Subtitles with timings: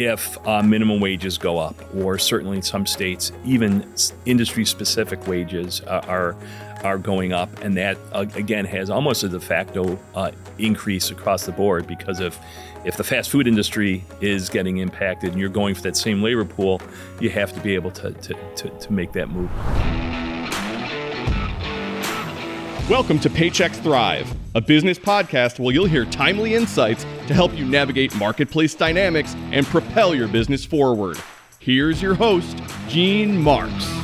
[0.00, 3.86] if uh, minimum wages go up, or certainly in some states, even
[4.24, 6.34] industry specific wages uh, are
[6.82, 11.44] are going up, and that uh, again has almost a de facto uh, increase across
[11.44, 12.38] the board because of
[12.86, 16.46] if the fast food industry is getting impacted and you're going for that same labor
[16.46, 16.80] pool,
[17.20, 19.50] you have to be able to, to, to, to make that move.
[22.90, 27.64] Welcome to Paychex Thrive, a business podcast where you'll hear timely insights to help you
[27.64, 31.16] navigate marketplace dynamics and propel your business forward.
[31.60, 33.99] Here's your host, Gene Marks.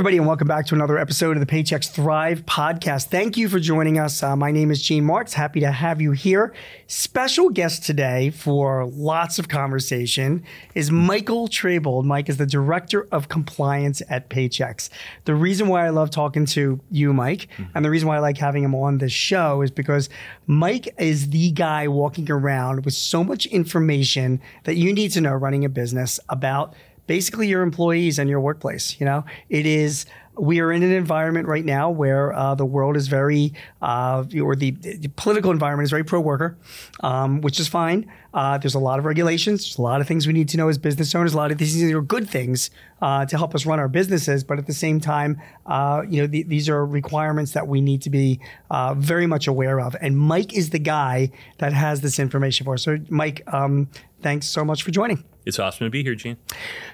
[0.00, 3.08] Everybody, and welcome back to another episode of the Paychex Thrive podcast.
[3.08, 4.22] Thank you for joining us.
[4.22, 5.34] Uh, my name is Gene Marks.
[5.34, 6.54] Happy to have you here.
[6.86, 10.42] Special guest today for lots of conversation
[10.74, 12.04] is Michael Trabold.
[12.04, 14.88] Mike is the Director of Compliance at Paychex.
[15.26, 17.70] The reason why I love talking to you, Mike, mm-hmm.
[17.74, 20.08] and the reason why I like having him on this show is because
[20.46, 25.34] Mike is the guy walking around with so much information that you need to know
[25.34, 26.72] running a business about–
[27.10, 29.00] basically your employees and your workplace.
[29.00, 30.06] You know, it is
[30.38, 33.52] we are in an environment right now where uh, the world is very,
[33.82, 36.56] uh, or the, the, political environment is very pro worker,
[37.00, 38.08] um, which is fine.
[38.32, 39.64] Uh, there's a lot of regulations.
[39.64, 41.34] There's a lot of things we need to know as business owners.
[41.34, 42.70] A lot of these are good things
[43.02, 46.28] uh, to help us run our businesses, but at the same time, uh, you know,
[46.28, 48.38] the, these are requirements that we need to be
[48.70, 49.96] uh, very much aware of.
[50.00, 52.84] And Mike is the guy that has this information for us.
[52.84, 53.88] So, Mike, um,
[54.22, 55.24] thanks so much for joining.
[55.50, 56.36] It's awesome to be here, Gene.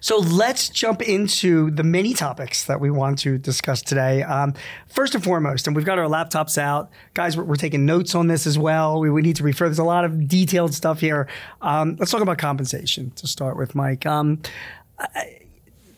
[0.01, 4.23] So let's jump into the many topics that we want to discuss today.
[4.23, 4.55] Um,
[4.89, 6.91] first and foremost, and we've got our laptops out.
[7.13, 8.99] Guys, we're, we're taking notes on this as well.
[8.99, 9.67] We, we, need to refer.
[9.67, 11.29] There's a lot of detailed stuff here.
[11.61, 14.07] Um, let's talk about compensation to start with, Mike.
[14.07, 14.41] Um,
[14.99, 15.41] I,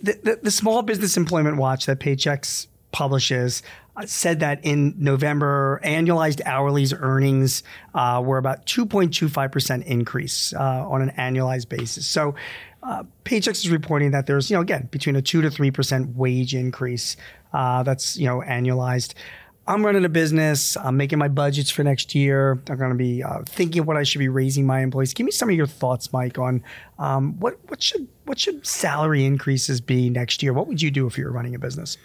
[0.00, 3.62] the, the, the Small Business Employment Watch that Paychex publishes
[4.06, 7.62] said that in November, annualized hourly's earnings
[7.94, 12.06] uh, were about 2.25% increase uh, on an annualized basis.
[12.06, 12.34] So
[12.82, 16.54] uh, Paychex is reporting that there's, you know, again, between a 2 to 3% wage
[16.54, 17.16] increase
[17.52, 19.14] uh, that's, you know, annualized.
[19.66, 20.78] I'm running a business.
[20.78, 22.52] I'm making my budgets for next year.
[22.68, 25.12] I'm going to be uh, thinking what I should be raising my employees.
[25.12, 26.64] Give me some of your thoughts, Mike, on
[26.98, 30.54] um, what what should what should salary increases be next year?
[30.54, 31.98] What would you do if you were running a business?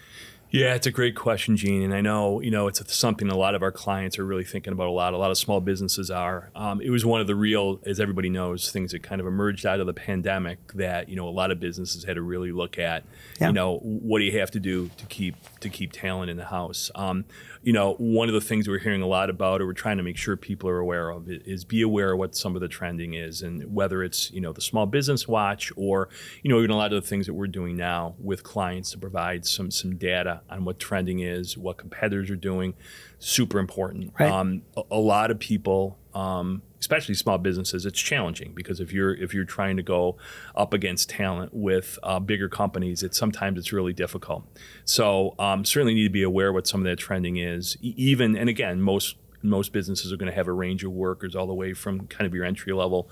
[0.54, 1.82] Yeah, it's a great question, Gene.
[1.82, 4.72] And I know, you know, it's something a lot of our clients are really thinking
[4.72, 5.12] about a lot.
[5.12, 6.52] A lot of small businesses are.
[6.54, 9.66] Um, it was one of the real, as everybody knows, things that kind of emerged
[9.66, 12.78] out of the pandemic that, you know, a lot of businesses had to really look
[12.78, 13.02] at,
[13.40, 13.48] yeah.
[13.48, 16.44] you know, what do you have to do to keep to keep talent in the
[16.44, 16.88] house?
[16.94, 17.24] Um,
[17.64, 20.04] you know, one of the things we're hearing a lot about, or we're trying to
[20.04, 23.14] make sure people are aware of, is be aware of what some of the trending
[23.14, 26.10] is, and whether it's you know the small business watch or
[26.42, 28.98] you know even a lot of the things that we're doing now with clients to
[28.98, 32.74] provide some some data on what trending is, what competitors are doing,
[33.18, 34.12] super important.
[34.18, 34.30] Right.
[34.30, 35.98] Um, a, a, lot of people.
[36.14, 40.16] Um, especially small businesses, it's challenging because if you're if you're trying to go
[40.54, 44.44] up against talent with uh, bigger companies, it's sometimes it's really difficult.
[44.84, 47.76] So um, certainly need to be aware what some of that trending is.
[47.80, 51.46] Even and again, most most businesses are going to have a range of workers all
[51.46, 53.10] the way from kind of your entry level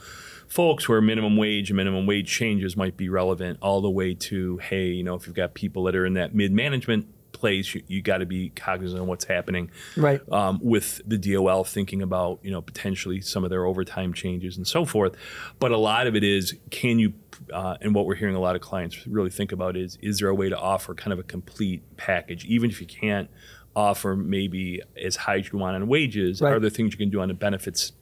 [0.48, 4.56] folks where minimum wage and minimum wage changes might be relevant all the way to
[4.58, 7.06] hey you know if you've got people that are in that mid management
[7.42, 9.68] place, you, you got to be cognizant of what's happening.
[9.96, 10.20] Right.
[10.30, 14.66] Um, with the DOL thinking about you know potentially some of their overtime changes and
[14.66, 15.16] so forth,
[15.58, 17.14] but a lot of it is can you
[17.52, 20.28] uh, and what we're hearing a lot of clients really think about is is there
[20.28, 23.28] a way to offer kind of a complete package, even if you can't
[23.74, 26.52] offer maybe as high as you want on wages, right.
[26.52, 27.92] are there things you can do on the benefits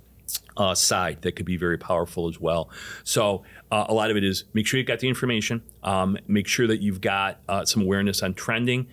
[0.56, 2.70] uh, side that could be very powerful as well.
[3.04, 6.46] So uh, a lot of it is make sure you've got the information, um, make
[6.46, 8.86] sure that you've got uh, some awareness on trending,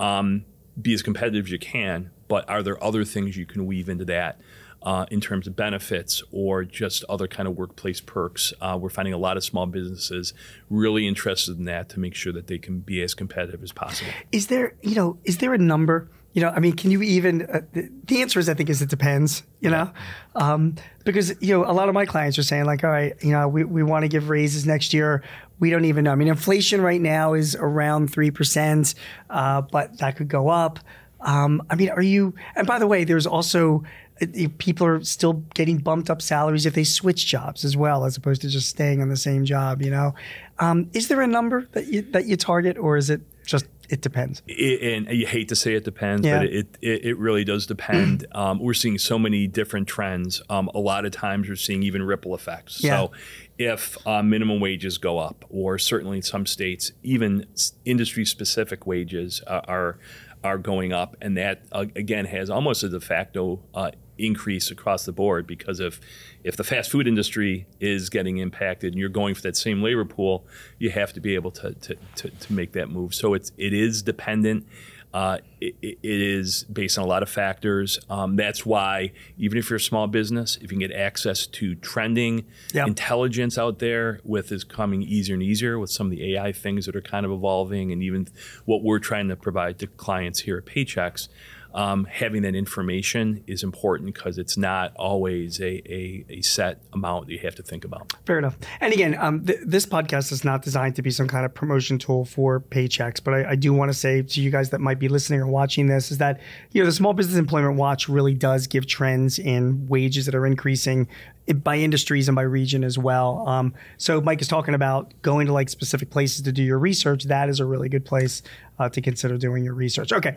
[0.00, 0.44] um,
[0.80, 4.04] be as competitive as you can, but are there other things you can weave into
[4.06, 4.40] that?
[4.82, 8.54] Uh, in terms of benefits or just other kind of workplace perks.
[8.62, 10.32] Uh, we're finding a lot of small businesses
[10.70, 14.10] really interested in that to make sure that they can be as competitive as possible.
[14.32, 16.08] Is there, you know, is there a number?
[16.32, 17.42] You know, I mean, can you even?
[17.42, 19.42] Uh, the, the, answer is, I think, is it depends.
[19.60, 19.90] You know,
[20.34, 23.32] um, because you know, a lot of my clients are saying like, all right, you
[23.32, 25.22] know, we, we want to give raises next year
[25.60, 26.12] we don't even know.
[26.12, 28.94] I mean, inflation right now is around 3%,
[29.28, 30.80] uh, but that could go up.
[31.20, 33.84] Um, I mean, are you, and by the way, there's also,
[34.22, 34.26] uh,
[34.58, 38.40] people are still getting bumped up salaries if they switch jobs as well, as opposed
[38.40, 40.14] to just staying on the same job, you know?
[40.58, 44.02] Um, is there a number that you, that you target or is it just it
[44.02, 44.40] depends.
[44.46, 46.38] It, and you hate to say it depends, yeah.
[46.38, 48.24] but it, it, it really does depend.
[48.32, 50.40] um, we're seeing so many different trends.
[50.48, 52.82] Um, a lot of times we're seeing even ripple effects.
[52.84, 52.96] Yeah.
[52.96, 53.12] So
[53.58, 57.46] if uh, minimum wages go up, or certainly in some states, even
[57.84, 59.98] industry specific wages uh, are
[60.42, 63.90] are going up, and that uh, again has almost a de facto uh,
[64.24, 66.00] increase across the board because if
[66.44, 70.04] if the fast food industry is getting impacted and you're going for that same labor
[70.04, 70.46] pool,
[70.78, 73.14] you have to be able to to, to, to make that move.
[73.14, 74.66] So it's it is dependent.
[75.12, 77.98] Uh, it, it is based on a lot of factors.
[78.08, 81.74] Um, that's why, even if you're a small business, if you can get access to
[81.74, 82.44] trending
[82.74, 82.86] Yep.
[82.86, 86.86] intelligence out there with is coming easier and easier with some of the AI things
[86.86, 88.28] that are kind of evolving, and even
[88.66, 91.28] what we're trying to provide to clients here at Paychex.
[91.72, 97.26] Um, having that information is important because it's not always a, a, a set amount
[97.26, 98.12] that you have to think about.
[98.26, 98.58] Fair enough.
[98.80, 101.98] And again, um, th- this podcast is not designed to be some kind of promotion
[101.98, 104.98] tool for Paychex, but I, I do want to say to you guys that might
[104.98, 106.40] be listening or watching this is that
[106.72, 110.46] you know the Small Business Employment Watch really does give trends in wages that are
[110.46, 111.08] increasing
[111.54, 113.46] by industries and by region as well.
[113.48, 117.24] Um, so Mike is talking about going to like specific places to do your research.
[117.24, 118.42] That is a really good place
[118.78, 120.12] uh, to consider doing your research.
[120.12, 120.36] Okay.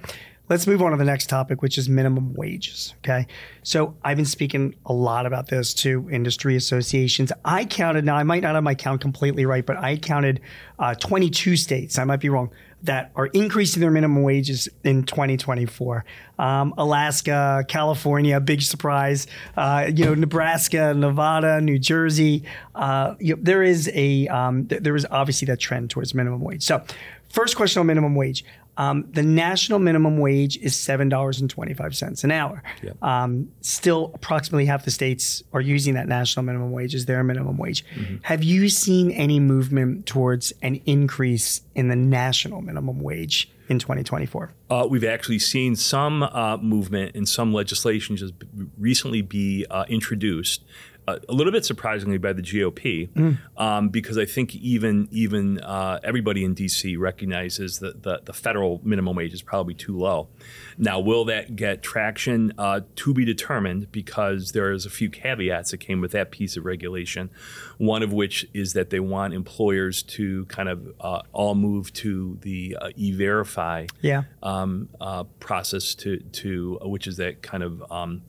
[0.50, 2.94] Let's move on to the next topic, which is minimum wages.
[2.98, 3.28] Okay.
[3.64, 7.32] So I've been speaking a lot about this to industry associations.
[7.46, 10.42] I counted, now I might not have my count completely right, but I counted
[10.80, 12.52] uh, 22 states, I might be wrong,
[12.84, 16.04] that are increasing their minimum wages in 2024.
[16.38, 19.28] Um, Alaska, California, big surprise.
[19.56, 22.44] Uh, you know, Nebraska, Nevada, New Jersey.
[22.76, 26.42] Uh, you know, there is a, um, th- there is obviously that trend towards minimum
[26.42, 26.64] wage.
[26.64, 26.84] So,
[27.30, 28.44] first question on minimum wage.
[28.78, 32.64] Um, the national minimum wage is seven dollars and twenty five cents an hour.
[33.02, 37.58] Um, still, approximately half the states are using that national minimum wage as their minimum
[37.58, 37.86] wage.
[38.24, 44.52] Have you seen any movement towards an increase in the national minimum wage in 2024?
[44.70, 48.48] Uh, we've actually seen some uh, movement and some legislation just b-
[48.78, 50.64] recently be uh, introduced.
[51.08, 53.10] A little bit surprisingly by the GOP,
[53.58, 58.80] um, because I think even even uh, everybody in DC recognizes that the, the federal
[58.84, 60.30] minimum wage is probably too low.
[60.78, 62.54] Now, will that get traction?
[62.58, 66.56] Uh, to be determined, because there is a few caveats that came with that piece
[66.58, 67.30] of regulation.
[67.78, 72.38] One of which is that they want employers to kind of uh, all move to
[72.42, 74.24] the uh, e-verify Yeah.
[74.42, 78.22] um, uh, process to to uh, which is that kind of um,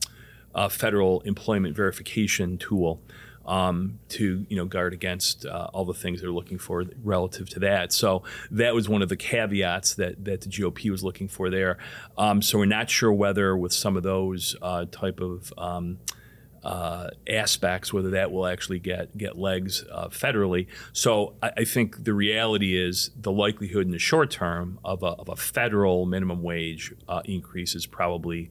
[0.55, 3.01] uh, federal employment verification tool
[3.45, 7.59] um, to you know guard against uh, all the things they're looking for relative to
[7.59, 7.93] that.
[7.93, 11.77] So that was one of the caveats that that the GOP was looking for there.
[12.17, 15.99] Um, so we're not sure whether with some of those uh, type of um,
[16.63, 20.67] uh, aspects, whether that will actually get get legs uh, federally.
[20.93, 25.07] So I, I think the reality is the likelihood in the short term of a,
[25.07, 28.49] of a federal minimum wage uh, increase is probably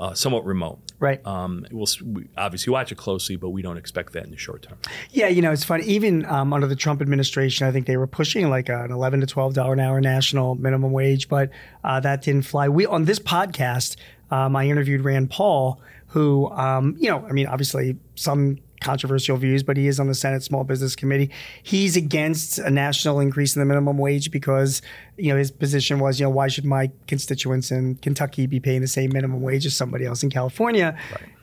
[0.00, 0.80] uh, somewhat remote.
[0.98, 1.24] Right.
[1.26, 4.62] Um, we'll we obviously watch it closely, but we don't expect that in the short
[4.62, 4.78] term.
[5.10, 5.84] Yeah, you know, it's funny.
[5.84, 9.26] Even um, under the Trump administration, I think they were pushing like an eleven to
[9.26, 11.50] twelve dollar an hour national minimum wage, but
[11.84, 12.68] uh, that didn't fly.
[12.68, 13.96] We on this podcast,
[14.30, 19.62] um, I interviewed Rand Paul, who, um, you know, I mean, obviously some controversial views,
[19.62, 21.30] but he is on the Senate Small Business Committee.
[21.62, 24.82] He's against a national increase in the minimum wage because,
[25.16, 28.80] you know, his position was, you know, why should my constituents in Kentucky be paying
[28.80, 30.96] the same minimum wage as somebody else in California?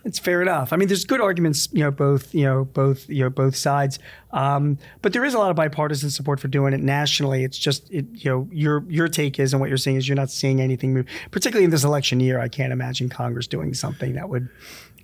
[0.03, 0.71] It's fair enough.
[0.71, 3.99] I mean, there's good arguments, you know, both, you know, both, you know, both sides.
[4.31, 7.43] Um, but there is a lot of bipartisan support for doing it nationally.
[7.43, 10.15] It's just, it, you know, your your take is, and what you're seeing is, you're
[10.15, 12.39] not seeing anything move, particularly in this election year.
[12.39, 14.47] I can't imagine Congress doing something that would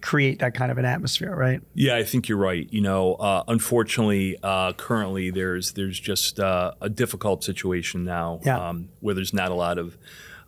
[0.03, 1.61] create that kind of an atmosphere, right?
[1.73, 2.67] Yeah, I think you're right.
[2.71, 8.59] You know, uh, unfortunately, uh, currently there's there's just uh, a difficult situation now Yeah.
[8.69, 9.97] um, where there's not a lot of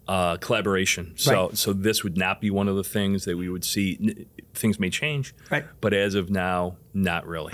[0.08, 1.14] uh, collaboration.
[1.16, 1.58] So Right.
[1.58, 3.98] so this would not be one of the things that we would see.
[4.02, 5.66] N- Things may change, Right.
[5.82, 7.52] but as of now, not really.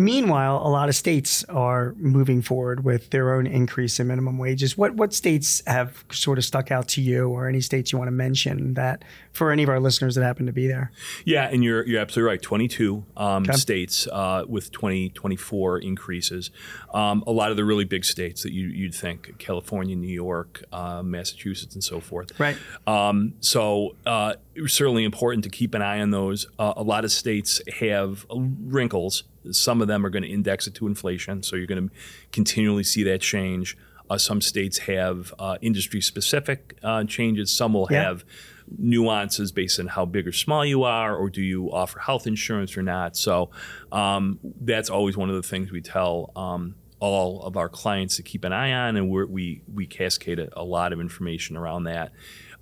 [0.00, 4.74] Meanwhile, a lot of states are moving forward with their own increase in minimum wages.
[4.74, 8.08] What what states have sort of stuck out to you, or any states you want
[8.08, 10.90] to mention that for any of our listeners that happen to be there?
[11.26, 12.40] Yeah, and you're you're absolutely right.
[12.40, 16.50] 22 um, states uh, with 2024 increases.
[16.94, 20.64] Um, a lot of the really big states that you, you'd think California, New York,
[20.72, 22.40] uh, Massachusetts, and so forth.
[22.40, 22.56] Right.
[22.86, 26.46] Um, so uh, certainly important to keep an eye on those.
[26.58, 29.24] Uh, a lot of states have wrinkles.
[29.50, 31.94] Some of them are going to index it to inflation, so you're going to
[32.32, 33.76] continually see that change.
[34.08, 37.52] Uh, some states have uh, industry-specific uh, changes.
[37.52, 38.02] Some will Yeah.
[38.04, 38.24] have
[38.78, 42.76] nuances based on how big or small you are, or do you offer health insurance
[42.76, 43.16] or not.
[43.16, 43.50] So
[43.92, 48.22] um, that's always one of the things we tell um, all of our clients to
[48.22, 51.84] keep an eye on, and we're, we we cascade a, a lot of information around
[51.84, 52.12] that.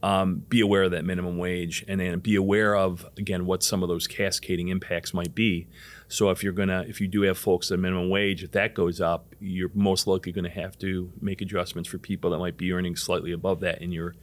[0.03, 3.83] Um, be aware of that minimum wage, and then be aware of again what some
[3.83, 5.67] of those cascading impacts might be.
[6.09, 9.01] So if you're gonna, if you do have folks at minimum wage, if that goes
[9.01, 12.73] up, you're most likely going to have to make adjustments for people that might be
[12.73, 14.15] earning slightly above that in your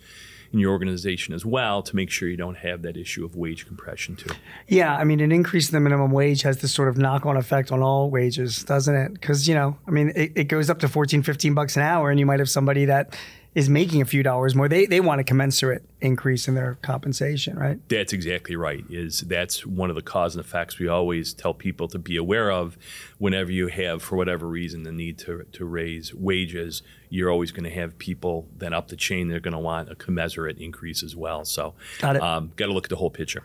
[0.51, 3.68] in your organization as well to make sure you don't have that issue of wage
[3.68, 4.30] compression too.
[4.68, 7.72] Yeah, I mean, an increase in the minimum wage has this sort of knock-on effect
[7.72, 9.13] on all wages, doesn't it?
[9.13, 12.10] Because you know, I mean, it, it goes up to 14, 15 bucks an hour,
[12.10, 13.18] and you might have somebody that
[13.55, 17.57] is making a few dollars more, they they want a commensurate increase in their compensation,
[17.57, 17.79] right?
[17.88, 18.83] That's exactly right.
[18.89, 22.51] Is that's one of the cause and effects we always tell people to be aware
[22.51, 22.77] of
[23.17, 26.83] whenever you have, for whatever reason, the need to to raise wages.
[27.09, 29.29] You're always going to have people then up the chain.
[29.29, 31.45] They're going to want a commensurate increase as well.
[31.45, 33.43] So, got, um, got to look at the whole picture.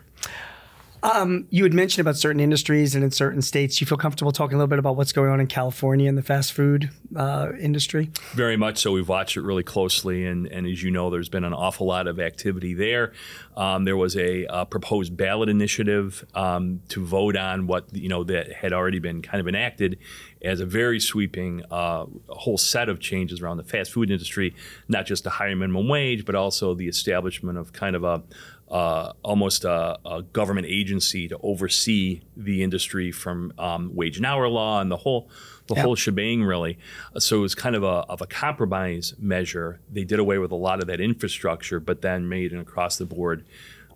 [1.03, 3.81] Um, you had mentioned about certain industries and in certain states.
[3.81, 6.21] You feel comfortable talking a little bit about what's going on in California in the
[6.21, 8.11] fast food uh, industry?
[8.33, 8.91] Very much so.
[8.91, 12.07] We've watched it really closely, and, and as you know, there's been an awful lot
[12.07, 13.13] of activity there.
[13.57, 18.23] Um, there was a, a, proposed ballot initiative um, to vote on what you know
[18.23, 19.97] that had already been kind of enacted
[20.43, 24.55] as a very sweeping uh, whole set of changes around the fast food industry,
[24.87, 28.23] not just a higher minimum wage, but also the establishment of kind of a
[28.71, 34.47] uh, almost a, a, government agency to oversee the industry from um, wage and hour
[34.47, 35.29] law and the whole
[35.67, 35.83] the yep.
[35.83, 36.79] whole shebang really.
[37.19, 39.81] So it was kind of a of a compromise measure.
[39.91, 43.05] They did away with a lot of that infrastructure, but then made an across the
[43.05, 43.45] board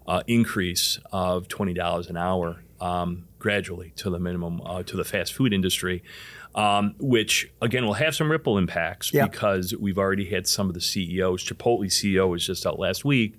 [0.07, 5.05] uh, increase of twenty dollars an hour um, gradually to the minimum uh, to the
[5.05, 6.03] fast food industry.
[6.53, 9.29] Um, which again will have some ripple impacts yep.
[9.29, 11.43] because we've already had some of the CEOs.
[11.43, 13.37] Chipotle CEO was just out last week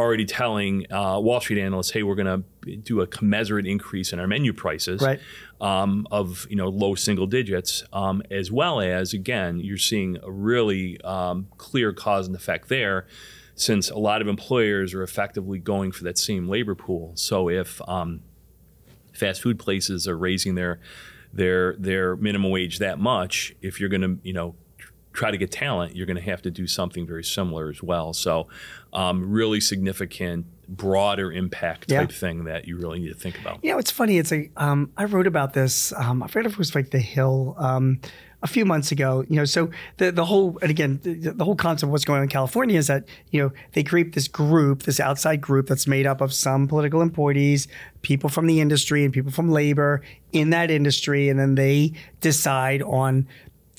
[0.00, 4.20] already telling uh, Wall Street analysts, "Hey, we're going to do a commensurate increase in
[4.20, 5.20] our menu prices right.
[5.60, 10.30] um, of you know low single digits," um, as well as again, you're seeing a
[10.30, 13.06] really um, clear cause and effect there,
[13.54, 17.12] since a lot of employers are effectively going for that same labor pool.
[17.14, 18.22] So if um,
[19.12, 20.80] fast food places are raising their
[21.32, 24.54] their their minimum wage that much, if you're going to you know
[25.12, 28.12] try to get talent, you're going to have to do something very similar as well.
[28.12, 28.48] So,
[28.92, 32.16] um, really significant, broader impact type yeah.
[32.16, 33.62] thing that you really need to think about.
[33.62, 34.18] You know, it's funny.
[34.18, 35.92] It's like um, I wrote about this.
[35.92, 37.56] Um, I forget if it was like The Hill.
[37.58, 38.00] Um,
[38.42, 41.56] a few months ago, you know, so the the whole and again the, the, whole
[41.56, 44.84] concept of what's going on in California is that you know they create this group,
[44.84, 47.68] this outside group that's made up of some political employees,
[48.00, 50.02] people from the industry, and people from labor
[50.32, 53.28] in that industry, and then they decide on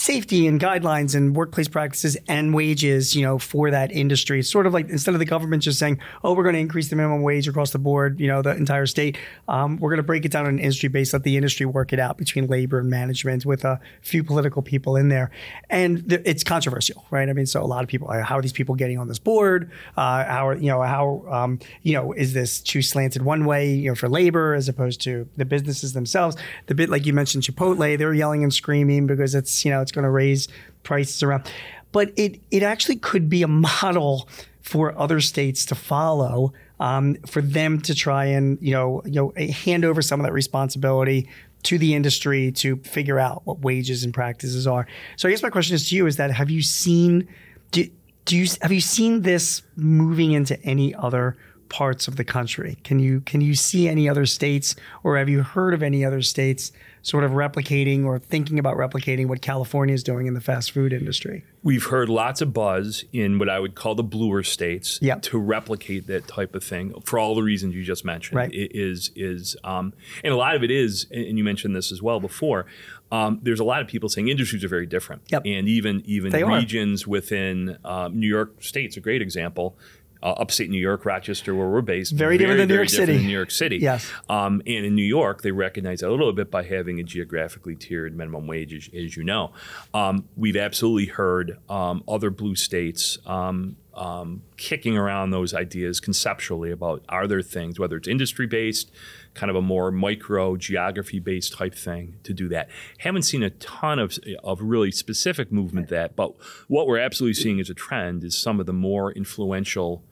[0.02, 4.40] safety and guidelines and workplace practices and wages, you know, for that industry.
[4.40, 6.90] It's sort of like instead of the government just saying, "Oh, we're going to increase
[6.90, 9.16] the minimum wage across the board," you know, the entire state,
[9.48, 11.94] um, we're going to break it down on an industry base, let the industry work
[11.94, 15.30] it out between labor and management with a few political people in there,
[15.70, 17.30] and th- it's controversial, right?
[17.30, 19.70] I mean, so a lot of people, how are these people getting on this board?
[19.96, 23.72] Uh, how are you know how um, you know is this too slanted one way,
[23.72, 26.36] you know, for labor as opposed to the businesses themselves?
[26.66, 29.91] The bit like you mentioned, Chipotle, they're yelling and screaming because it's you know it's
[29.92, 30.48] it's going to raise
[30.84, 31.52] prices around.
[31.92, 34.30] But it it actually could be a model
[34.62, 39.34] for other states to follow, um, for them to try and you know you know
[39.38, 41.28] hand over some of that responsibility
[41.64, 44.88] to the industry to figure out what wages and practices are.
[45.18, 47.28] So I guess my question is to you: is that have you seen
[47.72, 47.90] do,
[48.24, 51.36] do you have you seen this moving into any other
[51.72, 52.78] parts of the country?
[52.84, 56.22] Can you can you see any other states, or have you heard of any other
[56.22, 60.72] states sort of replicating or thinking about replicating what California is doing in the fast
[60.72, 61.46] food industry?
[61.64, 65.22] We've heard lots of buzz in what I would call the bluer states yep.
[65.24, 68.36] to replicate that type of thing for all the reasons you just mentioned.
[68.36, 68.54] Right.
[68.54, 72.02] It is is um, and a lot of it is, and you mentioned this as
[72.02, 72.66] well before.
[73.14, 75.44] Um, there's a lot of people saying industries are very different, yep.
[75.46, 77.10] and even even they regions are.
[77.10, 79.78] within um, New York State's a great example
[80.24, 82.14] uh, upstate New York, Rochester, where we're based.
[82.14, 83.18] Very, very different than New York City.
[83.18, 83.78] New York City.
[83.78, 84.10] Yes.
[84.30, 87.76] Um, and in New York, they recognize that a little bit by having a geographically
[87.76, 89.52] tiered minimum wage, as, as you know.
[89.94, 96.72] Um, we've absolutely heard um, other blue states um, um, kicking around those ideas conceptually
[96.72, 98.92] about are there things, whether it's industry based,
[99.34, 102.70] kind of a more micro geography based type thing to do that.
[103.00, 106.34] Haven't seen a ton of, of really specific movement that, but
[106.68, 110.04] what we're absolutely seeing as a trend is some of the more influential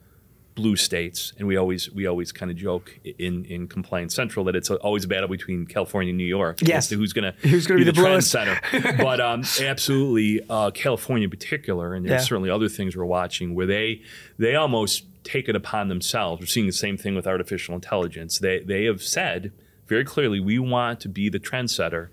[0.54, 4.56] blue states, and we always we always kind of joke in in Compliance Central that
[4.56, 6.84] it's always a battle between California and New York yes.
[6.84, 8.60] as to who's going to who's going to be, the, the trend setter.
[8.98, 12.26] but um, absolutely, uh, California in particular, and there's yeah.
[12.26, 14.02] certainly other things we're watching where they
[14.38, 16.40] they almost take it upon themselves.
[16.40, 18.38] We're seeing the same thing with artificial intelligence.
[18.38, 19.52] They they have said
[19.86, 22.08] very clearly we want to be the trendsetter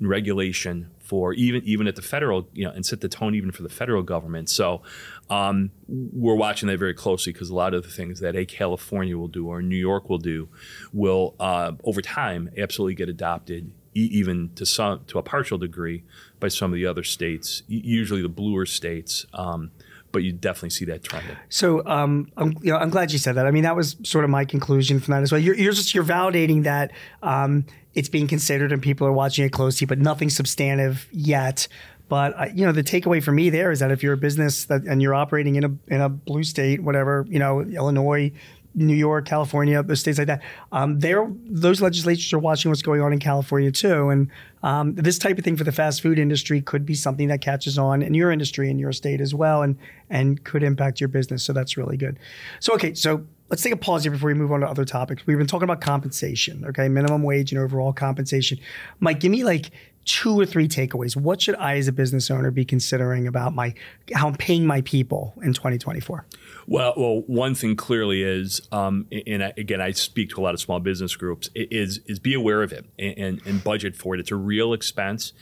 [0.00, 3.50] in regulation for even even at the federal, you know, and set the tone even
[3.50, 4.48] for the federal government.
[4.48, 4.82] So
[5.30, 9.16] um, we're watching that very closely because a lot of the things that a California
[9.16, 10.48] will do or New York will do
[10.92, 16.02] will uh, over time absolutely get adopted, e- even to some to a partial degree
[16.40, 19.24] by some of the other states, usually the bluer states.
[19.32, 19.70] Um,
[20.12, 21.24] but you definitely see that trend.
[21.50, 23.46] So um, I'm, you know, I'm glad you said that.
[23.46, 25.40] I mean, that was sort of my conclusion from that as well.
[25.40, 26.90] You're, you're just you're validating that
[27.22, 31.68] um, it's being considered and people are watching it closely, but nothing substantive yet.
[32.10, 34.64] But uh, you know, the takeaway for me there is that if you're a business
[34.66, 38.32] that and you're operating in a in a blue state, whatever, you know, Illinois,
[38.74, 43.20] New York, California, states like that, um, those legislatures are watching what's going on in
[43.20, 44.28] California too, and
[44.64, 47.78] um, this type of thing for the fast food industry could be something that catches
[47.78, 49.78] on in your industry in your state as well, and
[50.10, 51.44] and could impact your business.
[51.44, 52.18] So that's really good.
[52.58, 55.26] So okay, so let's take a pause here before we move on to other topics.
[55.26, 58.58] We've been talking about compensation, okay, minimum wage and overall compensation.
[59.00, 59.70] Mike, give me like
[60.04, 61.16] two or three takeaways.
[61.16, 63.74] What should I, as a business owner, be considering about my
[64.14, 66.24] how I'm paying my people in 2024?
[66.66, 70.54] Well, well, one thing clearly is, um, and I, again, I speak to a lot
[70.54, 71.50] of small business groups.
[71.54, 74.20] Is is be aware of it and, and, and budget for it.
[74.20, 75.32] It's a real expense,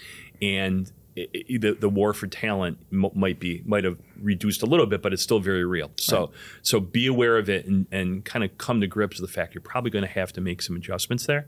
[0.40, 4.66] and it, it, the, the war for talent m- might be might have reduced a
[4.66, 5.90] little bit, but it's still very real.
[5.96, 6.28] So right.
[6.62, 9.54] so be aware of it and, and kind of come to grips with the fact
[9.54, 11.46] you're probably going to have to make some adjustments there.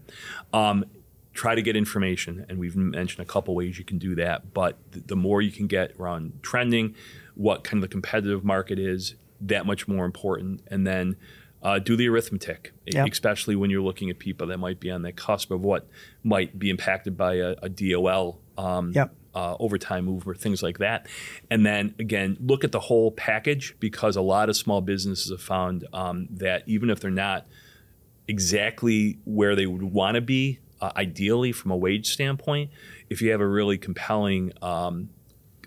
[0.53, 0.85] Um,
[1.33, 4.53] try to get information, and we've mentioned a couple ways you can do that.
[4.53, 6.95] But the, the more you can get around trending,
[7.35, 10.63] what kind of the competitive market is, that much more important.
[10.67, 11.17] And then
[11.63, 13.09] uh, do the arithmetic, yep.
[13.11, 15.87] especially when you're looking at people that might be on the cusp of what
[16.25, 19.15] might be impacted by a, a DOL um, yep.
[19.35, 21.07] Uh, overtime move or things like that.
[21.51, 25.43] And then again, look at the whole package because a lot of small businesses have
[25.43, 27.47] found um, that even if they're not
[28.29, 32.71] exactly where they would want to be uh, ideally from a wage standpoint,
[33.09, 35.11] if you have a really compelling um,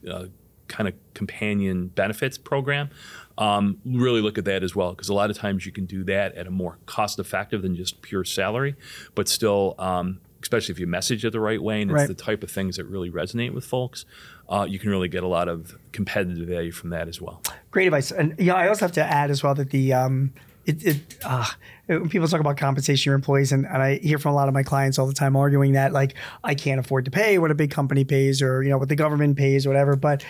[0.09, 0.25] uh,
[0.67, 2.89] kind of companion benefits program,
[3.37, 6.03] um, really look at that as well because a lot of times you can do
[6.03, 8.75] that at a more cost effective than just pure salary,
[9.15, 9.75] but still.
[9.77, 12.07] Um, especially if you message it the right way and it's right.
[12.07, 14.05] the type of things that really resonate with folks,
[14.49, 17.41] uh, you can really get a lot of competitive value from that as well.
[17.71, 18.11] Great advice.
[18.11, 20.33] And yeah, I also have to add as well that the um,
[20.65, 21.45] it, it uh,
[21.87, 24.53] when people talk about compensation your employees, and, and, I hear from a lot of
[24.53, 27.55] my clients all the time arguing that like I can't afford to pay what a
[27.55, 29.95] big company pays or you know what the government pays or whatever.
[29.95, 30.23] But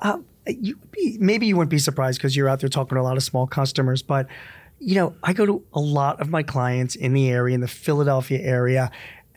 [0.00, 3.02] uh, you be, maybe you wouldn't be surprised because you're out there talking to a
[3.02, 4.02] lot of small customers.
[4.02, 4.26] But
[4.80, 7.68] you know, I go to a lot of my clients in the area, in the
[7.68, 8.90] Philadelphia area,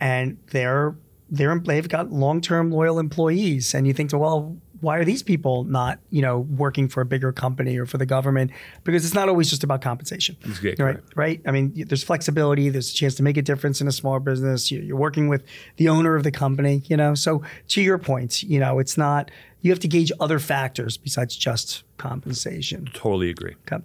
[0.04, 0.96] and they're
[1.30, 5.64] they're they've got long term loyal employees, and you think, well, why are these people
[5.64, 8.52] not, you know, working for a bigger company or for the government?
[8.84, 10.36] Because it's not always just about compensation,
[10.78, 11.00] right?
[11.16, 11.42] Right.
[11.48, 12.68] I mean, there's flexibility.
[12.68, 14.70] There's a chance to make a difference in a small business.
[14.72, 15.46] You're working with
[15.78, 17.16] the owner of the company, you know.
[17.16, 19.32] So to your point, you know, it's not.
[19.62, 22.90] You have to gauge other factors besides just compensation.
[22.94, 23.56] Totally agree.
[23.66, 23.82] Okay.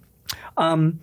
[0.57, 0.99] Um,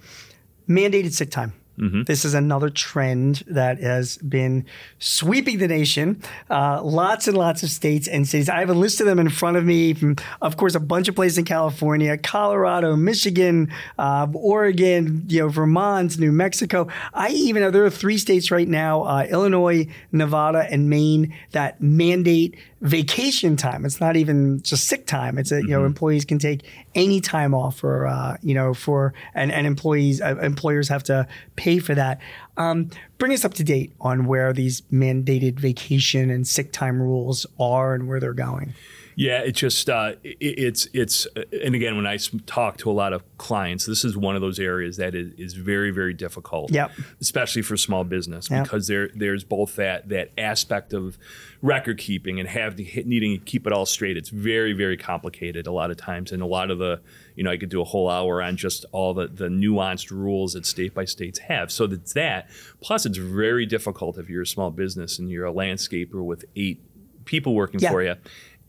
[0.67, 1.53] mandated sick time.
[1.77, 2.03] Mm-hmm.
[2.03, 4.65] This is another trend that has been
[4.99, 6.21] sweeping the nation.
[6.49, 8.49] Uh, lots and lots of states and cities.
[8.49, 11.07] I have a list of them in front of me from, of course, a bunch
[11.07, 16.87] of places in California, Colorado, Michigan, uh, Oregon, you know, Vermont, New Mexico.
[17.13, 21.81] I even know there are three states right now, uh, Illinois, Nevada, and Maine, that
[21.81, 23.83] mandate vacation time.
[23.85, 25.37] It's not even just sick time.
[25.37, 25.87] It's a, you know, mm-hmm.
[25.87, 26.61] employees can take
[26.93, 31.27] any time off for, uh, you know, for, and, and employees, uh, employers have to
[31.55, 32.19] pay for that.
[32.57, 37.45] Um, bring us up to date on where these mandated vacation and sick time rules
[37.59, 38.73] are and where they're going.
[39.15, 41.25] Yeah, it's just uh, it, it's it's
[41.63, 44.59] and again when I talk to a lot of clients, this is one of those
[44.59, 46.71] areas that is, is very very difficult.
[46.71, 46.91] Yep.
[47.21, 48.63] especially for small business yep.
[48.63, 51.17] because there there's both that that aspect of
[51.61, 54.17] record keeping and have to, needing to keep it all straight.
[54.17, 56.99] It's very very complicated a lot of times, and a lot of the
[57.35, 60.53] you know I could do a whole hour on just all the the nuanced rules
[60.53, 61.71] that state by states have.
[61.71, 62.49] So that's that.
[62.81, 66.81] Plus, it's very difficult if you're a small business and you're a landscaper with eight
[67.23, 67.89] people working yeah.
[67.89, 68.15] for you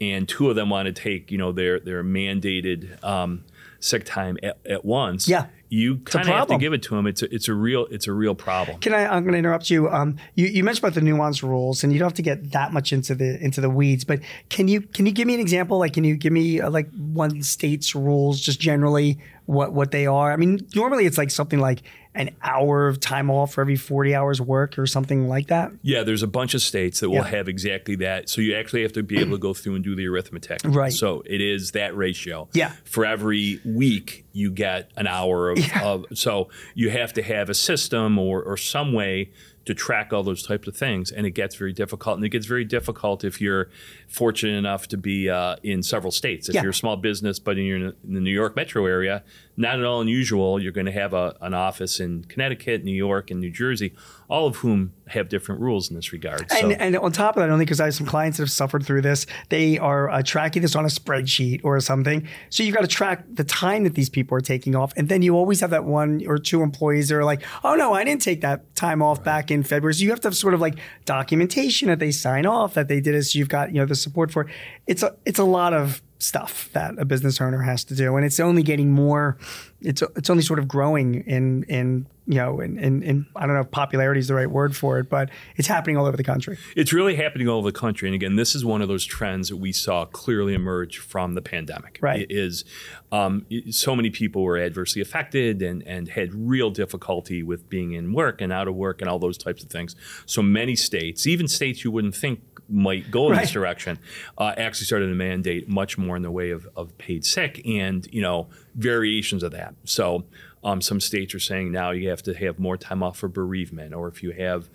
[0.00, 3.44] and two of them want to take you know their their mandated um,
[3.80, 5.28] sick time at, at once.
[5.28, 5.46] Yeah.
[5.68, 7.08] You kind of have to give it to them.
[7.08, 8.78] It's a, it's a real it's a real problem.
[8.78, 9.04] Can I?
[9.06, 9.88] I'm going to interrupt you.
[9.88, 10.46] Um, you.
[10.46, 13.16] You mentioned about the nuanced rules, and you don't have to get that much into
[13.16, 14.04] the into the weeds.
[14.04, 15.78] But can you can you give me an example?
[15.78, 20.06] Like, can you give me uh, like one state's rules, just generally what what they
[20.06, 20.32] are?
[20.32, 21.82] I mean, normally it's like something like
[22.16, 25.70] an hour of time off for every 40 hours work or something like that?
[25.82, 27.28] Yeah, there's a bunch of states that will yeah.
[27.28, 28.28] have exactly that.
[28.28, 30.60] So you actually have to be able to go through and do the arithmetic.
[30.64, 30.92] Right.
[30.92, 32.48] So it is that ratio.
[32.52, 32.72] Yeah.
[32.84, 35.84] For every week, you get an hour of, yeah.
[35.84, 39.30] of so you have to have a system or, or some way
[39.66, 41.10] to track all those types of things.
[41.10, 42.16] And it gets very difficult.
[42.16, 43.68] And it gets very difficult if you're
[44.08, 46.48] fortunate enough to be uh, in several states.
[46.48, 46.62] If yeah.
[46.62, 49.24] you're a small business, but you're in the New York metro area,
[49.56, 50.60] not at all unusual.
[50.60, 53.94] You're going to have a, an office in Connecticut, New York, and New Jersey,
[54.28, 56.46] all of whom have different rules in this regard.
[56.52, 58.84] And, and on top of that, only because I have some clients that have suffered
[58.84, 62.26] through this, they are uh, tracking this on a spreadsheet or something.
[62.50, 64.92] So you've got to track the time that these people are taking off.
[64.96, 67.92] And then you always have that one or two employees that are like, oh, no,
[67.92, 69.24] I didn't take that time off right.
[69.24, 69.94] back in February.
[69.94, 73.00] So you have to have sort of like documentation that they sign off, that they
[73.00, 73.24] did it.
[73.24, 74.48] So you've got, you know, the support for it.
[74.86, 78.24] It's a, it's a lot of stuff that a business owner has to do, and
[78.24, 79.36] it's only getting more.
[79.80, 83.54] It's it's only sort of growing in in you know in, in, in I don't
[83.54, 86.24] know if popularity is the right word for it, but it's happening all over the
[86.24, 86.58] country.
[86.74, 89.48] It's really happening all over the country, and again, this is one of those trends
[89.48, 91.98] that we saw clearly emerge from the pandemic.
[92.00, 92.64] Right, it is
[93.12, 98.12] um, so many people were adversely affected and and had real difficulty with being in
[98.12, 99.94] work and out of work and all those types of things.
[100.24, 103.42] So many states, even states you wouldn't think might go in right.
[103.42, 103.98] this direction,
[104.38, 108.08] uh, actually started to mandate much more in the way of, of paid sick and
[108.12, 109.74] you know variations of that.
[109.84, 110.24] So
[110.64, 113.94] um, some states are saying now you have to have more time off for bereavement,
[113.94, 114.68] or if you have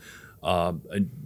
[0.43, 0.73] uh,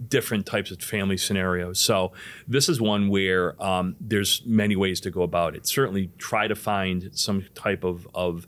[0.08, 1.78] different types of family scenarios.
[1.78, 2.12] So
[2.46, 5.66] this is one where um, there's many ways to go about it.
[5.66, 8.46] Certainly, try to find some type of, of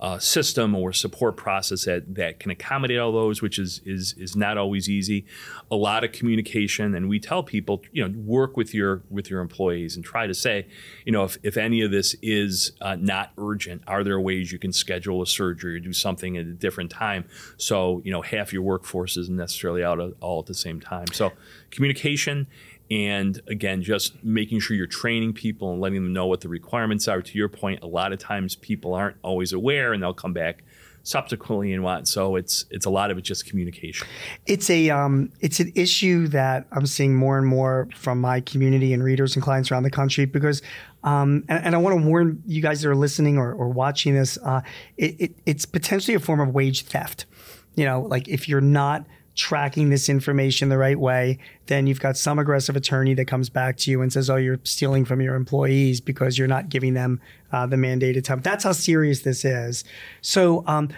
[0.00, 4.34] uh, system or support process that, that can accommodate all those, which is, is is
[4.34, 5.26] not always easy.
[5.70, 9.40] A lot of communication, and we tell people, you know, work with your with your
[9.40, 10.66] employees and try to say,
[11.04, 14.58] you know, if, if any of this is uh, not urgent, are there ways you
[14.58, 17.26] can schedule a surgery or do something at a different time?
[17.58, 21.08] So you know, half your workforce isn't necessarily out all at the same time.
[21.12, 21.32] So
[21.70, 22.46] communication
[22.90, 27.08] and again just making sure you're training people and letting them know what the requirements
[27.08, 27.22] are.
[27.22, 30.64] To your point a lot of times people aren't always aware and they'll come back
[31.02, 32.06] subsequently and what.
[32.06, 34.06] So it's it's a lot of it just communication.
[34.46, 38.92] It's a um, it's an issue that i'm seeing more and more from my community
[38.92, 40.62] and readers and clients around the country because
[41.02, 44.14] um, and, and, i want to warn you guys that are listening or, or watching
[44.14, 44.60] this uh,
[44.96, 47.26] it, it, it's potentially a form of wage theft.
[47.74, 52.16] You know like if you're not tracking this information the right way, then you've got
[52.16, 55.34] some aggressive attorney that comes back to you and says, "Oh, you're stealing from your
[55.34, 57.20] employees because you're not giving them
[57.52, 59.84] uh, the mandated time." That's how serious this is.
[60.20, 60.88] So, um,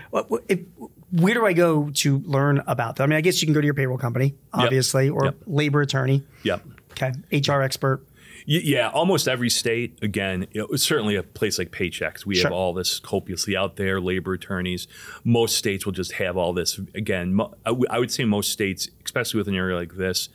[0.49, 0.61] if,
[1.13, 3.05] where do I go to learn about that?
[3.05, 5.15] I mean, I guess you can go to your payroll company, obviously, yep.
[5.15, 5.37] or yep.
[5.47, 6.25] labor attorney.
[6.43, 6.63] Yep.
[6.93, 8.05] Okay, HR expert.
[8.47, 9.99] Yeah, almost every state.
[10.03, 12.45] Again, you know, certainly a place like Paychex, we sure.
[12.45, 14.01] have all this copiously out there.
[14.01, 14.89] Labor attorneys.
[15.25, 16.79] Most states will just have all this.
[16.95, 20.29] Again, I would say most states, especially with an area like this,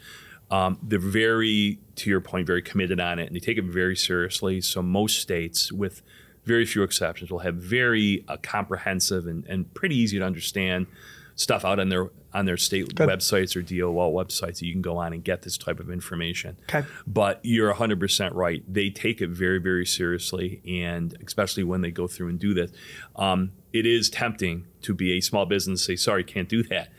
[0.50, 3.96] um, they're very, to your point, very committed on it, and they take it very
[3.96, 4.62] seriously.
[4.62, 6.02] So most states, with
[6.46, 10.88] very few exceptions, will have very uh, comprehensive and, and pretty easy to understand
[11.36, 13.10] stuff out on their on their state Good.
[13.10, 16.56] websites or DOL websites that you can go on and get this type of information.
[16.70, 16.88] Okay.
[17.08, 18.64] But you're 100% right.
[18.72, 22.72] They take it very, very seriously, and especially when they go through and do this.
[23.16, 26.90] Um, it is tempting to be a small business and say, sorry, can't do that.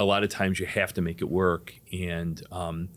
[0.00, 2.88] A lot of times you have to make it work, and um,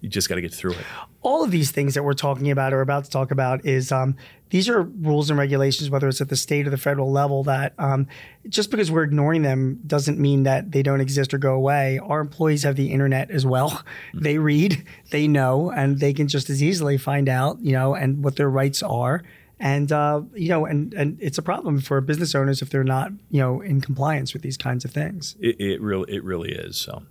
[0.00, 0.84] you just got to get through it.
[1.22, 4.16] All of these things that we're talking about or about to talk about is um,
[4.50, 7.74] these are rules and regulations, whether it's at the state or the federal level, that
[7.78, 8.06] um,
[8.48, 11.98] just because we're ignoring them doesn't mean that they don't exist or go away.
[11.98, 13.70] Our employees have the internet as well.
[13.70, 14.18] Mm-hmm.
[14.20, 18.22] They read, they know, and they can just as easily find out, you know, and
[18.22, 19.22] what their rights are.
[19.58, 23.10] And uh, you know, and and it's a problem for business owners if they're not,
[23.30, 25.34] you know, in compliance with these kinds of things.
[25.40, 26.76] It, it really, it really is.
[26.76, 27.02] So,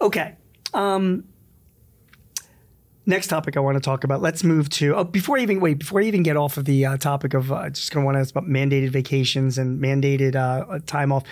[0.00, 0.34] okay.
[0.74, 1.24] Um,
[3.06, 4.20] next topic I want to talk about.
[4.20, 6.84] Let's move to oh, before I even wait before I even get off of the
[6.84, 10.34] uh, topic of uh, just going to want to ask about mandated vacations and mandated
[10.34, 11.24] uh, time off.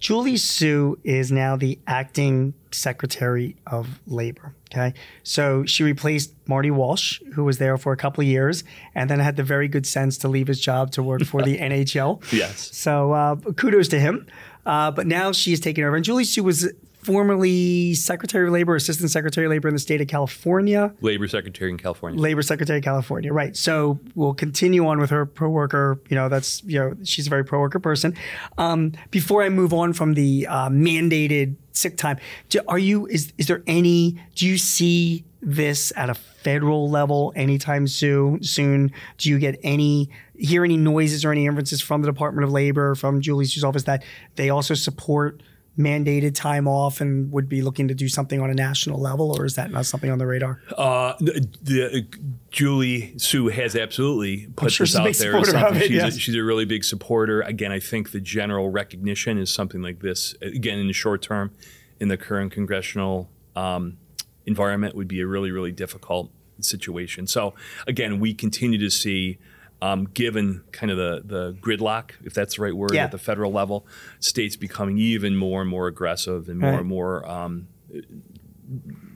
[0.00, 4.54] Julie Su is now the acting Secretary of Labor.
[4.70, 9.10] Okay, so she replaced Marty Walsh, who was there for a couple of years, and
[9.10, 12.22] then had the very good sense to leave his job to work for the NHL.
[12.32, 12.76] Yes.
[12.76, 14.26] So uh, kudos to him.
[14.66, 16.70] Uh, but now she's taking over, and Julie Su was
[17.08, 20.92] formerly Secretary of Labor, Assistant Secretary of Labor in the state of California.
[21.00, 22.20] Labor Secretary in California.
[22.20, 23.56] Labor Secretary of California, right.
[23.56, 25.98] So we'll continue on with her pro worker.
[26.10, 28.14] You know, that's, you know, she's a very pro worker person.
[28.58, 32.18] Um, before I move on from the uh, mandated sick time,
[32.50, 37.32] do, are you, is, is there any, do you see this at a federal level
[37.34, 38.42] anytime soon?
[38.42, 42.52] Soon, do you get any hear any noises or any inferences from the Department of
[42.52, 44.04] Labor, from Julie's office that
[44.36, 45.42] they also support
[45.78, 49.44] mandated time off and would be looking to do something on a national level, or
[49.44, 50.60] is that not something on the radar?
[50.76, 52.06] Uh, the,
[52.50, 55.36] Julie Su has absolutely put sure this out there.
[55.36, 56.16] It, she's, yes.
[56.16, 57.42] a, she's, a, really big supporter.
[57.42, 60.34] Again, I think the general recognition is something like this.
[60.42, 61.52] Again, in the short term,
[62.00, 63.98] in the current congressional um,
[64.46, 67.26] environment, would be a really, really difficult situation.
[67.28, 67.54] So,
[67.86, 69.38] again, we continue to see
[69.80, 73.04] um, given kind of the the gridlock, if that's the right word, Yeah.
[73.04, 73.86] at the federal level,
[74.20, 76.80] states becoming even more and more aggressive and more Right.
[76.80, 77.28] and more.
[77.30, 77.68] Um,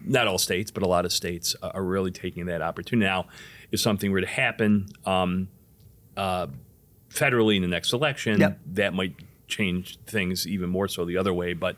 [0.04, 3.06] not all states, but a lot of states uh, are really taking that opportunity.
[3.06, 3.26] Now,
[3.70, 5.48] if something were to happen um,
[6.16, 6.46] uh,
[7.10, 8.60] federally in the next election, Yep.
[8.74, 9.14] that might
[9.48, 11.52] change things even more so the other way.
[11.52, 11.76] But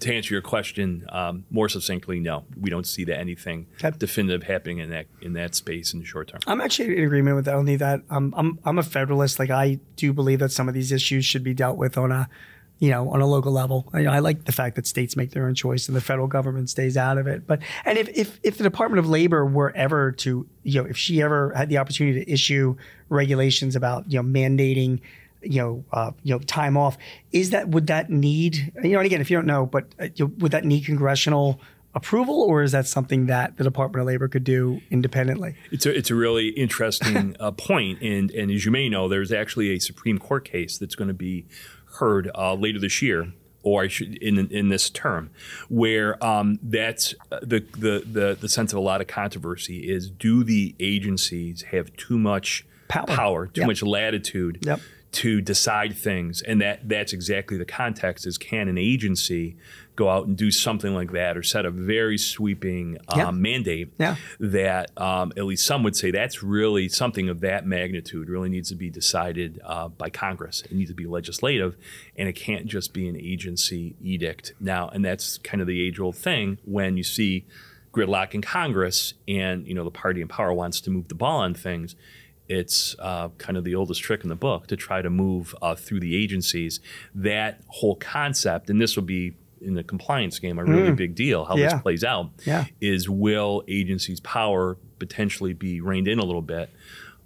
[0.00, 3.96] to answer your question um, more succinctly, no, we don't see that anything Okay.
[3.98, 6.40] definitive happening in that in that space in the short term.
[6.46, 8.00] I'm actually in agreement with only that.
[8.10, 9.38] Um, I'm I'm a federalist.
[9.38, 12.28] Like I do believe that some of these issues should be dealt with on a,
[12.78, 13.88] you know, on a local level.
[13.92, 16.68] I, I like the fact that states make their own choice and the federal government
[16.70, 17.46] stays out of it.
[17.46, 20.96] But and if if if the Department of Labor were ever to, you know, if
[20.96, 22.76] she ever had the opportunity to issue
[23.08, 25.00] regulations about you know mandating.
[25.42, 26.96] You know, uh, you know, time off.
[27.32, 28.72] Is that would that need?
[28.82, 30.84] You know, and again, if you don't know, but uh, you know, would that need
[30.84, 31.60] congressional
[31.94, 35.54] approval, or is that something that the Department of Labor could do independently?
[35.70, 39.32] It's a, it's a really interesting uh, point, and and as you may know, there's
[39.32, 41.46] actually a Supreme Court case that's going to be
[41.98, 45.30] heard uh, later this year, or I should in in this term,
[45.68, 50.08] where um, that's uh, the, the the the sense of a lot of controversy is:
[50.08, 53.46] do the agencies have too much Power.
[53.46, 53.66] too Yep.
[53.68, 54.58] much latitude?
[54.66, 54.80] Yep.
[55.16, 58.26] To decide things, and that that's exactly the context.
[58.26, 59.56] Is can an agency
[59.94, 63.30] go out and do something like that, or set a very sweeping um, Yeah.
[63.30, 64.16] mandate Yeah.
[64.40, 68.70] that um, at least some would say that's really something of that magnitude really needs
[68.70, 70.62] to be decided uh, by Congress.
[70.62, 71.76] It needs to be legislative,
[72.16, 74.54] and it can't just be an agency edict.
[74.60, 77.44] Now, and that's kind of the age-old thing when you see
[77.92, 81.40] gridlock in Congress, and you know the party in power wants to move the ball
[81.40, 81.96] on things.
[82.60, 85.74] It's uh, kind of the oldest trick in the book to try to move uh,
[85.74, 86.80] through the agencies.
[87.14, 91.44] That whole concept, and this will be in the compliance game a really big deal.
[91.44, 91.58] How Mm.
[91.60, 91.68] Yeah.
[91.74, 92.64] this plays out Yeah.
[92.80, 96.68] is will agencies' power potentially be reined in a little bit,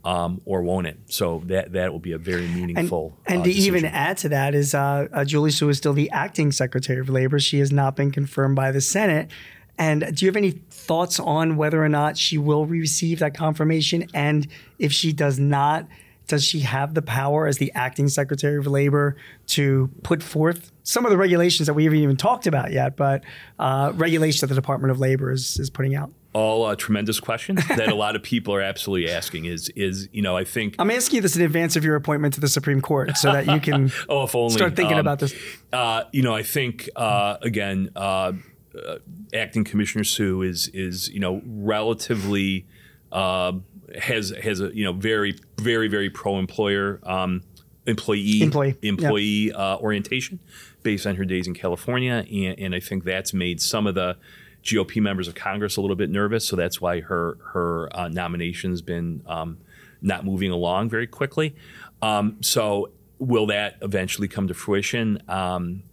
[0.05, 0.99] um, or won't it?
[1.07, 3.19] So that that will be a very meaningful.
[3.27, 6.11] and uh, to even add to that is uh, uh, Julie Su is still the
[6.11, 7.39] acting Secretary of Labor.
[7.41, 9.31] She has not been confirmed by the Senate.
[9.79, 14.09] And do you have any thoughts on whether or not she will receive that confirmation?
[14.15, 14.47] And
[14.79, 15.87] if she does not,
[16.27, 19.17] does she have the power as the acting Secretary of Labor
[19.49, 23.23] to put forth some of the regulations that we haven't even talked about yet, but
[23.59, 26.11] uh, regulations that the Department of Labor is, is putting out?
[26.37, 29.47] all uh, tremendous questions that a lot of people are absolutely asking.
[29.47, 32.35] Is is you know I think I'm asking you this in advance of your appointment
[32.35, 35.19] to the Supreme Court so that you can oh if only start thinking um, about
[35.19, 35.35] this.
[35.73, 37.89] Uh, you know, I think uh, again,
[38.87, 38.99] uh,
[39.35, 42.67] acting Commissioner Su is is you know relatively
[43.13, 43.53] uh,
[44.01, 47.43] has has a you know very very very pro employer um,
[47.87, 48.89] employee Employee, yeah.
[48.89, 50.41] employee uh, orientation
[50.83, 54.17] based on her days in California, and, and I think that's made some of the
[54.63, 56.47] GOP members of Congress a little bit nervous.
[56.47, 59.59] So that's why her her uh, nomination's been um,
[60.03, 61.55] not moving along very quickly.
[62.03, 65.23] Um, so will that eventually come to fruition?
[65.29, 65.85] Um,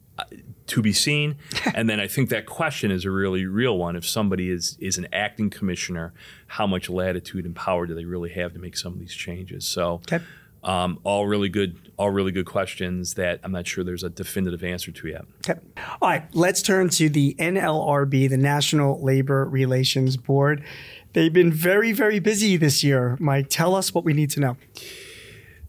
[0.67, 1.35] to be seen.
[1.73, 3.95] and then I think that question is a really real one.
[3.95, 6.13] If somebody is is an acting commissioner,
[6.47, 9.65] how much latitude and power do they really have to make some of these changes?
[9.65, 10.01] So.
[10.11, 10.19] Okay.
[10.65, 14.63] Um, all really good, all really good questions that I'm not sure there's a definitive
[14.63, 15.25] answer to yet.
[15.45, 15.59] Okay.
[16.01, 16.23] All right.
[16.33, 20.63] Let's turn to the NLRB, the National Labor Relations Board.
[21.11, 23.17] They've been very, very busy this year.
[23.19, 24.57] Mike, tell us what we need to know.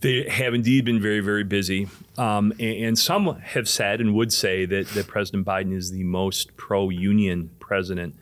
[0.04, 1.88] They have indeed been very, very busy.
[2.18, 6.04] Um, and, and some have said and would say that, that President Biden is the
[6.04, 8.14] most pro union president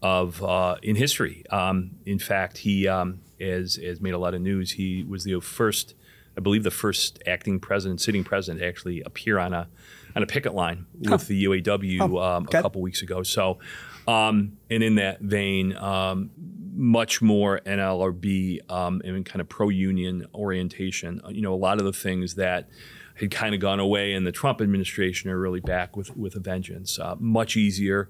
[0.00, 1.44] of uh, in history.
[1.50, 4.70] Um, in fact, he um, has, has made a lot of news.
[4.70, 5.94] He was the first,
[6.36, 9.66] I believe, the first acting president, sitting president, to actually appear on a
[10.14, 12.58] on a picket line with the UAW um, okay.
[12.58, 13.22] a couple weeks ago.
[13.22, 13.58] So,
[14.06, 16.30] um, and in that vein, um,
[16.78, 21.20] much more NLRB um, and kind of pro union orientation.
[21.24, 22.68] Uh, You know, a lot of the things that
[23.16, 26.40] had kind of gone away in the Trump administration are really back with with a
[26.40, 26.98] vengeance.
[26.98, 28.08] Uh, much easier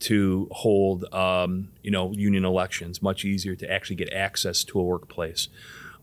[0.00, 3.00] to hold, um, you know, union elections.
[3.00, 5.48] Much easier to actually get access to a workplace.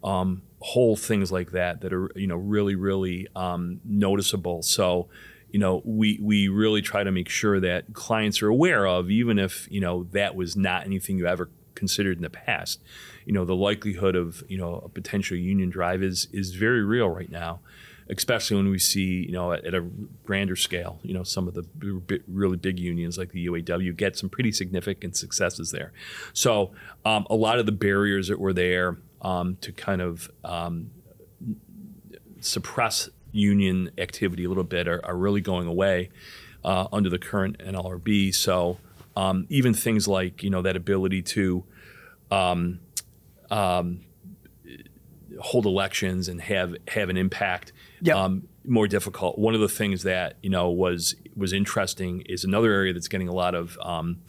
[0.04, 4.62] Um, whole things like that that are you know really really um, noticeable.
[4.64, 5.10] So
[5.52, 9.38] you know we we really try to make sure that clients are aware of even
[9.38, 12.80] if you know that was not anything you ever considered in the past.
[13.26, 17.10] You know the likelihood of you know a potential union drive is is very real
[17.10, 17.60] right now
[18.10, 19.82] especially when we see, you know, at, at a
[20.26, 24.18] grander scale, you know, some of the b- really big unions like the UAW get
[24.18, 25.92] some pretty significant successes there.
[26.34, 26.72] So
[27.04, 30.92] um, a lot of the barriers that were there um, to kind of um,
[32.40, 36.10] suppress union activity a little bit are, are really going away
[36.64, 38.34] uh, under the current NLRB.
[38.36, 38.78] So
[39.16, 41.64] um, even things like, you know, that ability to
[45.40, 47.74] hold elections and have have an impact.
[48.02, 48.16] Yep.
[48.16, 49.38] Um, more difficult.
[49.38, 53.28] One of the things that you know was was interesting is another area that's getting
[53.28, 54.22] a lot of um,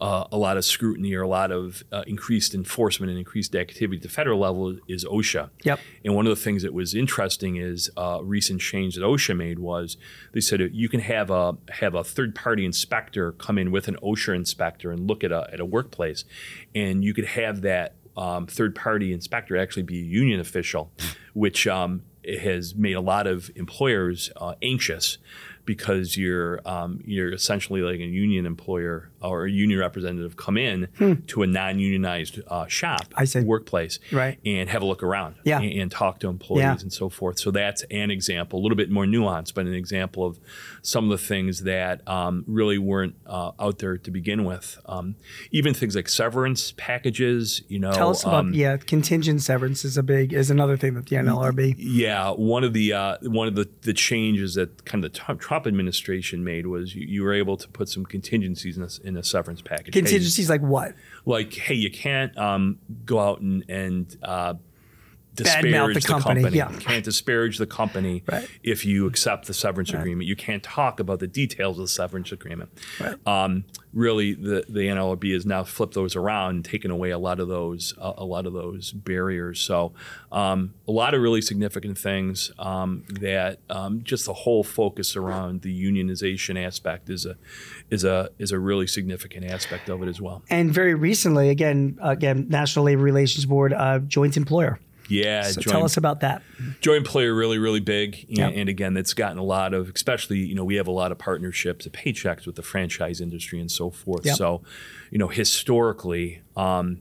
[0.00, 3.96] uh, a lot of scrutiny or a lot of uh, increased enforcement and increased activity
[3.98, 5.50] at the federal level is OSHA.
[5.64, 5.80] Yep.
[6.04, 9.36] And one of the things that was interesting is a uh, recent change that OSHA
[9.36, 9.96] made was
[10.32, 13.96] they said you can have a have a third party inspector come in with an
[14.02, 16.24] OSHA inspector and look at a at a workplace,
[16.74, 20.90] and you could have that um, third party inspector actually be a union official,
[21.34, 22.02] which um,
[22.40, 25.18] has made a lot of employers uh, anxious
[25.64, 30.88] because you're um, you're essentially like a union employer or a union representative come in
[30.98, 31.14] hmm.
[31.26, 33.40] to a non-unionized uh, shop, I see.
[33.40, 34.38] workplace, right.
[34.44, 35.60] and have a look around, yeah.
[35.60, 36.76] and, and talk to employees yeah.
[36.80, 37.38] and so forth.
[37.38, 40.38] So that's an example, a little bit more nuanced, but an example of
[40.82, 44.78] some of the things that um, really weren't uh, out there to begin with.
[44.86, 45.16] Um,
[45.50, 47.92] even things like severance packages, you know.
[47.92, 51.16] Tell us about um, yeah, contingent severance is a big is another thing that the
[51.16, 51.74] NLRB.
[51.78, 55.66] Yeah, one of the uh, one of the, the changes that kind of the Trump
[55.66, 59.60] administration made was you, you were able to put some contingencies in in a severance
[59.60, 59.92] package.
[59.92, 60.94] Contingencies hey, like what?
[61.26, 64.54] Like, hey, you can't um, go out and, and uh,
[65.34, 66.42] disparage the, the company.
[66.42, 66.56] company.
[66.56, 66.70] Yeah.
[66.70, 68.48] You can't disparage the company right.
[68.62, 70.00] if you accept the severance right.
[70.00, 70.28] agreement.
[70.28, 72.70] You can't talk about the details of the severance agreement.
[73.00, 73.26] Right.
[73.26, 77.40] Um, really, the the NLRB has now flipped those around and taken away a lot
[77.40, 79.60] of those uh, a lot of those barriers.
[79.60, 79.92] So
[80.32, 85.62] um, a lot of really significant things um, that um, just the whole focus around
[85.62, 87.36] the unionization aspect is a
[87.90, 90.42] is a is a really significant aspect of it as well.
[90.48, 94.78] And very recently, again, again, National Labor Relations Board, uh, joint employer.
[95.08, 96.42] Yeah, so joint, tell us about that.
[96.80, 98.52] Joint employer really, really big, and, yep.
[98.54, 101.18] and again, it's gotten a lot of, especially you know, we have a lot of
[101.18, 104.24] partnerships, at Paychex with the franchise industry and so forth.
[104.24, 104.36] Yep.
[104.36, 104.62] So,
[105.10, 107.00] you know, historically, um,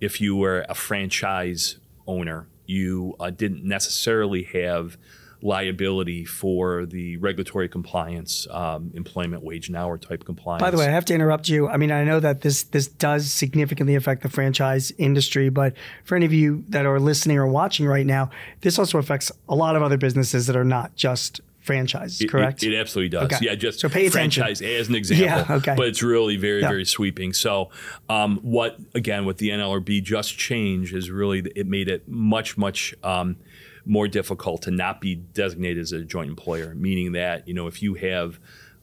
[0.00, 1.76] if you were a franchise
[2.06, 4.96] owner, you uh, didn't necessarily have
[5.42, 10.60] liability for the regulatory compliance, um, employment wage and hour type compliance.
[10.60, 11.68] By the way, I have to interrupt you.
[11.68, 15.74] I mean, I know that this this does significantly affect the franchise industry, but
[16.04, 19.54] for any of you that are listening or watching right now, this also affects a
[19.54, 22.62] lot of other businesses that are not just franchises, correct?
[22.62, 23.32] It, it, absolutely does.
[23.32, 23.46] Okay.
[23.46, 24.80] Yeah, just so pay franchise attention.
[24.80, 25.20] as an example.
[25.20, 25.74] Yeah, okay.
[25.76, 26.68] But it's really very, yeah.
[26.68, 27.32] very sweeping.
[27.32, 27.70] So,
[28.08, 32.94] um, what again, what the NLRB just changed is really it made it much, much.
[33.02, 33.36] Um,
[33.84, 37.82] more difficult to not be designated as a joint employer, meaning that you know if
[37.82, 38.38] you have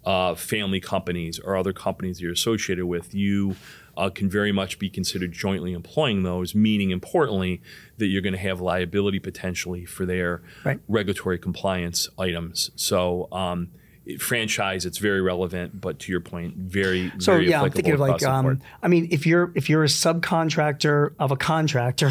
[0.06, 3.56] uh, family companies or other companies that you're associated with, you
[3.98, 7.62] uh, can very much be considered jointly employing those, meaning importantly
[7.98, 10.80] that you're going to have liability potentially for their right.
[10.88, 12.72] regulatory compliance items.
[12.76, 13.28] So.
[13.32, 13.70] Um,
[14.22, 18.00] franchise it's very relevant but to your point very so very yeah i'm thinking of
[18.00, 22.10] like um, i mean if you're if you're a subcontractor of a contractor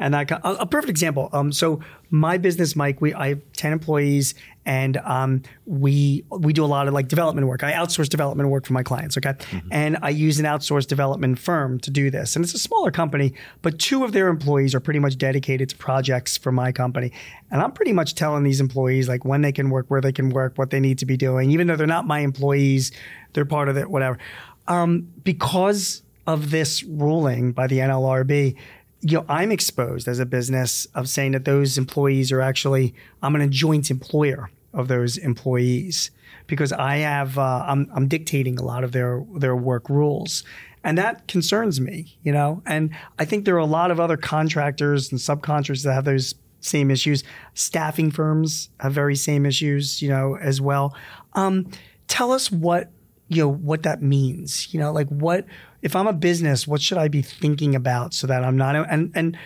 [0.00, 1.28] and that a, a perfect example.
[1.32, 4.34] Um, so my business, Mike, we I have ten employees,
[4.64, 7.62] and um, we we do a lot of like development work.
[7.62, 9.16] I outsource development work for my clients.
[9.16, 9.68] Okay, mm-hmm.
[9.70, 13.34] and I use an outsourced development firm to do this, and it's a smaller company,
[13.62, 17.12] but two of their employees are pretty much dedicated to projects for my company,
[17.50, 20.30] and I'm pretty much telling these employees like when they can work, where they can
[20.30, 22.90] work, what they need to be doing, even though they're not my employees,
[23.34, 24.18] they're part of it, whatever.
[24.66, 28.56] Um, because of this ruling by the NLRB,
[29.02, 33.34] you know, I'm exposed as a business of saying that those employees are actually, I'm
[33.34, 36.10] an joint employer of those employees
[36.46, 40.44] because I have, uh, I'm, I'm dictating a lot of their, their work rules.
[40.82, 44.16] And that concerns me, you know, and I think there are a lot of other
[44.16, 47.24] contractors and subcontractors that have those same issues.
[47.54, 50.94] Staffing firms have very same issues, you know, as well.
[51.34, 51.70] Um,
[52.08, 52.90] tell us what,
[53.28, 55.46] you know, what that means, you know, like what,
[55.82, 59.12] if I'm a business, what should I be thinking about so that I'm not and
[59.14, 59.38] and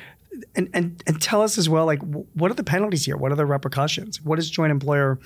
[0.55, 3.17] and and, and tell us as well like what are the penalties here?
[3.17, 4.23] What are the repercussions?
[4.23, 5.19] What does joint employer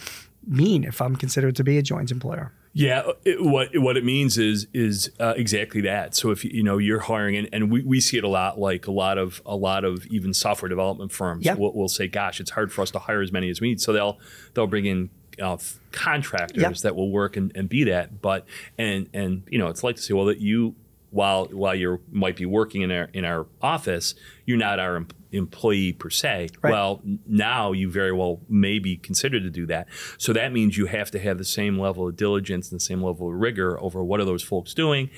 [0.46, 2.52] mean if I'm considered to be a joint employer?
[2.74, 6.14] Yeah, it, what what it means is is uh, exactly that.
[6.14, 8.86] So if you know you're hiring, and, and we, we see it a lot, like
[8.86, 11.54] a lot of a lot of even software development firms yeah.
[11.54, 13.80] will, will say, "Gosh, it's hard for us to hire as many as we need."
[13.80, 14.18] So they'll
[14.54, 15.56] they'll bring in uh,
[15.92, 18.20] contractors that will work and, and be that.
[18.20, 20.76] But and and you know, it's like to say, well, that you
[21.10, 25.08] while while you might be working in our in our office, you're not our em-
[25.32, 26.48] employee per se.
[26.62, 26.72] Right.
[26.72, 29.88] Well, now you very well may be considered to do that.
[30.16, 33.02] So that means you have to have the same level of diligence and the same
[33.02, 35.10] level of rigor over what are those folks doing,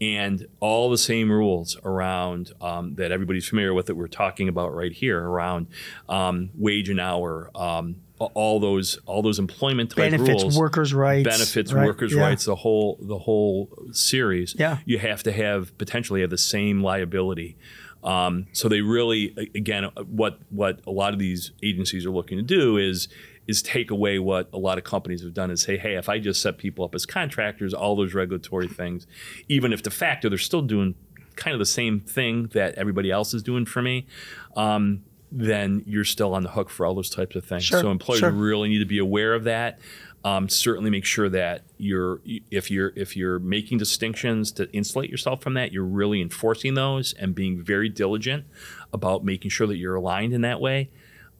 [0.00, 4.74] and all the same rules around um, that everybody's familiar with that we're talking about
[4.74, 5.66] right here around
[6.08, 7.50] um, wage and hour.
[7.54, 11.86] Um, all those all those employment type benefits, rules, workers' rights, benefits, right?
[11.86, 12.20] workers' yeah.
[12.20, 14.54] rights, the whole the whole series.
[14.58, 14.78] Yeah.
[14.84, 17.56] you have to have potentially have the same liability
[18.02, 22.44] Um, so they really, again, what what a lot of these agencies are looking to
[22.44, 23.08] do is
[23.46, 26.18] is take away what a lot of companies have done and say, hey, if I
[26.18, 29.06] just set people up as contractors, all those regulatory things,
[29.48, 30.94] even if de facto they're still doing
[31.34, 34.06] kind of the same thing that everybody else is doing for me,
[34.54, 37.64] um, then you're still on the hook for all those types of things.
[37.64, 38.30] Sure, so employers sure.
[38.30, 39.78] really need to be aware of that.
[40.24, 42.20] Um, certainly make sure that you're
[42.50, 47.12] if you're if you're making distinctions to insulate yourself from that, you're really enforcing those
[47.14, 48.44] and being very diligent
[48.92, 50.90] about making sure that you're aligned in that way.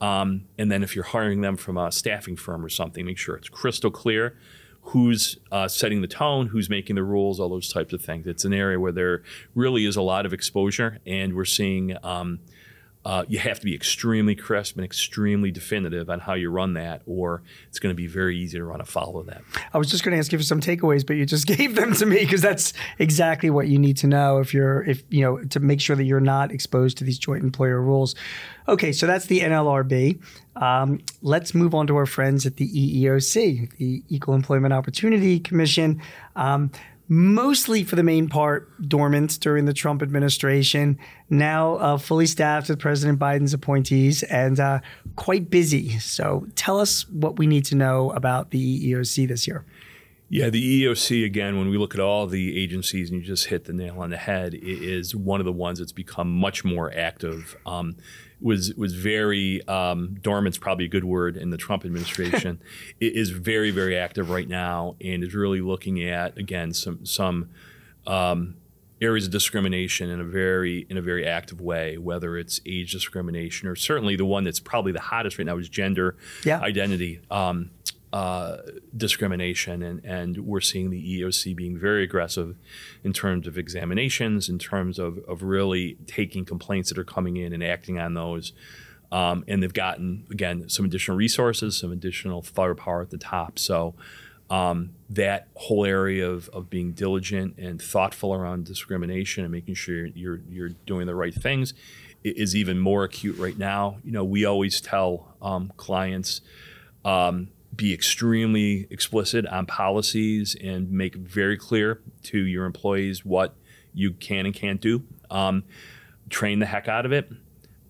[0.00, 3.34] Um, and then if you're hiring them from a staffing firm or something, make sure
[3.34, 4.36] it's crystal clear
[4.82, 8.26] who's uh, setting the tone, who's making the rules, all those types of things.
[8.26, 9.22] It's an area where there
[9.54, 11.96] really is a lot of exposure, and we're seeing.
[12.04, 12.38] Um,
[13.04, 17.02] uh, you have to be extremely crisp and extremely definitive on how you run that,
[17.06, 19.42] or it's going to be very easy to run afoul of that.
[19.72, 21.94] I was just going to ask you for some takeaways, but you just gave them
[21.94, 25.42] to me because that's exactly what you need to know if you're if you know
[25.44, 28.14] to make sure that you're not exposed to these joint employer rules.
[28.66, 30.20] Okay, so that's the NLRB.
[30.56, 36.02] Um, let's move on to our friends at the EEOC, the Equal Employment Opportunity Commission.
[36.36, 36.70] Um,
[37.08, 40.98] mostly for the main part dormant during the Trump administration,
[41.30, 44.80] now uh, fully staffed with President Biden's appointees and uh,
[45.16, 45.98] quite busy.
[45.98, 49.64] So tell us what we need to know about the EEOC this year.
[50.30, 53.64] Yeah, the EEOC, again, when we look at all the agencies, and you just hit
[53.64, 56.92] the nail on the head, it is one of the ones that's become much more
[56.94, 57.56] active.
[57.64, 57.96] Um,
[58.40, 62.60] was was very um, dormant's probably a good word in the Trump administration.
[63.00, 67.48] it is very very active right now and is really looking at again some some
[68.06, 68.56] um,
[69.00, 73.68] areas of discrimination in a very in a very active way, whether it's age discrimination
[73.68, 76.60] or certainly the one that's probably the hottest right now is gender Yeah.
[76.60, 77.20] identity.
[77.30, 77.70] Um,
[78.12, 78.58] uh,
[78.96, 82.56] discrimination, and, and we're seeing the EEOC being very aggressive
[83.04, 87.52] in terms of examinations, in terms of, of really taking complaints that are coming in
[87.52, 88.52] and acting on those.
[89.10, 93.58] Um, and they've gotten, again, some additional resources, some additional firepower at the top.
[93.58, 93.94] So
[94.50, 100.06] um, that whole area of, of being diligent and thoughtful around discrimination and making sure
[100.06, 101.74] you're, you're doing the right things
[102.24, 103.98] is even more acute right now.
[104.04, 106.40] You know, we always tell um, clients,
[107.04, 113.54] um, be extremely explicit on policies and make very clear to your employees what
[113.92, 115.04] you can and can't do.
[115.30, 115.64] Um,
[116.30, 117.30] train the heck out of it.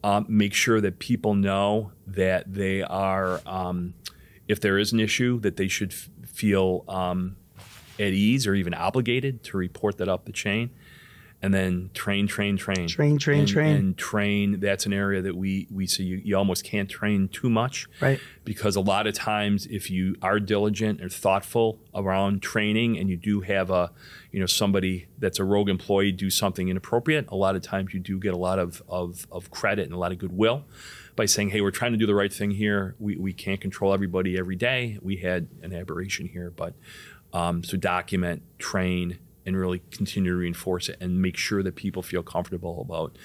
[0.05, 3.95] Um, make sure that people know that they are, um,
[4.47, 7.37] if there is an issue, that they should f- feel um,
[7.99, 10.70] at ease or even obligated to report that up the chain.
[11.41, 13.76] And then train, train, train, Train, train, and, train.
[13.76, 14.59] and train.
[14.59, 16.03] That's an area that we we see.
[16.03, 18.18] You, you almost can't train too much, Right.
[18.45, 23.16] because a lot of times if you are diligent or thoughtful around training and you
[23.16, 23.93] do have a
[24.32, 28.01] you know somebody that's a rogue employee do something inappropriate a lot of times you
[28.01, 30.64] do get a lot of, of, of credit and a lot of goodwill
[31.16, 33.95] by saying hey we're trying to do the right thing here we, we can't control
[33.95, 36.74] everybody every day we had an aberration here but
[37.32, 39.18] um, so document train
[39.49, 43.16] and really continue to reinforce it and make sure that people feel comfortable about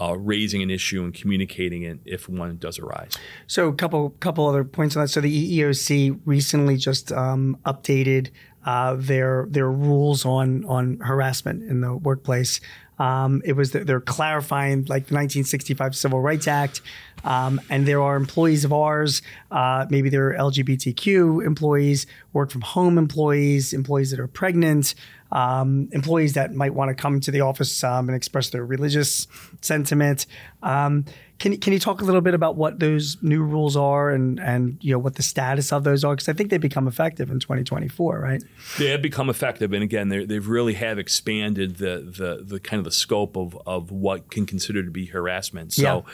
[0.00, 3.16] uh, raising an issue and communicating it if one does arise
[3.46, 5.08] So a couple couple other points on that.
[5.08, 8.30] So the EEOC recently just um, updated
[8.64, 12.60] uh, their their rules on on harassment in the workplace.
[12.98, 16.82] Um, it was that they're clarifying like the 1965 Civil Rights Act,
[17.24, 22.98] um, and there are employees of ours, uh, maybe they're LGBTQ employees, work from home
[22.98, 24.94] employees, employees that are pregnant,
[25.32, 29.26] um, employees that might want to come to the office um, and express their religious
[29.60, 30.26] sentiment.
[30.62, 31.06] Um,
[31.42, 34.78] can, can you talk a little bit about what those new rules are and, and
[34.80, 36.14] you know what the status of those are?
[36.14, 38.44] Because I think they become effective in 2024, right?
[38.78, 42.78] They have become effective, and again, they they've really have expanded the, the the kind
[42.78, 45.72] of the scope of of what can consider to be harassment.
[45.72, 46.04] So,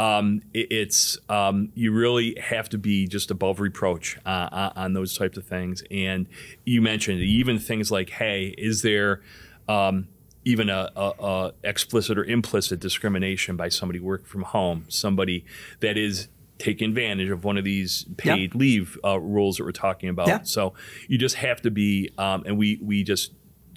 [0.00, 4.94] um, it, it's um, you really have to be just above reproach uh, uh, on
[4.94, 5.84] those types of things.
[5.92, 6.26] And
[6.64, 9.20] you mentioned even things like, hey, is there
[9.68, 10.08] um,
[10.44, 15.44] even a, a, a explicit or implicit discrimination by somebody working from home, somebody
[15.80, 20.08] that is taking advantage of one of these paid leave uh, rules that we're talking
[20.08, 20.28] about.
[20.28, 20.42] Yeah.
[20.42, 20.74] So
[21.08, 23.32] you just have to be, um, and we we just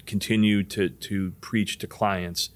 [0.06, 2.50] continue to to preach to clients.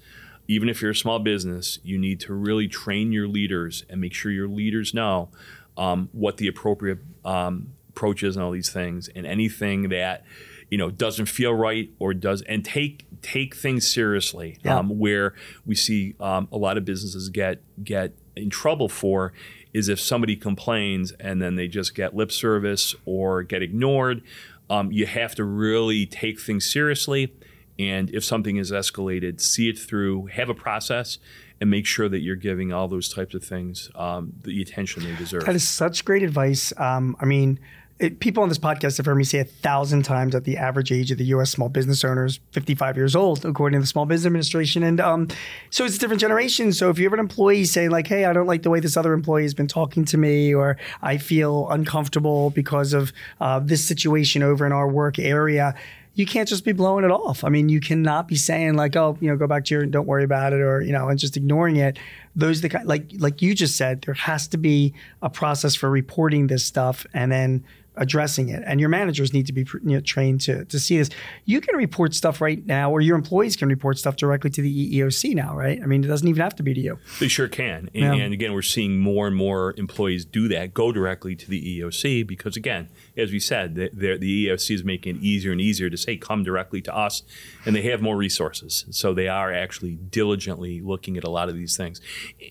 [0.47, 4.13] Even if you're a small business, you need to really train your leaders and make
[4.13, 5.29] sure your leaders know
[5.77, 10.23] um, what the appropriate um, approach is and all these things, and anything that
[10.69, 14.57] you know doesn't feel right or does, and take take things seriously.
[14.63, 14.77] Yeah.
[14.77, 15.33] Um, where
[15.65, 19.33] we see um, a lot of businesses get get in trouble for
[19.73, 24.21] is if somebody complains and then they just get lip service or get ignored.
[24.69, 27.33] Um, you have to really take things seriously
[27.81, 31.17] And if something is escalated, see it through, have a process,
[31.59, 35.15] and make sure that you're giving all those types of things um, the attention they
[35.15, 35.45] deserve.
[35.45, 36.73] That is such great advice.
[36.77, 37.59] Um, I mean,
[38.01, 40.91] it, people on this podcast have heard me say a thousand times that the average
[40.91, 41.51] age of the U.S.
[41.51, 44.81] small business owner is 55 years old, according to the Small Business Administration.
[44.81, 45.27] And um,
[45.69, 46.73] so it's a different generation.
[46.73, 48.97] So if you have an employee say like, "Hey, I don't like the way this
[48.97, 53.87] other employee has been talking to me," or "I feel uncomfortable because of uh, this
[53.87, 55.75] situation over in our work area,"
[56.15, 57.43] you can't just be blowing it off.
[57.43, 60.07] I mean, you cannot be saying like, "Oh, you know, go back to your don't
[60.07, 61.99] worry about it," or you know, and just ignoring it.
[62.35, 65.75] Those are the kind like like you just said, there has to be a process
[65.75, 67.63] for reporting this stuff, and then
[68.01, 68.63] addressing it.
[68.65, 71.11] And your managers need to be you know, trained to, to see this.
[71.45, 74.99] You can report stuff right now, or your employees can report stuff directly to the
[74.99, 75.79] EEOC now, right?
[75.81, 76.99] I mean, it doesn't even have to be to you.
[77.19, 77.89] They sure can.
[77.93, 78.13] And, yeah.
[78.15, 82.25] and again, we're seeing more and more employees do that, go directly to the EEOC
[82.25, 85.97] because, again, as we said, the, the EEOC is making it easier and easier to
[85.97, 87.21] say, come directly to us,
[87.67, 88.85] and they have more resources.
[88.89, 92.01] So they are actually diligently looking at a lot of these things.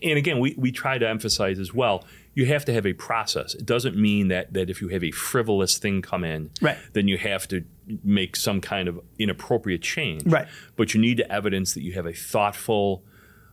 [0.01, 3.55] And again, we, we try to emphasize as well you have to have a process.
[3.55, 6.79] It doesn't mean that that if you have a frivolous thing come in, right.
[6.93, 7.65] then you have to
[8.05, 10.25] make some kind of inappropriate change.
[10.27, 10.47] Right.
[10.77, 13.05] But you need to evidence that you have a thoughtful,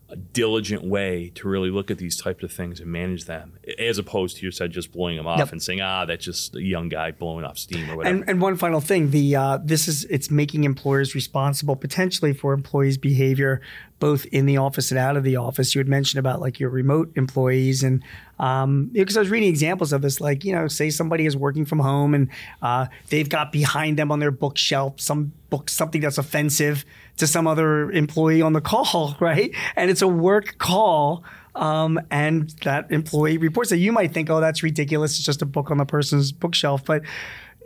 [0.10, 3.98] a diligent way to really look at these types of things and manage them, as
[3.98, 5.52] opposed to you said just blowing them off yep.
[5.52, 8.16] and saying, ah, that's just a young guy blowing off steam or whatever.
[8.16, 12.54] And, and one final thing, the uh, this is it's making employers responsible potentially for
[12.54, 13.62] employees' behavior
[14.00, 15.74] both in the office and out of the office.
[15.74, 18.04] You had mentioned about like your remote employees and
[18.40, 21.66] um, because I was reading examples of this, like you know, say somebody is working
[21.66, 22.30] from home and
[22.62, 26.86] uh, they've got behind them on their bookshelf some book something that's offensive
[27.18, 29.54] to some other employee on the call, right?
[29.76, 31.24] And it's a work call.
[31.56, 35.18] Um, and that employee reports that you might think, oh, that's ridiculous.
[35.18, 36.86] It's just a book on the person's bookshelf.
[36.86, 37.02] But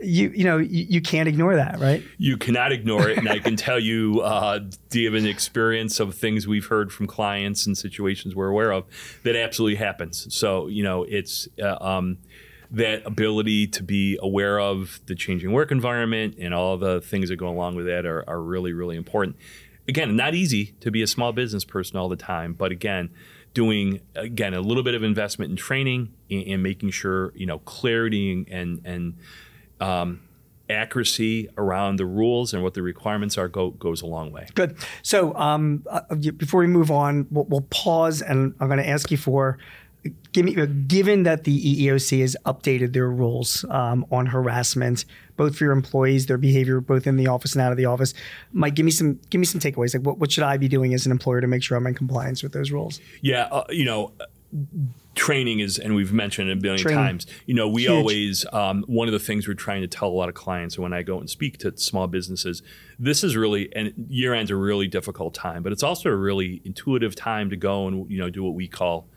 [0.02, 2.02] you you know you, you, can't ignore that, right?
[2.18, 4.60] You cannot ignore it, and I can tell you, uh,
[4.94, 8.84] an experience of things we've heard from clients and situations we're aware of
[9.22, 10.34] that absolutely happens.
[10.34, 12.18] So you know, it's uh, um,
[12.72, 17.36] that ability to be aware of the changing work environment and all the things that
[17.36, 19.36] go along with that are, are really really important.
[19.88, 23.10] Again, not easy to be a small business person all the time, but again
[23.54, 27.58] doing again a little bit of investment in training and, and making sure you know
[27.60, 29.16] clarity and and
[29.80, 30.20] um,
[30.70, 34.46] accuracy around the rules and what the requirements are go, goes a long way.
[34.54, 34.76] Good.
[35.02, 39.10] So um, uh, before we move on, we'll, we'll pause, and I'm going to ask
[39.10, 39.58] you for.
[40.32, 45.04] Give me, given that the EEOC has updated their rules um, on harassment,
[45.36, 48.12] both for your employees, their behavior, both in the office and out of the office,
[48.52, 49.94] Mike, give me some give me some takeaways.
[49.94, 51.94] Like, what, what should I be doing as an employer to make sure I'm in
[51.94, 53.00] compliance with those rules?
[53.20, 54.12] Yeah, uh, you know,
[55.14, 57.04] training is, and we've mentioned it a billion training.
[57.04, 57.26] times.
[57.46, 57.90] You know, we Huge.
[57.90, 60.92] always um, one of the things we're trying to tell a lot of clients when
[60.92, 62.62] I go and speak to small businesses.
[62.98, 66.62] This is really, and year end's a really difficult time, but it's also a really
[66.64, 69.08] intuitive time to go and you know do what we call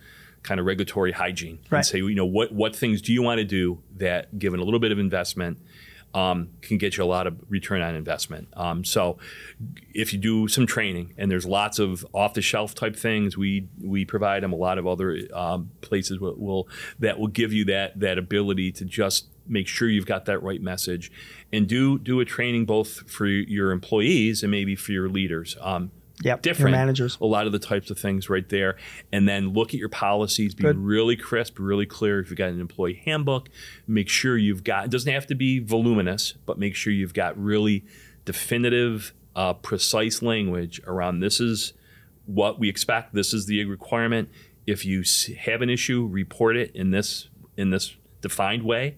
[0.45, 1.79] kind of regulatory hygiene right.
[1.79, 4.63] and say, you know, what what things do you want to do that, given a
[4.63, 5.57] little bit of investment
[6.13, 8.47] um, can get you a lot of return on investment.
[8.53, 9.17] Um, so
[9.93, 14.41] if you do some training, and there's lots of off-the-shelf type things, we we provide
[14.41, 14.53] them.
[14.53, 16.69] A lot of other um, places will, will,
[16.99, 20.61] that will give you that that ability to just make sure you've got that right
[20.61, 21.11] message,
[21.51, 25.57] and do do a training both for your employees and maybe for your leaders.
[26.23, 27.17] Yep, different managers.
[27.19, 28.77] A lot of the types of things right there,
[29.11, 30.55] and then look at your policies.
[30.55, 30.77] Be Good.
[30.77, 32.19] really crisp, really clear.
[32.19, 33.49] If you've got an employee handbook,
[33.85, 34.85] make sure you've got.
[34.85, 37.85] It doesn't have to be voluminous, but make sure you've got really
[38.23, 41.73] definitive, uh, precise language around this is
[42.25, 43.13] what we expect.
[43.13, 44.29] This is the requirement.
[44.65, 45.03] If you
[45.39, 48.97] have an issue, report it in this in this defined way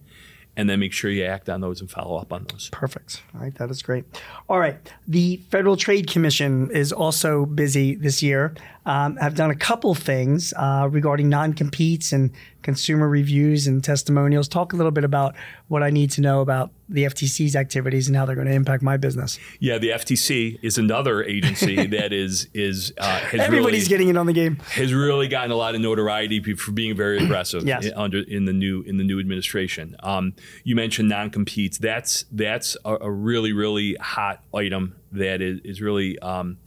[0.58, 2.70] and then make sure you act on those and follow up on those.
[2.74, 3.22] Perfect.
[3.36, 4.03] All right, that is great.
[4.49, 4.76] All right,
[5.08, 8.53] the Federal Trade Commission is also busy this year.
[8.88, 12.31] Um, I've done a couple things uh, regarding non competes and
[12.61, 14.47] consumer reviews and testimonials.
[14.47, 15.35] Talk a little bit about
[15.67, 18.81] what I need to know about the FTC's activities and how they're going to impact
[18.81, 19.39] my business.
[19.59, 24.25] Yeah, the FTC is another agency that is is uh, everybody's really, getting in on
[24.25, 24.55] the game.
[24.71, 27.88] Has really gotten a lot of notoriety for being very aggressive yes.
[27.88, 29.97] in, under in the new in the new administration.
[29.99, 30.33] Um,
[30.63, 31.77] you mentioned non competes.
[31.77, 36.17] That's that's a, a, really really hot item that is, is really.
[36.19, 36.59] Um,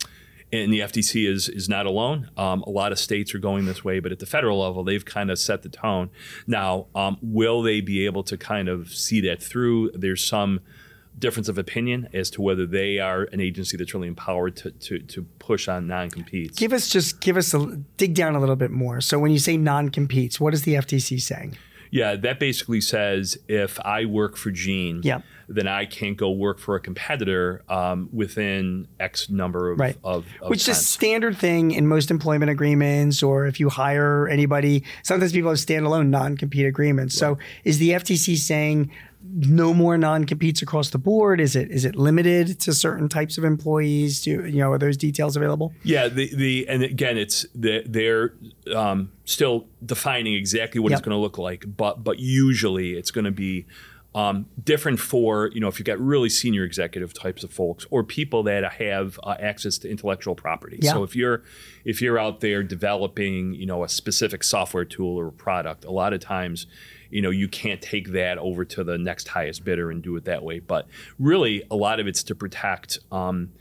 [0.52, 2.30] and the FTC is is not alone.
[2.36, 5.04] Um, a lot of states are going this way, but at the federal level, they've
[5.04, 6.10] kind of set the tone.
[6.46, 9.92] Now, um, will they be able to kind of see that through?
[9.92, 10.60] There's some
[11.18, 14.98] difference of opinion as to whether they are an agency that's really empowered to, to,
[15.00, 16.58] to push on non-competes.
[16.58, 19.00] Give us just give us a dig down a little bit more.
[19.00, 21.56] So when you say non-competes, what is the FTC saying?
[21.90, 25.22] Yeah, that basically says if I work for Gene, yeah.
[25.50, 29.96] Then I can't go work for a competitor um, within X number of, Right.
[30.04, 34.28] of, of Which is a standard thing in most employment agreements, or if you hire
[34.28, 34.84] anybody.
[35.02, 37.16] Sometimes people have standalone non-compete agreements.
[37.16, 38.90] So, is the FTC saying
[39.22, 41.40] no more non-competes across the board?
[41.40, 44.22] Is it is it limited to certain types of employees?
[44.22, 45.72] Do you know are those details available?
[45.82, 48.34] Yeah, the, the and again, it's the, they're
[48.74, 53.26] um, still defining exactly what it's going to look like, but but usually it's going
[53.26, 53.66] to be
[54.14, 58.02] um, different for you know if you've got really senior executive types of folks or
[58.02, 60.78] people that have uh, access to intellectual property.
[60.82, 60.92] Yeah.
[60.92, 61.42] So if you're
[61.84, 66.12] if you're out there developing you know a specific software tool or product, a lot
[66.12, 66.66] of times
[67.10, 70.24] you know you can't take that over to the next highest bidder and do it
[70.24, 70.58] that way.
[70.58, 70.88] But
[71.18, 72.98] really, a lot of it's to protect.
[73.12, 73.52] Um,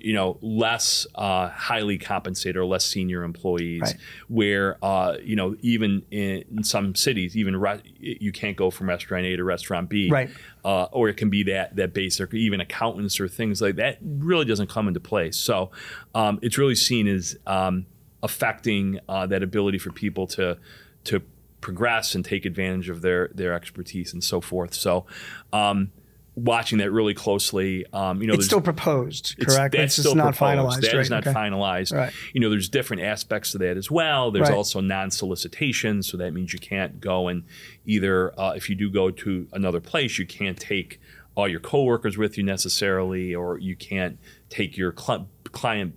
[0.00, 3.96] you know, less uh, highly compensated or less senior employees, Right.
[4.28, 8.88] where uh, you know even in, in some cities, even re- you can't go from
[8.88, 10.30] restaurant A to restaurant B, Right.
[10.64, 13.98] Uh, or it can be that that basic, even accountants or things like that.
[14.00, 15.30] Really doesn't come into play.
[15.32, 15.70] So
[16.14, 17.86] um, it's really seen as um,
[18.22, 20.58] affecting uh, that ability for people to
[21.04, 21.20] to
[21.60, 24.74] progress and take advantage of their their expertise and so forth.
[24.74, 25.06] So.
[25.52, 25.90] Um,
[26.34, 29.74] Watching that really closely, um, you know, It's still proposed, it's- correct?
[29.76, 30.58] That's it's still just not proposed.
[30.78, 30.80] finalized.
[30.80, 31.00] That right?
[31.02, 31.38] is not okay.
[31.38, 31.92] finalized.
[31.94, 32.12] Right.
[32.32, 34.30] You know, there's different aspects to that as well.
[34.30, 34.56] There's Right.
[34.56, 37.44] also non-solicitation, so that means you can't go and
[37.84, 41.00] either uh, if you do go to another place, you can't take
[41.34, 44.18] all your coworkers with you necessarily, or you can't
[44.50, 45.94] take your cli- client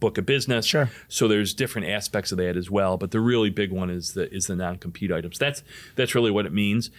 [0.00, 0.66] book of business.
[0.66, 0.90] Sure.
[1.08, 2.96] So there's different aspects of that as well.
[2.96, 5.38] But the really big one is the is the non-compete items.
[5.38, 5.62] That's
[5.96, 6.90] that's really what it means.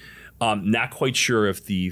[0.42, 1.92] Um, not quite sure if the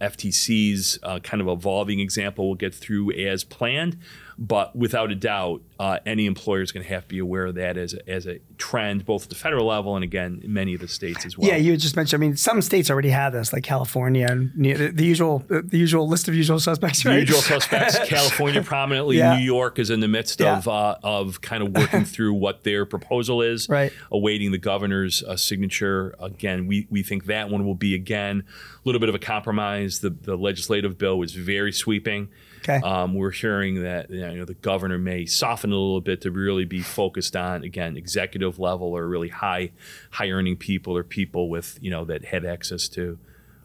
[0.00, 2.48] FTC's uh, kind of evolving example.
[2.48, 3.98] Will get through as planned,
[4.38, 7.54] but without a doubt, uh, any employer is going to have to be aware of
[7.56, 10.74] that as a, as a trend, both at the federal level and again in many
[10.74, 11.48] of the states as well.
[11.48, 12.22] Yeah, you just mentioned.
[12.22, 16.08] I mean, some states already have this, like California, and the, the usual, the usual
[16.08, 17.02] list of usual suspects.
[17.02, 17.20] The Right?
[17.20, 17.98] usual suspects.
[18.08, 19.18] California prominently.
[19.18, 19.36] Yeah.
[19.36, 20.58] New York is in the midst Yeah.
[20.58, 23.68] of uh, of kind of working through what their proposal is.
[23.74, 23.92] Right.
[24.12, 26.14] Awaiting the governor's uh, signature.
[26.20, 30.00] Again, we we think that one will be again a little bit of a compromise.
[30.00, 32.28] The the legislative bill was very sweeping.
[32.66, 32.80] Okay.
[32.84, 36.64] Um, we're hearing that you know the governor may soften a little bit to really
[36.64, 39.72] be focused on again executive level or really high
[40.10, 43.18] high earning people or people with you know that have access to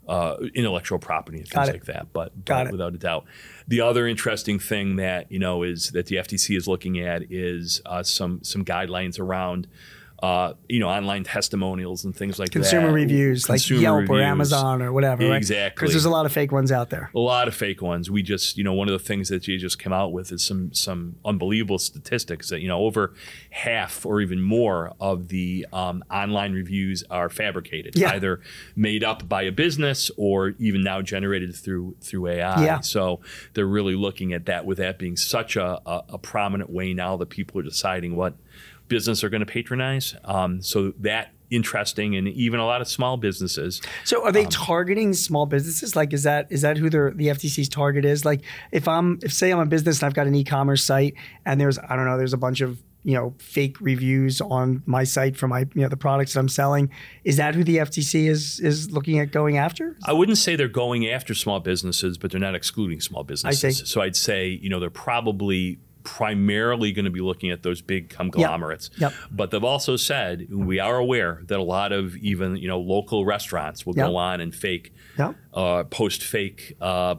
[0.10, 2.12] uh, intellectual property and things like that.
[2.12, 2.72] But, Got but it.
[2.72, 3.26] without a doubt,
[3.68, 7.82] the other interesting thing that you know is that the FTC is looking at is
[7.86, 9.68] uh, some some guidelines around.
[10.22, 12.54] Uh, you know, online testimonials and things like that.
[12.60, 12.94] Consumer that.
[12.94, 14.22] reviews, Consumer like Yelp or reviews.
[14.28, 15.34] Amazon or whatever.
[15.34, 15.80] Exactly.
[15.86, 17.10] Because there's a lot of fake ones out there.
[17.16, 18.12] A lot of fake ones.
[18.12, 20.44] We just, you know, one of the things that you just came out with is
[20.44, 23.14] some some unbelievable statistics that you know over
[23.52, 28.12] half or even more of the um, online reviews are fabricated, Yeah.
[28.14, 28.42] either
[28.76, 32.64] made up by a business or even now generated through through AI.
[32.66, 32.80] Yeah.
[32.82, 33.22] So
[33.54, 34.66] they're really looking at that.
[34.66, 38.36] With that being such a, a, a prominent way now that people are deciding what
[38.90, 40.16] business are going to patronize.
[40.26, 43.82] Um, so that interesting, and even a lot of small businesses.
[44.04, 45.96] So Um, are they targeting small businesses?
[45.96, 48.26] Like, is that is that who their the FTC's target is?
[48.26, 51.16] Like, if I'm if say I'm a business and I've got an e-commerce site
[51.46, 55.04] and there's I don't know there's a bunch of you know fake reviews on my
[55.04, 56.92] site for my you know the products that I'm selling,
[57.24, 59.96] is that who the FTC is is looking at going after?
[60.06, 63.84] I wouldn't say they're going after small businesses, but they're not excluding small businesses.
[63.90, 65.80] So I'd say, you know, they're probably
[66.16, 68.90] primarily going to be looking at those big conglomerates.
[68.98, 69.14] Yep.
[69.32, 73.26] But they've also said we are aware that a lot of even, you know, local
[73.26, 74.08] restaurants will Yep.
[74.08, 75.36] go on and fake Yep.
[75.54, 77.16] uh, post fake uh, uh,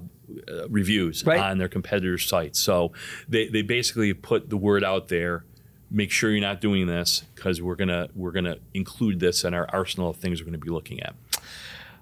[0.68, 1.38] reviews Right.
[1.40, 2.58] on their competitors' sites.
[2.58, 2.92] So
[3.28, 5.44] they, they basically put the word out there.
[5.90, 9.66] Make sure you're not doing this because we're gonna we're gonna include this in our
[9.72, 11.14] arsenal of things we're going to be looking at.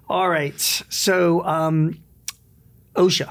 [0.07, 0.59] All right.
[0.89, 1.99] So, um,
[2.95, 3.29] OSHA,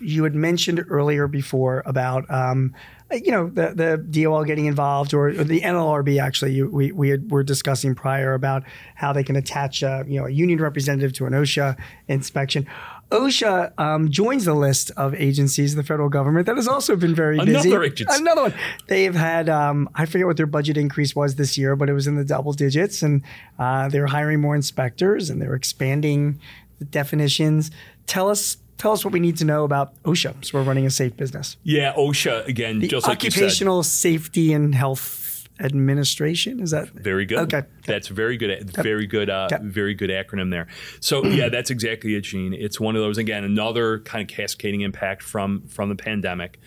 [0.00, 2.74] you had mentioned earlier before about, um,
[3.12, 7.08] you know, the, the DOL getting involved or, or the NLRB actually, you, we, we
[7.10, 8.62] had, were discussing prior about
[8.94, 11.76] how they can attach, a, you know, a union representative to an OSHA
[12.08, 12.66] inspection.
[13.10, 17.14] OSHA um, joins the list of agencies of the federal government that has also been
[17.14, 17.68] very busy.
[17.70, 18.22] Another agency.
[18.22, 18.54] Another one.
[18.86, 21.92] They have had, um, I forget what their budget increase was this year, but it
[21.92, 23.22] was in the double digits, and
[23.58, 26.40] uh, they're hiring more inspectors and they're expanding
[26.78, 27.72] the definitions.
[28.06, 30.42] Tell us, tell us what we need to know about OSHA.
[30.44, 31.58] So we're running a safe business.
[31.62, 33.18] Yeah, OSHA again, just like.
[33.18, 36.60] Occupational Safety and Health Administration.
[36.60, 37.38] Is that Very good.
[37.40, 37.62] Okay.
[37.86, 38.70] That's very good.
[38.70, 39.28] Very good.
[39.28, 39.48] Uh.
[39.60, 40.66] Very good acronym there.
[41.00, 42.54] So yeah, that's exactly it, Gene.
[42.54, 46.58] It's one of those again, another kind of cascading impact from from the pandemic.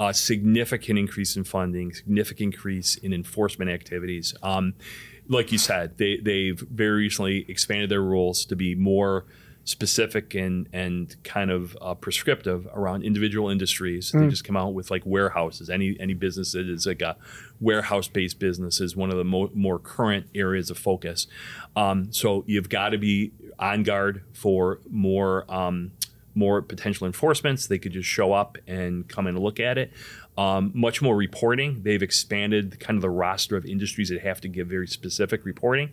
[0.00, 4.32] A significant increase in funding, significant increase in enforcement activities.
[4.44, 4.74] Um,
[5.28, 9.26] like you said, they they've very recently expanded their rules to be more
[9.68, 14.12] specific and and kind of uh, prescriptive around individual industries.
[14.12, 15.68] They just come out with like warehouses.
[15.68, 17.18] Any any business that is like a
[17.60, 21.26] warehouse based business is one of the mo- more current areas of focus.
[21.76, 25.44] Um, so you've got to be on guard for more.
[25.52, 25.92] Um,
[26.34, 27.66] more potential enforcements.
[27.66, 29.90] They could just show up and come in and look at it.
[30.36, 31.82] Um, much more reporting.
[31.82, 35.90] They've expanded kind of the roster of industries that have to give very specific reporting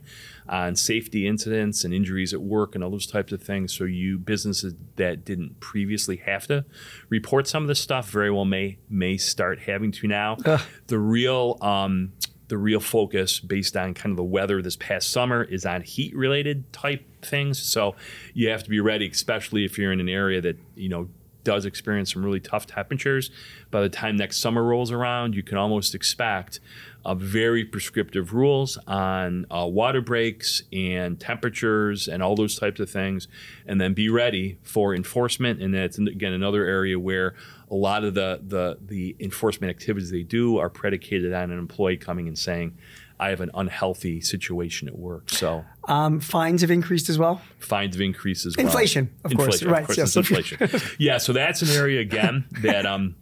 [0.47, 3.73] on safety incidents and injuries at work and all those types of things.
[3.73, 6.65] So you businesses that didn't previously have to
[7.09, 10.37] report some of this stuff very well may may start having to now.
[10.87, 12.11] The real um,
[12.47, 16.15] the real focus based on kind of the weather this past summer is on heat
[16.15, 17.59] related type things.
[17.59, 17.95] So
[18.33, 21.09] you have to be ready, especially if you're in an area that, you know,
[21.43, 23.31] does experience some really tough temperatures.
[23.71, 26.59] By the time next summer rolls around, you can almost expect
[27.05, 32.89] uh, very prescriptive rules on uh, water breaks and temperatures and all those types of
[32.89, 33.27] things,
[33.67, 35.61] and then be ready for enforcement.
[35.61, 37.35] And that's again another area where
[37.69, 41.97] a lot of the the the enforcement activities they do are predicated on an employee
[41.97, 42.77] coming and saying.
[43.17, 45.29] I have an unhealthy situation at work.
[45.29, 47.41] So Um, fines have increased as well.
[47.59, 48.65] fines have increased as well.
[48.65, 49.61] Inflation, of course.
[49.61, 50.15] Inflation, Right, Of course, yes.
[50.17, 50.81] inflation.
[50.99, 53.15] yeah, so that's an area again that um,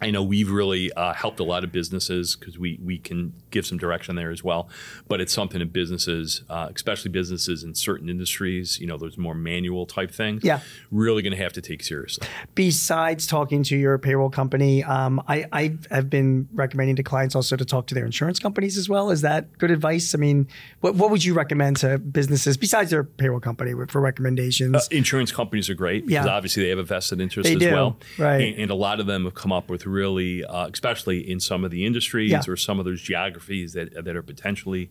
[0.00, 3.66] I know we've really uh, helped a lot of businesses because we we can give
[3.66, 4.68] some direction there as well.
[5.08, 9.34] But it's something that businesses, uh, especially businesses in certain industries, you know, those more
[9.34, 10.60] manual type things, Yeah.
[10.90, 12.26] really going to have to take seriously.
[12.54, 17.54] Besides talking to your payroll company, um, I, I have been recommending to clients also
[17.56, 19.10] to talk to their insurance companies as well.
[19.10, 20.14] Is that good advice?
[20.14, 20.48] I mean,
[20.80, 24.88] what, what would you recommend to businesses besides their payroll company for recommendations?
[24.88, 26.32] Insurance companies are great because Yeah.
[26.32, 27.98] obviously they have a vested interest They as do, well.
[28.18, 28.40] right.
[28.54, 31.64] And, and a lot of them have come up with really, uh, especially in some
[31.64, 32.40] of the industries Yeah.
[32.48, 34.90] or some of those geographies that, that are potentially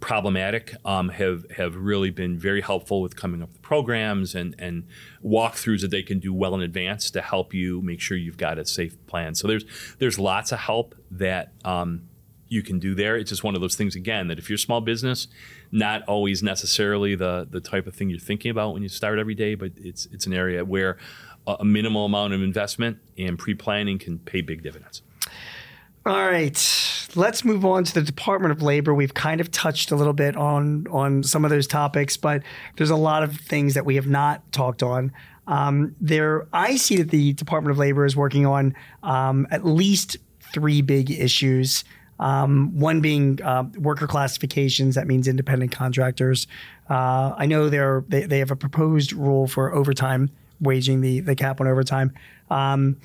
[0.00, 4.84] problematic, um, have have really been very helpful with coming up with programs and and
[5.24, 8.58] walkthroughs that they can do well in advance to help you make sure you've got
[8.58, 9.34] a safe plan.
[9.34, 9.64] So there's
[9.98, 11.52] there's lots of help that.
[11.64, 12.02] Um,
[12.48, 13.16] you can do there.
[13.16, 15.26] It's just one of those things again that if you're a small business,
[15.72, 19.34] not always necessarily the the type of thing you're thinking about when you start every
[19.34, 20.96] day, but it's it's an area where
[21.46, 25.02] a minimal amount of investment and pre-planning can pay big dividends.
[26.04, 28.94] All right, let's move on to the Department of Labor.
[28.94, 32.42] We've kind of touched a little bit on on some of those topics, but
[32.76, 35.12] there's a lot of things that we have not talked on.
[35.48, 40.16] Um, there, I see that the Department of Labor is working on um, at least
[40.52, 41.84] three big issues.
[42.18, 44.94] Um, one being uh, worker classifications.
[44.94, 46.46] That means independent contractors.
[46.88, 50.30] Uh, I know they're, they they have a proposed rule for overtime,
[50.60, 52.12] waging the the cap on overtime.
[52.50, 52.96] Um,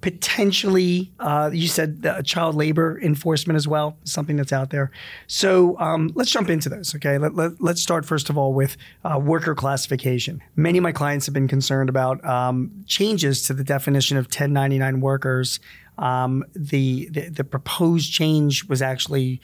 [0.00, 4.90] potentially, uh, you said child labor enforcement as well, something that's out there.
[5.26, 6.94] So um, let's jump into those.
[6.94, 10.42] Okay, let, let, let's start first of all with uh, worker classification.
[10.56, 15.00] Many of my clients have been concerned about um, changes to the definition of 1099
[15.00, 15.60] workers.
[15.98, 19.42] Um, the, the the proposed change was actually,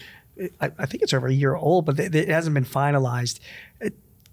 [0.58, 3.40] I, think it's over a year old, but it, it hasn't been finalized.
[3.84, 3.90] Uh,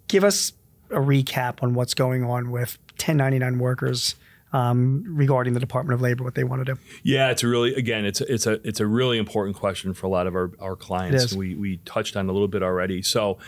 [0.08, 0.54] Give us
[0.90, 2.78] a recap on what's going on with
[3.08, 4.16] 1099 workers
[4.54, 6.80] um, regarding the Department of Labor, what they want to do.
[7.02, 10.06] Yeah, it's a really again, it's a, it's a it's a really important question for
[10.06, 11.34] a lot of our, our clients.
[11.34, 13.02] We we touched on a little bit already.
[13.02, 13.40] So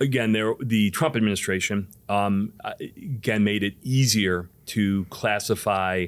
[0.00, 6.06] again, there the Trump administration um, again made it easier to classify.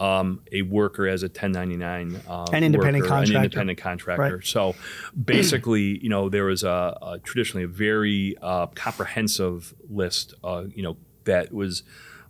[0.00, 3.36] Um, a worker as a 1099 uh, An independent worker, contractor.
[3.36, 4.36] an independent contractor.
[4.36, 4.46] Right.
[4.46, 4.74] So
[5.22, 10.82] basically, you know, there was a, a traditionally a very uh, comprehensive list, uh, you
[10.82, 11.82] know, that was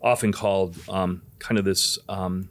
[0.03, 2.49] often called um, kind of this um,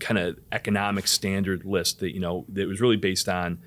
[0.00, 3.58] kind of economic standard list that you know that was really based on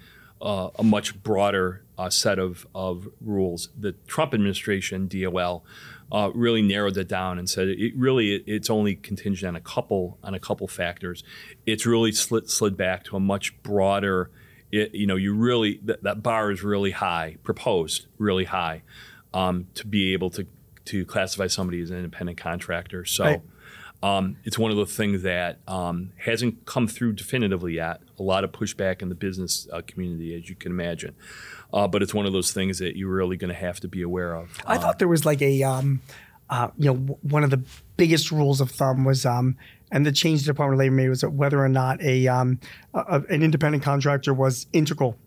[0.41, 3.69] uh, a much broader uh, set of, of rules.
[3.77, 5.65] The Trump administration, DOL,
[6.11, 9.61] uh, really narrowed it down and said it really it, it's only contingent on a
[9.61, 11.23] couple on a couple factors.
[11.65, 14.31] It's really slid, slid back to a much broader.
[14.71, 18.83] It, you know, you really that, that bar is really high, proposed really high,
[19.33, 20.47] um, to be able to
[20.89, 23.05] to classify somebody as an independent contractor.
[23.05, 23.23] So.
[23.23, 23.41] Right.
[24.01, 27.99] Um, it's one of the things that um, hasn't come through definitively yet.
[28.17, 31.15] A lot of pushback in the business uh, community, as you can imagine.
[31.73, 34.01] Uh, but it's one of those things that you're really going to have to be
[34.01, 34.57] aware of.
[34.65, 36.01] I thought there was like a, um,
[36.49, 37.61] uh, you know, one of the
[37.97, 39.57] biggest rules of thumb was, um,
[39.91, 42.57] and the change the Department of Labor made was that whether or not a, um,
[42.93, 45.17] a- an independent contractor was integral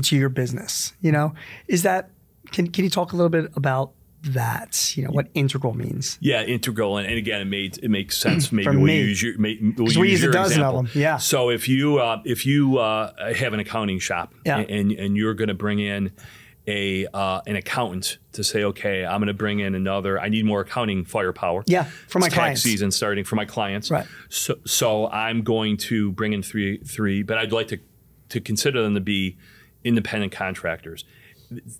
[0.00, 0.94] to your business.
[1.02, 1.34] You know,
[1.68, 2.08] is that
[2.52, 3.92] can can you talk a little bit about
[4.22, 4.96] that?
[4.96, 6.18] You know, what integral means.
[6.20, 8.50] Yeah, integral, and, and again, it made it makes sense.
[8.52, 10.74] Maybe For we'll use your may, we'll 'Cause we use use a your dozen of
[10.74, 11.16] them, yeah.
[11.18, 14.58] So if you uh, if you uh, have an accounting shop Yeah.
[14.58, 16.12] and and you're going to bring in
[16.68, 20.20] a uh, an accountant to say, okay, I'm going to bring in another.
[20.20, 21.64] I need more accounting firepower.
[21.66, 22.62] Yeah, for my It's clients.
[22.62, 23.90] Tax season starting for my clients.
[23.90, 24.06] Right.
[24.28, 27.78] So, so I'm going to bring in three, three, but I'd like to
[28.28, 29.36] to consider them to be
[29.84, 31.04] independent contractors.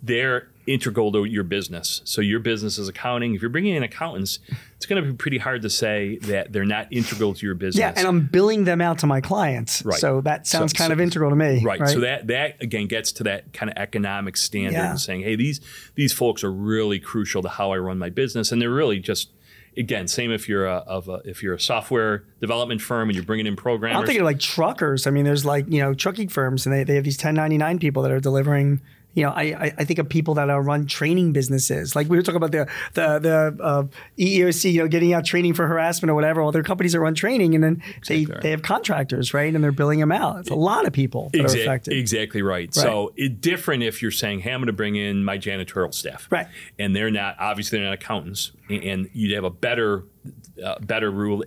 [0.03, 2.03] They're integral to your business.
[2.05, 3.35] So your business is accounting.
[3.35, 4.39] If you're bringing in accountants,
[4.77, 7.81] it's going to be pretty hard to say that they're not integral to your business.
[7.81, 9.85] Yeah, and I'm billing them out to my clients.
[9.85, 9.99] Right.
[9.99, 11.63] So that sounds So- kind so- of integral to me.
[11.65, 11.89] Right.
[11.89, 14.91] So that that again gets to that kind of economic standard Yeah.
[14.91, 15.61] and saying, hey, these
[15.95, 19.31] these folks are really crucial to how I run my business, and they're really just
[19.77, 23.25] again same if you're a, of a if you're a software development firm and you're
[23.25, 24.01] bringing in programmers.
[24.01, 25.07] I'm thinking like truckers.
[25.07, 28.03] I mean, there's like, you know, trucking firms and they, they have these 1099 people
[28.03, 28.81] that are delivering.
[29.15, 31.95] You know, I, I, I think of people that are run training businesses.
[31.95, 33.85] Like we were talking about the the the uh,
[34.19, 36.43] EEOC, you know, getting out training for harassment or whatever.
[36.43, 38.41] Well, there are companies that run training, and then they, right.
[38.41, 39.55] they have contractors, right?
[39.55, 40.41] And they're billing them out.
[40.41, 41.97] It's a lot of people that are affected.
[41.97, 42.73] Exactly right.
[42.75, 46.27] So it different if you're saying, "Hey, I'm going to bring in my janitorial staff,"
[46.31, 46.47] Right.
[46.79, 50.05] And they're not obviously they're not accountants, and- and you'd have a better
[50.65, 51.43] uh, better rule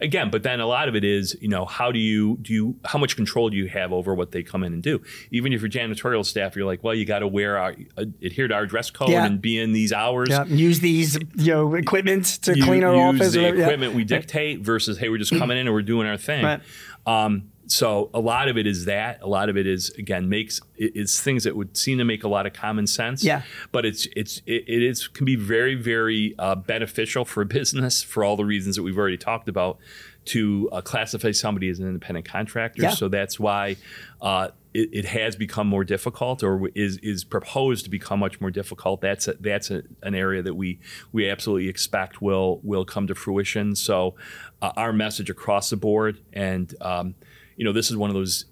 [0.00, 0.30] again.
[0.30, 2.98] But then a lot of it is, you know, how do you do you how
[2.98, 5.02] much control do you have over what they come in and do?
[5.30, 8.48] Even if you're janitorial staff, you're like, well, you got to wear our uh, adhere
[8.48, 9.24] to our dress code Yeah.
[9.26, 10.28] and be in these hours.
[10.30, 13.36] Yeah, use these you know equipment to You clean our use office.
[13.36, 13.58] or the.
[13.58, 13.64] Yeah.
[13.64, 16.44] equipment we dictate versus hey, we're just coming in and we're doing our thing.
[16.44, 16.60] Right.
[17.06, 19.22] Um, so a lot of it is that.
[19.22, 22.28] A lot of it is again makes it's things that would seem to make a
[22.28, 23.24] lot of common sense.
[23.24, 23.42] Yeah.
[23.72, 28.02] But it's it's it, it is can be very very uh, beneficial for a business
[28.02, 29.78] for all the reasons that we've already talked about
[30.26, 32.82] to uh, classify somebody as an independent contractor.
[32.82, 32.90] Yeah.
[32.90, 33.76] So that's why.
[34.20, 38.50] Uh, it, it has become more difficult, or is is proposed to become much more
[38.50, 39.00] difficult.
[39.00, 40.80] That's a, that's a, an area that we
[41.12, 43.76] we absolutely expect will will come to fruition.
[43.76, 44.16] So,
[44.60, 47.14] uh, our message across the board, and um,
[47.56, 48.46] you know, this is one of those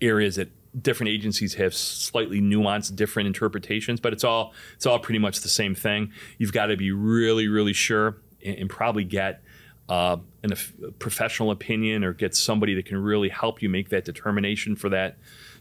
[0.00, 0.50] areas that
[0.82, 5.48] different agencies have slightly nuanced different interpretations but it's all it's all pretty much the
[5.48, 6.12] same thing.
[6.38, 9.42] You've got to be really really sure and, and probably get
[9.88, 14.04] uh, an, a professional opinion or get somebody that can really help you make that
[14.04, 15.16] determination for that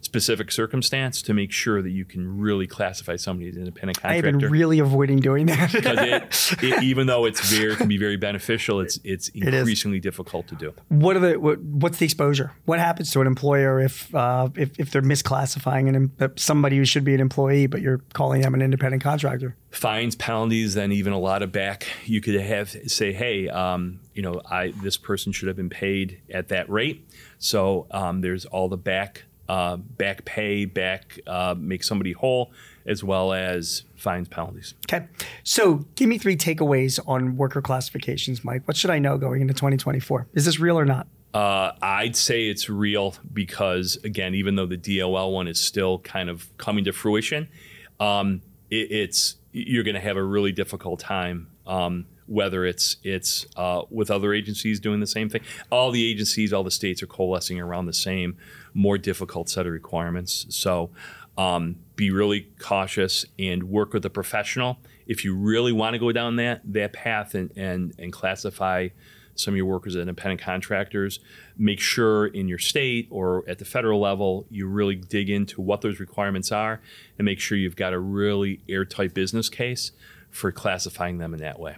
[0.05, 4.27] specific circumstance to make sure that you can really classify somebody as an independent contractor.
[4.27, 5.71] I have been really avoiding doing that.
[5.73, 10.47] because it, it, even though it's very can be very beneficial, it's it's increasingly difficult
[10.47, 10.73] to do.
[10.89, 12.53] what are the what, what's the exposure?
[12.65, 17.03] What happens to an employer if uh, if, if they're misclassifying an, somebody who should
[17.03, 19.57] be an employee, but you're calling them an independent contractor?
[19.71, 21.87] Fines, penalties, then even a lot of back.
[22.05, 26.21] You could have say, hey, um, you know, I this person should have been paid
[26.31, 27.09] at that rate.
[27.39, 32.51] So um, there's all the back uh, back pay, back uh, make somebody whole,
[32.85, 34.73] as well as fines, penalties.
[34.91, 35.07] Okay,
[35.43, 38.67] so give me three takeaways on worker classifications, Mike.
[38.67, 40.27] What should I know going into 2024?
[40.33, 41.07] Is this real or not?
[41.33, 46.29] Uh, I'd say it's real because, again, even though the DOL one is still kind
[46.29, 47.49] of coming to fruition,
[47.99, 51.47] um, it, it's you're going to have a really difficult time.
[51.67, 56.53] Um, whether it's it's uh, with other agencies doing the same thing, all the agencies,
[56.53, 58.37] all the states are coalescing around the same,
[58.75, 60.45] more difficult set of requirements.
[60.49, 60.91] So,
[61.37, 66.11] um, be really cautious and work with a professional if you really want to go
[66.11, 68.89] down that that path and and, and classify
[69.35, 71.19] some of your workers as independent contractors.
[71.57, 75.81] Make sure in your state or at the federal level you really dig into what
[75.81, 76.81] those requirements are
[77.17, 79.91] and make sure you've got a really airtight business case
[80.29, 81.75] for classifying them in that way.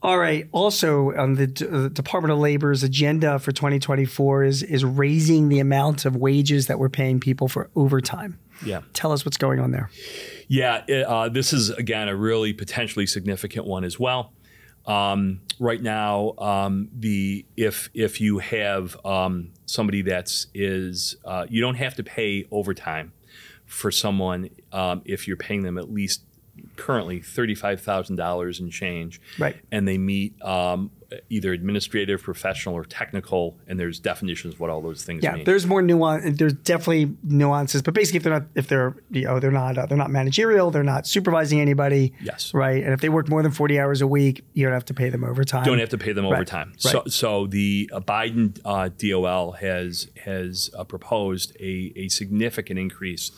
[0.00, 0.48] All right.
[0.52, 5.58] Also, on the D- uh, Department of Labor's agenda for 2024 is is raising the
[5.58, 8.38] amount of wages that we're paying people for overtime.
[8.64, 8.82] Yeah.
[8.92, 9.90] Tell us what's going on there.
[10.48, 14.32] Yeah, it, uh, this is again a really potentially significant one as well.
[14.86, 21.60] Um, right now, um, the if if you have um, somebody that's is uh, you
[21.60, 23.12] don't have to pay overtime
[23.66, 26.22] for someone um, if you're paying them at least
[26.76, 29.56] currently thirty five thousand dollars in change, Right.
[29.72, 30.90] And they meet um,
[31.30, 35.44] either administrative, professional, or technical, and there's definitions of what all those things Yeah, mean.
[35.44, 36.36] there's more nuance.
[36.38, 39.86] There's definitely nuances, but basically, if they're not, if they're, you know, they're not, uh,
[39.86, 42.12] they're not managerial, they're not supervising anybody.
[42.20, 42.52] Yes.
[42.52, 42.84] Right.
[42.84, 45.08] And if they work more than 40 hours a week, you don't have to pay
[45.08, 45.64] them overtime.
[45.64, 46.74] don't have to pay them Right, overtime.
[46.76, 47.10] So, right.
[47.10, 53.30] so the uh, Biden uh, DOL has has uh, proposed a, a significant increase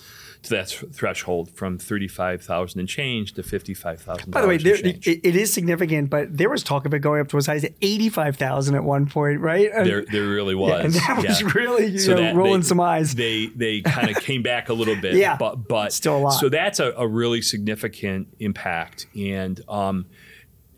[0.43, 4.31] to that th- threshold from thirty five thousand and change to fifty five thousand.
[4.31, 7.21] By the way, there, it, it is significant, but there was talk of it going
[7.21, 9.71] up to as high as 85,000 at one point, right?
[9.73, 10.85] There, there really was.
[10.85, 13.15] and that was really, you know, rolling they, some eyes.
[13.15, 16.31] They they kind of came back a little bit, Yeah, but but still a lot.
[16.31, 20.07] So that's a, a really significant impact, and um,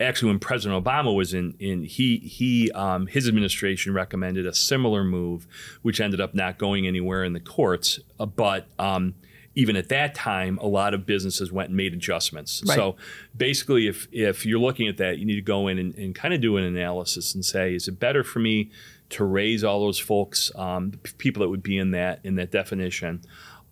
[0.00, 5.04] actually, when President Obama was in, in he he um, his administration recommended a similar
[5.04, 5.46] move,
[5.82, 8.66] which ended up not going anywhere in the courts, uh, but.
[8.78, 9.14] Um,
[9.54, 12.62] even at that time, a lot of businesses went and made adjustments.
[12.66, 12.74] Right.
[12.74, 12.96] So
[13.36, 16.32] basically, if if you're looking at that, you need to go in and, and kind
[16.32, 18.70] of do an analysis and say, is it better for me
[19.10, 22.50] to raise all those folks, um, the people that would be in that in that
[22.50, 23.22] definition,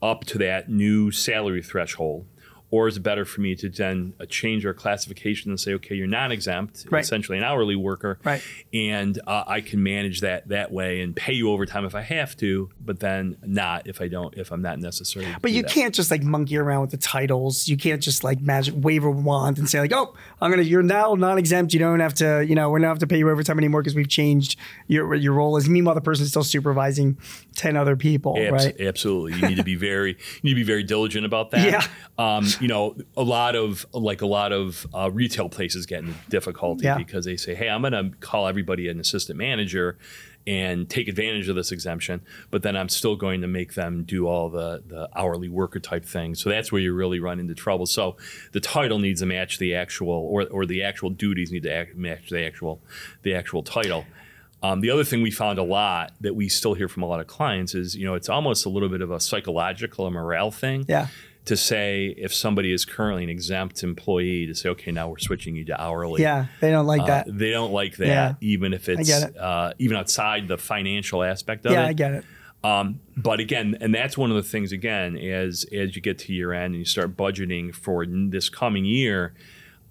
[0.03, 2.27] up to that new salary threshold?
[2.73, 5.97] Or is it better for me to then uh, change our classification and say, okay,
[5.97, 7.03] you're non-exempt, Right.
[7.03, 8.41] essentially an hourly worker, Right.
[8.73, 12.37] and uh, I can manage that that way and pay you overtime if I have
[12.37, 15.27] to, but then not if I don't, if I'm not necessary.
[15.43, 15.71] But you that.
[15.73, 17.67] can't just like monkey around with the titles.
[17.67, 20.63] You can't just like magic wave a wand and say like, "Oh, I'm gonna.
[20.63, 21.73] You're now non-exempt.
[21.73, 22.45] You don't have to.
[22.47, 24.57] You know, we're not have to pay you overtime anymore because we've changed
[24.87, 27.19] your your role." As meanwhile, the person's still supervising
[27.57, 28.81] ten other people, Abs- right?
[28.81, 29.39] Absolutely.
[29.41, 31.61] You need to be very you need to be very diligent about that.
[31.71, 31.87] Yeah.
[32.19, 36.15] Um, you know, a lot of like a lot of uh, retail places get into
[36.29, 36.97] difficulty Yeah.
[36.99, 39.97] because they say, "Hey, I'm going to call everybody an assistant manager."
[40.47, 44.27] And take advantage of this exemption, but then I'm still going to make them do
[44.27, 46.41] all the, the hourly worker type things.
[46.43, 47.85] So that's where you really run into trouble.
[47.85, 48.17] So
[48.53, 51.95] the title needs to match the actual, or, or the actual duties need to act,
[51.95, 52.81] match the actual
[53.23, 54.07] the actual title.
[54.63, 57.21] Um, the other thing we found a lot that we still hear from a lot
[57.21, 60.51] of clients is, you know, it's almost a little bit of a psychological a morale
[60.51, 60.87] thing.
[60.89, 61.09] Yeah.
[61.47, 65.57] To say if somebody is currently an exempt employee, to say, okay, now we're switching
[65.57, 66.21] you to hourly.
[66.23, 67.27] Yeah, they don't like Uh, that.
[67.39, 68.35] they don't like that, Yeah.
[68.43, 69.37] even if it's it.
[69.37, 71.77] Uh, even outside the financial aspect of it.
[71.77, 71.87] Yeah.
[71.87, 72.25] I get it.
[72.63, 76.33] Um, but again, and that's one of the things again, as as you get to
[76.35, 79.33] year end and you start budgeting for n- this coming year,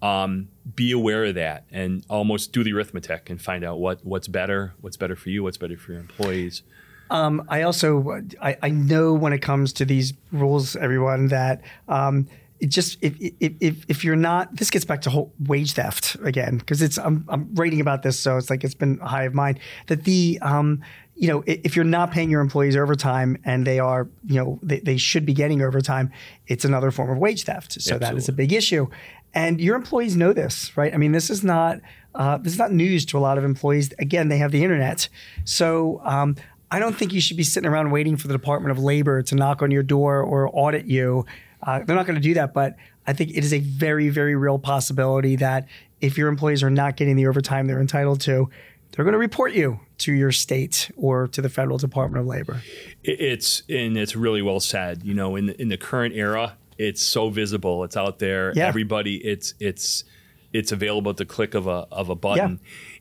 [0.02, 4.28] um, be aware of that and almost do the arithmetic and find out what what's
[4.28, 6.62] better, what's better for you, what's better for your employees.
[7.10, 12.28] Um, I also I, I know when it comes to these rules, everyone that um,
[12.60, 16.16] it just if, if if if you're not this gets back to whole wage theft
[16.22, 19.34] again because it's I'm I'm writing about this so it's like it's been high of
[19.34, 20.82] mind that the um,
[21.16, 24.80] you know if you're not paying your employees overtime and they are you know they,
[24.80, 26.12] they should be getting overtime
[26.46, 27.80] it's another form of wage theft.
[27.80, 28.88] So that is a big issue.
[29.32, 30.92] And your employees know this right?
[30.92, 31.80] I mean this is not
[32.14, 33.92] uh, this is not news to a lot of employees.
[33.98, 35.08] Again they have the internet.
[35.44, 36.36] So um,
[36.70, 39.34] I don't think you should be sitting around waiting for the Department of Labor to
[39.34, 41.26] knock on your door or audit you.
[41.62, 44.36] Uh, they're not going to do that, but I think it is a very, very
[44.36, 45.66] real possibility that
[46.00, 48.48] if your employees are not getting the overtime they're entitled to,
[48.92, 52.60] they're going to report you to your state or to the federal Department of Labor.
[53.04, 55.04] It's and it's really well said.
[55.04, 57.84] You know, in the, in the current era, it's so visible.
[57.84, 58.52] It's out there.
[58.54, 58.66] Yeah.
[58.66, 60.04] Everybody, it's it's
[60.52, 62.60] it's available at the click of a of a button.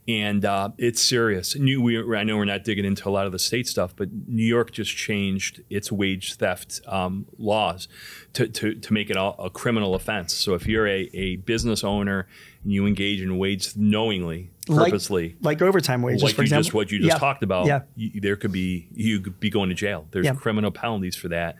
[0.09, 1.55] And uh, it's serious.
[1.55, 4.09] New, we, I know we're not digging into a lot of the state stuff, but
[4.27, 7.87] New York just changed its wage theft um, laws
[8.33, 10.33] to, to, to make it a, a criminal offense.
[10.33, 12.27] So if you're a, a business owner
[12.63, 16.63] and you engage in wage knowingly, purposely, Like, like overtime wages, like for example.
[16.63, 17.19] just what you just Yeah.
[17.19, 17.81] talked about, Yeah.
[17.95, 20.07] you, there could be you could be going to jail.
[20.09, 20.33] There's Yeah.
[20.33, 21.55] criminal penalties for that,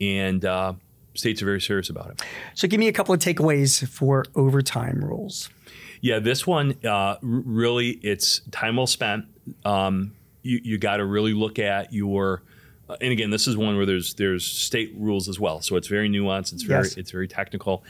[0.00, 0.74] and uh,
[1.14, 2.22] states are very serious about it.
[2.54, 5.50] So give me a couple of takeaways for overtime rules.
[6.00, 9.24] Yeah, this one uh, really it's time well spent.
[9.64, 12.42] Um, you you got to really look at your.
[12.88, 15.88] Uh, and again, this is one where there's there's state rules as well, so it's
[15.88, 16.52] very nuanced.
[16.52, 16.96] It's very Yes.
[16.96, 17.84] it's very technical.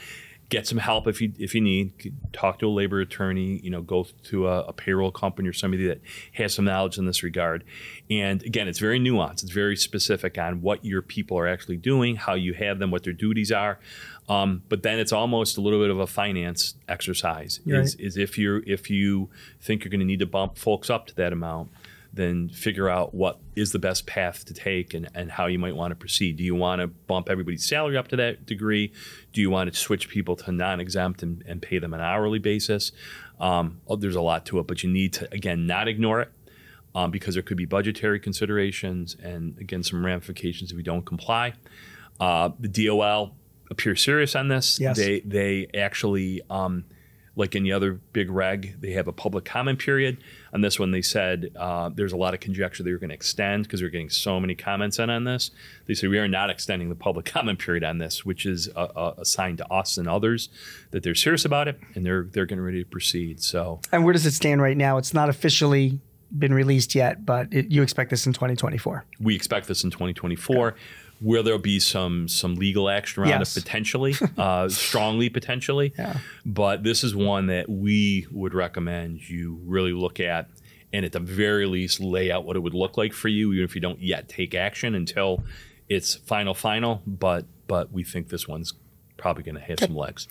[0.49, 2.11] Get some help if you if you need.
[2.33, 3.59] Talk to a labor attorney.
[3.63, 6.01] You know, go to a, a payroll company or somebody that
[6.33, 7.63] has some knowledge in this regard.
[8.09, 9.43] And again, it's very nuanced.
[9.43, 13.03] It's very specific on what your people are actually doing, how you have them, what
[13.03, 13.79] their duties are.
[14.29, 17.59] Um, but then it's almost a little bit of a finance exercise.
[17.65, 17.79] Right.
[17.79, 21.07] Is, is if you if you think you're going to need to bump folks up
[21.07, 21.71] to that amount,
[22.13, 25.75] then figure out what is the best path to take and, and how you might
[25.75, 26.37] want to proceed.
[26.37, 28.93] Do you want to bump everybody's salary up to that degree?
[29.33, 32.91] Do you want to switch people to non-exempt and, and pay them an hourly basis?
[33.39, 36.31] Um, oh, there's a lot to it, but you need to again not ignore it
[36.93, 41.53] um, because there could be budgetary considerations and again some ramifications if you don't comply.
[42.19, 43.33] Uh, the DOL
[43.69, 44.79] appears serious on this.
[44.79, 44.97] Yes.
[44.97, 46.85] They they actually um,
[47.39, 50.17] like any other big reg, they have a public comment period.
[50.53, 53.15] On this one, they said uh, there's a lot of conjecture they were going to
[53.15, 55.51] extend because they're getting so many comments in on this.
[55.87, 58.89] They said we are not extending the public comment period on this, which is a,
[58.95, 60.49] a, a sign to us and others
[60.91, 63.41] that they're serious about it and they're they're getting ready to proceed.
[63.41, 64.97] So And where does it stand right now?
[64.97, 66.01] It's not officially
[66.37, 69.05] been released yet, but it, you expect this in 2024.
[69.19, 70.75] we expect this in 2024.
[71.21, 73.55] Will there'll be some some legal action around Yes.
[73.57, 75.93] it potentially, uh, strongly potentially?
[75.97, 76.17] Yeah.
[76.45, 80.49] But this is one that we would recommend you really look at,
[80.93, 83.65] and at the very least, lay out what it would look like for you, even
[83.65, 85.43] if you don't yet take action until
[85.89, 87.01] it's final, final.
[87.05, 88.73] But but we think this one's
[89.17, 90.27] probably going to have some legs.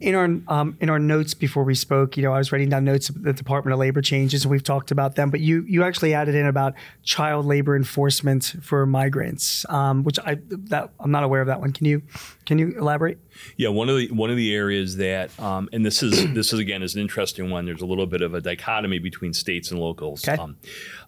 [0.00, 2.84] In our um, in our notes before we spoke, you know, I was writing down
[2.84, 5.30] notes of the Department of Labor changes, and we've talked about them.
[5.30, 10.38] But you you actually added in about child labor enforcement for migrants, um, which I
[10.50, 11.72] that I'm not aware of that one.
[11.72, 12.02] Can you
[12.46, 13.18] can you elaborate?
[13.56, 16.60] Yeah, one of the one of the areas that, um, and this is this is
[16.60, 17.66] again is an interesting one.
[17.66, 20.26] There's a little bit of a dichotomy between states and locals.
[20.26, 20.40] Okay.
[20.40, 20.56] Um,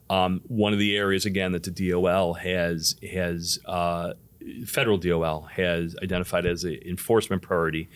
[0.09, 4.15] um, one of the areas again that the DOL has has uh,
[4.67, 7.89] federal DOL has identified as an enforcement priority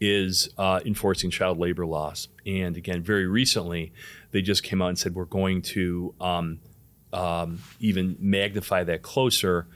[0.00, 2.28] is uh, enforcing child labor laws.
[2.46, 3.92] And again, very recently,
[4.30, 6.60] they just came out and said we're going to um,
[7.12, 9.66] um, even magnify that closer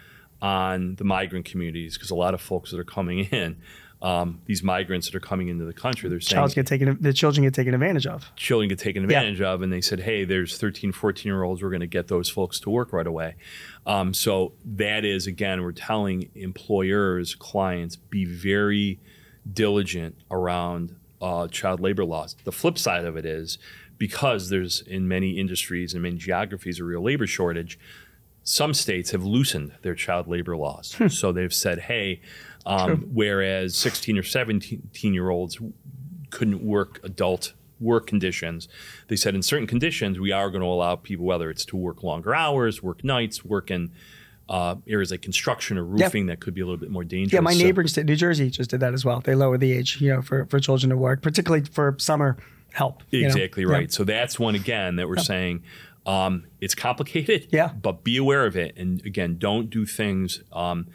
[0.41, 3.57] on the migrant communities because a lot of folks that are coming in.
[4.03, 7.15] Um, these migrants that are coming into the country, they're saying Child's get taken, the
[7.15, 8.31] children get taken advantage of.
[8.37, 11.71] children get taken advantage of and they said hey there's 13 14 year olds we're
[11.71, 13.35] going to get those folks to work right away
[13.87, 19.01] um, so that is again we're telling employers clients be very
[19.53, 22.37] diligent around uh, child labor laws.
[22.45, 23.59] The flip side of it is
[23.99, 27.79] because there's in many industries and many geographies a real labor shortage
[28.45, 30.97] some states have loosened their child labor laws.
[31.09, 32.21] so they've said, hey,
[32.67, 35.59] um, whereas 16 or 17 year olds
[36.31, 38.69] couldn't work adult work conditions,
[39.09, 42.03] they said in certain conditions, we are going to allow people, whether it's to work
[42.03, 43.91] longer hours, work nights, work in
[44.49, 47.33] uh, areas like construction or roofing that could be a little bit more dangerous.
[47.33, 49.21] Yeah, my So- neighboring state, New Jersey, just did that as well.
[49.21, 52.37] They lowered the age, you know, for, for children to work, particularly for summer
[52.73, 53.03] help.
[53.11, 53.27] you know?
[53.29, 53.91] Exactly right.
[53.93, 55.63] So that's one again that we're saying
[56.07, 57.49] um, it's complicated.
[57.53, 57.69] Yeah.
[57.69, 60.43] But be aware of it, and again, don't do things.
[60.53, 60.89] Um,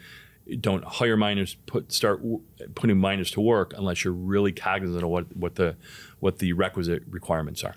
[0.60, 1.56] don't hire minors.
[1.66, 2.40] Put start w-
[2.74, 5.76] putting minors to work unless you're really cognizant of what what the
[6.20, 7.74] what the requisite requirements are.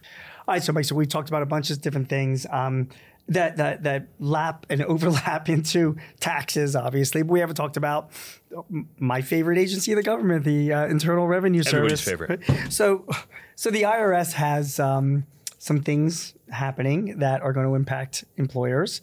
[0.47, 2.89] All right, so Mike, so we've talked about a bunch of different things um,
[3.29, 6.75] that that that lap and overlap into taxes.
[6.75, 8.11] Obviously, we haven't talked about
[8.99, 12.39] my favorite agency of the government, the uh, Internal Revenue Everybody's Service.
[12.39, 12.41] favorite.
[12.71, 13.05] So,
[13.55, 15.25] so the IRS has um,
[15.57, 19.01] some things happening that are going to impact employers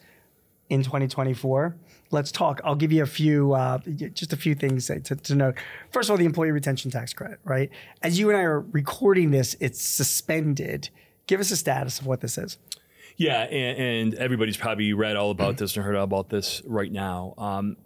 [0.68, 1.76] in 2024.
[2.12, 2.60] Let's talk.
[2.64, 5.54] I'll give you a few, uh, just a few things to, to note.
[5.92, 7.70] First of all, the employee retention tax credit, right?
[8.02, 10.90] As you and I are recording this, it's suspended.
[11.26, 12.58] Give us a status of what this is.
[13.16, 17.34] Yeah, and, and everybody's probably read all about this and heard about this right now.
[17.36, 17.76] Um,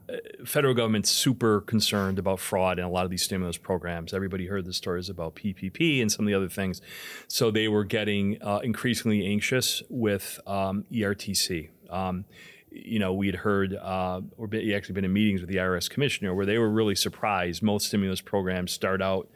[0.44, 4.14] federal government's super concerned about fraud in a lot of these stimulus programs.
[4.14, 6.80] Everybody heard the stories about PPP and some of the other things,
[7.28, 11.70] so they were getting uh, increasingly anxious with um, ERTC.
[11.90, 12.24] Um,
[12.70, 15.88] you know, we had heard uh, or been, actually been in meetings with the IRS
[15.88, 17.62] commissioner where they were really surprised.
[17.62, 19.28] Most stimulus programs start out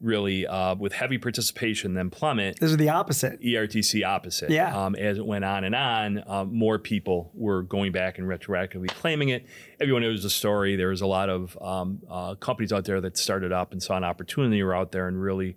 [0.00, 2.58] really uh, with heavy participation, then plummet.
[2.60, 3.40] This is the opposite.
[3.40, 4.50] ERTC opposite.
[4.50, 4.76] Yeah.
[4.76, 8.88] Um, as it went on and on, uh, more people were going back and retroactively
[8.88, 9.46] claiming it.
[9.80, 10.76] Everyone knows the story.
[10.76, 13.96] There was a lot of um, uh, companies out there that started up and saw
[13.96, 15.56] an opportunity, were out there and really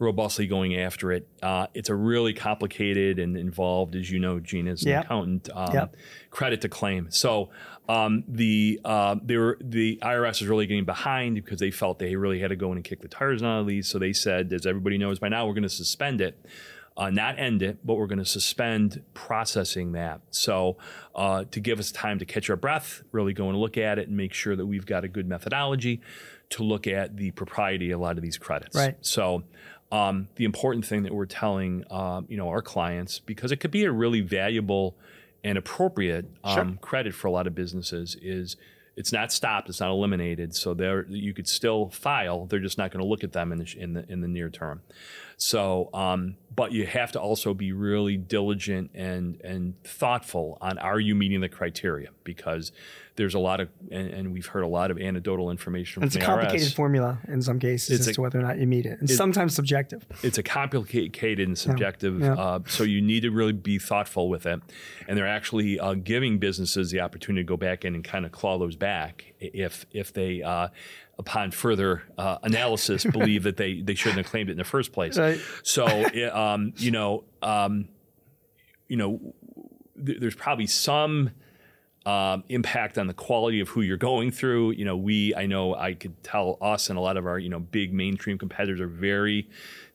[0.00, 1.26] robustly going after it.
[1.42, 5.04] Uh, it's a really complicated and involved, as you know, Gene, as an Yep.
[5.06, 5.96] accountant, um, Yep.
[6.30, 7.10] credit to claim.
[7.10, 7.50] So
[7.88, 12.16] um, the uh, they were the IRS is really getting behind because they felt they
[12.16, 13.88] really had to go in and kick the tires on all these.
[13.88, 16.44] So they said, as everybody knows by now, we're going to suspend it.
[16.98, 20.20] Uh, not end it, but we're going to suspend processing that.
[20.30, 20.78] So,
[21.14, 24.08] uh, to give us time to catch our breath, really go and look at it
[24.08, 26.00] and make sure that we've got a good methodology
[26.50, 28.74] to look at the propriety of a lot of these credits.
[28.74, 28.96] Right.
[29.00, 29.44] So,
[29.92, 33.70] um, the important thing that we're telling, um, you know, our clients, because it could
[33.70, 34.96] be a really valuable
[35.44, 38.56] and appropriate um, credit for a lot of businesses, is
[38.96, 40.56] it's not stopped, it's not eliminated.
[40.56, 42.46] So there, you could still file.
[42.46, 44.50] They're just not going to look at them in the in the in the near
[44.50, 44.82] term.
[45.36, 50.98] So, um, but you have to also be really diligent and and thoughtful on are
[50.98, 52.72] you meeting the criteria because
[53.18, 56.20] there's a lot of and, and we've heard a lot of anecdotal information It's a
[56.20, 56.74] complicated IRS.
[56.74, 59.10] formula in some cases It's as a- to whether or not you meet it, and
[59.10, 60.06] sometimes subjective.
[60.22, 62.20] it's a complicated and subjective.
[62.20, 62.32] Yeah.
[62.34, 64.60] Uh, so you need to really be thoughtful with it.
[65.06, 68.32] And they're actually uh, giving businesses the opportunity to go back in and kind of
[68.32, 70.68] claw those back if if they, uh,
[71.18, 74.92] upon further uh, analysis, believe that they they shouldn't have claimed it in the first
[74.92, 75.18] place.
[75.18, 75.40] Right.
[75.64, 75.84] So
[76.32, 77.88] um, you know, um,
[78.86, 79.34] you know,
[80.04, 81.30] th- there's probably some
[82.08, 84.70] um, impact on the quality of who you're going through.
[84.70, 87.50] You know, we, I know I could tell us and a lot of our, you
[87.50, 89.48] know, big mainstream competitors are very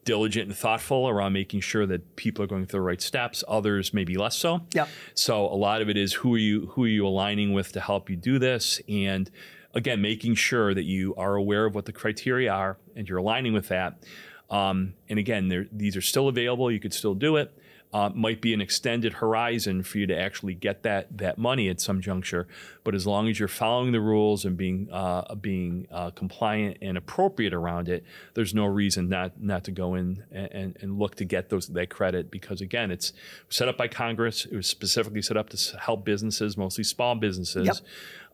[0.06, 3.44] diligent and thoughtful around making sure that people are going through the right steps.
[3.48, 4.61] Others maybe less so.
[4.73, 4.90] Yep.
[5.15, 7.80] So a lot of it is who are you who are you aligning with to
[7.80, 9.31] help you do this, and
[9.73, 13.53] again, making sure that you are aware of what the criteria are and you're aligning
[13.53, 14.03] with that.
[14.52, 16.69] Um, and again, there- these are still available.
[16.72, 17.57] You could still do it.
[17.94, 21.80] Uh, might be an extended horizon for you to actually get that that money at
[21.80, 22.48] some juncture.
[22.84, 26.98] But as long as you're following the rules and being uh, being uh, compliant and
[26.98, 28.03] appropriate around it,
[28.34, 31.90] there's no reason not not to go in and, and look to get those that
[31.90, 33.14] credit because again, it's
[33.49, 34.45] set up by Congress.
[34.45, 37.78] It was specifically set up to help businesses, mostly small businesses, Yep.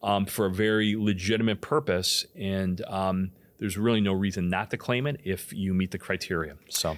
[0.02, 2.82] um, for a very legitimate purpose and.
[2.88, 6.56] Um, there's really no reason not to claim it if you meet the criteria.
[6.70, 6.96] So,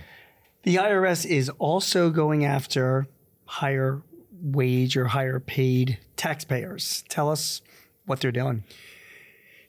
[0.64, 3.08] The IRS is also going after
[3.46, 4.02] higher
[4.42, 7.04] wage or higher paid taxpayers.
[7.10, 7.62] Tell us
[8.06, 8.64] what they're doing.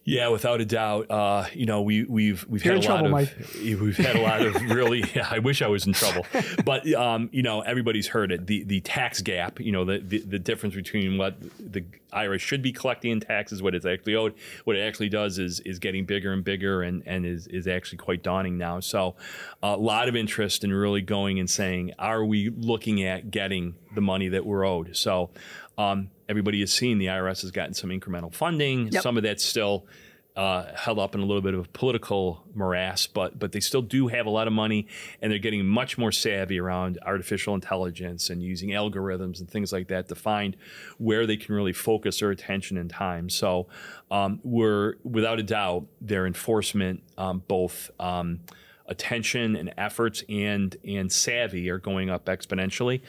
[0.04, 3.18] Yeah, without a doubt, uh, you know we we've we've You're had a lot trouble,
[3.18, 5.04] of we've had a lot of really.
[5.14, 6.26] Yeah, I wish I was in trouble,
[6.64, 8.48] but um, you know everybody's heard it.
[8.48, 12.62] The the tax gap, you know the, the the difference between what the IRS should
[12.62, 14.34] be collecting in taxes, what it's actually owed,
[14.64, 17.98] what it actually does is is getting bigger and bigger, and and is is actually
[17.98, 18.80] quite daunting now.
[18.80, 19.14] So,
[19.62, 24.00] a lot of interest in really going and saying, are we looking at getting the
[24.00, 24.96] money that we're owed?
[24.96, 25.30] So.
[25.78, 28.88] Um, everybody has seen the IRS has gotten some incremental funding.
[28.88, 29.02] Yep.
[29.02, 29.86] Some of that's still
[30.34, 33.82] uh, held up in a little bit of a political morass, but but they still
[33.82, 34.86] do have a lot of money,
[35.20, 39.88] and they're getting much more savvy around artificial intelligence and using algorithms and things like
[39.88, 40.56] that to find
[40.96, 43.28] where they can really focus their attention and time.
[43.28, 43.68] So
[44.10, 47.90] um, we're without a doubt their enforcement, um, both.
[48.00, 48.40] Um,
[48.88, 53.00] attention and efforts and and savvy are going up exponentially,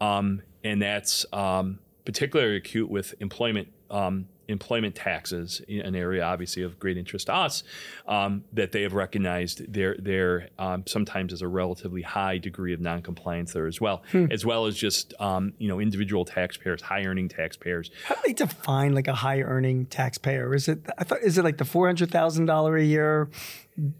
[0.00, 6.78] um, and that's um, particularly acute with employment um, employment taxes, an area obviously of
[6.78, 7.64] great interest to us,
[8.06, 12.80] um, that they have recognized there there um, sometimes is a relatively high degree of
[12.80, 17.28] noncompliance there as well, as well as just um, you know individual taxpayers, high earning
[17.28, 17.90] taxpayers.
[18.04, 20.54] How do they define like a high earning taxpayer?
[20.54, 23.28] Is it I thought is it like the four hundred thousand dollar a year,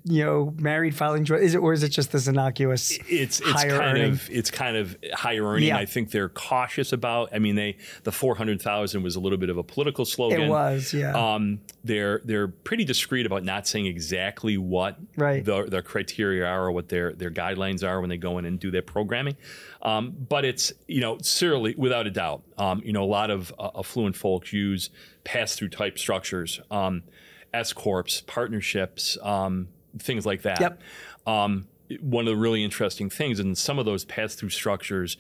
[0.04, 1.42] you know, married filing joint?
[1.42, 2.98] Is it or is it just this innocuous?
[3.08, 4.12] it's it's higher kind earning?
[4.12, 5.68] of it's kind of higher earning.
[5.68, 5.76] Yeah.
[5.76, 7.30] I think they're cautious about.
[7.34, 10.42] I mean, they the four hundred thousand was a little bit of a political slogan.
[10.42, 11.12] It was, yeah.
[11.34, 15.44] Um, they're they're pretty discreet about not saying exactly what Right.
[15.44, 18.58] the, their criteria are or what their their guidelines are when they go in and
[18.58, 19.36] do their programming.
[19.82, 23.54] Um, but it's you know certainly without a doubt, um, you know a lot of
[23.58, 24.90] uh, affluent folks use
[25.24, 27.02] pass through type structures, um,
[27.54, 29.68] S corps, partnerships, um,
[29.98, 30.60] things like that.
[30.60, 30.80] Yep.
[31.26, 31.68] Um,
[32.00, 35.16] one of the really interesting things in some of those pass through structures.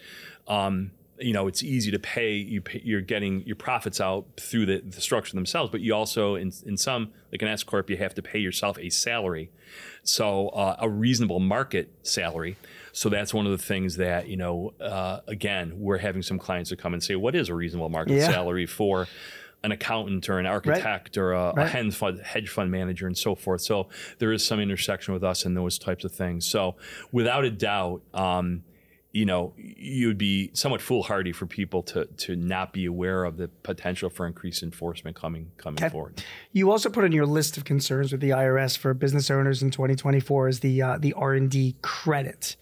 [0.48, 2.34] Um, you know, it's easy to pay.
[2.34, 6.34] You pay, you're getting your profits out through the, the structure themselves, but you also,
[6.34, 9.50] in, in some, like an S corp, you have to pay yourself a salary,
[10.02, 12.56] so uh, a reasonable market salary.
[12.92, 14.74] So that's one of the things that you know.
[14.80, 18.14] Uh, again, we're having some clients that come and say, "What is a reasonable market
[18.14, 18.28] Yeah.
[18.28, 19.06] salary for?"
[19.66, 21.68] An accountant or an architect or a, a Right.
[21.68, 23.60] hedge fund, hedge fund manager and so forth.
[23.62, 23.88] So
[24.20, 26.46] there is some intersection with us in those types of things.
[26.46, 26.76] So
[27.10, 28.62] without a doubt, um,
[29.12, 33.38] you know, you would be somewhat foolhardy for people to to not be aware of
[33.38, 35.90] the potential for increased enforcement coming coming Okay.
[35.90, 36.22] forward.
[36.52, 39.70] You also put on your list of concerns with the IRS for business owners in
[39.70, 42.56] 2024 is the uh, the R and D credit.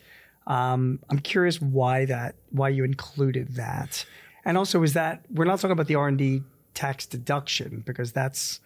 [0.47, 4.05] Um, I'm curious why that why you included that,
[4.45, 6.43] and also is that we're not talking about the R and D
[6.75, 8.61] tax deduction because that's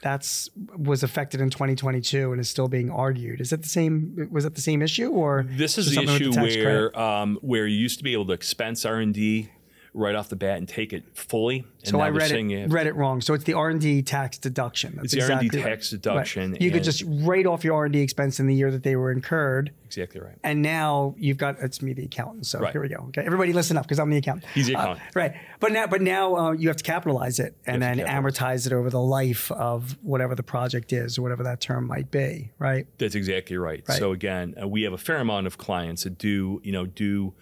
[0.00, 3.40] that's was affected in 2022 and is still being argued.
[3.40, 4.28] Is that the same?
[4.30, 6.62] Was that the same issue or This is the issue credit?
[6.64, 9.50] where um, where you used to be able to expense R and D
[9.94, 11.58] right off the bat and take it fully.
[11.80, 13.20] And So I read it, read it wrong.
[13.20, 14.92] So it's the R and D tax deduction.
[14.96, 15.70] That's It's the R&D exactly right.
[15.70, 16.60] tax deduction Right.
[16.60, 18.96] You could just write off your R and D expense in the year that they
[18.96, 20.36] were incurred, exactly right.
[20.44, 22.46] and now you've got it's me the accountant.
[22.46, 22.72] So Right.
[22.72, 23.04] here we go.
[23.08, 24.50] Okay, everybody listen up because I'm the accountant.
[24.52, 25.08] He's the Uh, accountant.
[25.16, 28.12] right, but now but now uh, you have to capitalize it and then have to
[28.12, 28.64] capitalize.
[28.64, 32.10] amortize it over the life of whatever the project is or whatever that term might
[32.10, 32.50] be.
[32.58, 32.86] Right.
[32.98, 33.82] That's exactly right.
[33.88, 33.98] Right.
[33.98, 37.32] So again, uh, we have a fair amount of clients that do, you know, do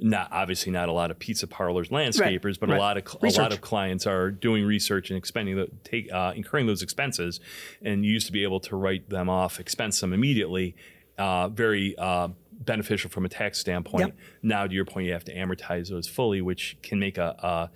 [0.00, 2.76] not obviously not a lot of pizza parlors, landscapers, but right.
[2.76, 3.38] a lot of a Research.
[3.38, 7.40] lot of clients are doing research and expending the take uh, incurring those expenses,
[7.82, 10.74] and you used to be able to write them off, expense them immediately.
[11.16, 14.06] Uh, very uh, beneficial from a tax standpoint.
[14.06, 14.16] Yep.
[14.42, 17.70] Now, to your point, you have to amortize those fully, which can make a, a,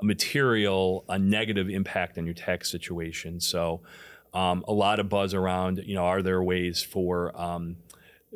[0.00, 3.38] a material, a negative impact on your tax situation.
[3.38, 3.80] So,
[4.34, 7.76] um, a lot of buzz around, you know, are there ways for um,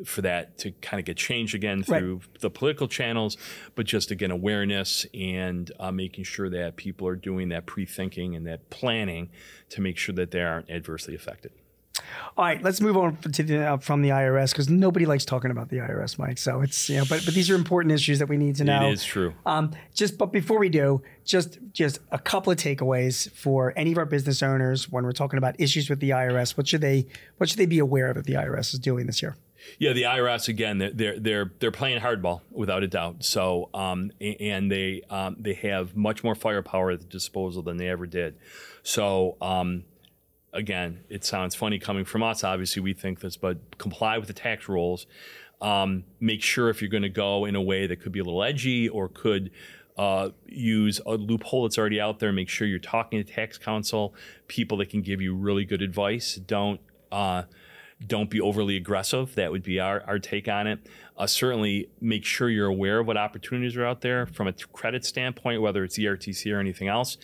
[0.03, 1.99] for that to kind of get changed again Right.
[1.99, 3.37] through the political channels,
[3.75, 8.45] but just again awareness and uh, making sure that people are doing that pre-thinking and
[8.45, 9.29] that planning
[9.69, 11.51] to make sure that they aren't adversely affected.
[12.37, 15.49] All right, let's move on to the, uh, from the IRS because nobody likes talking
[15.49, 16.37] about the IRS, Mike.
[16.37, 18.89] So it's you know, but but these are important issues that we need to know.
[18.89, 19.33] It is true.
[19.45, 23.97] Um, just but before we do, just just a couple of takeaways for any of
[23.97, 26.57] our business owners when we're talking about issues with the IRS.
[26.57, 27.07] What should they
[27.37, 29.37] what should they be aware of that the IRS is doing this year?
[29.79, 30.77] Yeah, the IRS again.
[30.77, 33.23] They're they're they're, playing hardball without a doubt.
[33.23, 37.89] So um, and they um, they have much more firepower at the disposal than they
[37.89, 38.37] ever did.
[38.83, 39.83] So um,
[40.53, 42.43] again, it sounds funny coming from us.
[42.43, 45.07] Obviously, we think this, but comply with the tax rules.
[45.61, 48.23] Um, make sure if you're going to go in a way that could be a
[48.23, 49.51] little edgy or could
[49.97, 52.31] uh, use a loophole that's already out there.
[52.31, 54.13] Make sure you're talking to tax counsel,
[54.47, 56.35] people that can give you really good advice.
[56.35, 56.81] Don't
[57.11, 57.43] uh,
[58.05, 59.35] don't be overly aggressive.
[59.35, 60.87] That would be our, our take on it.
[61.17, 65.05] Uh, certainly make sure you're aware of what opportunities are out there from a credit
[65.05, 67.17] standpoint, whether it's ERTC or anything else.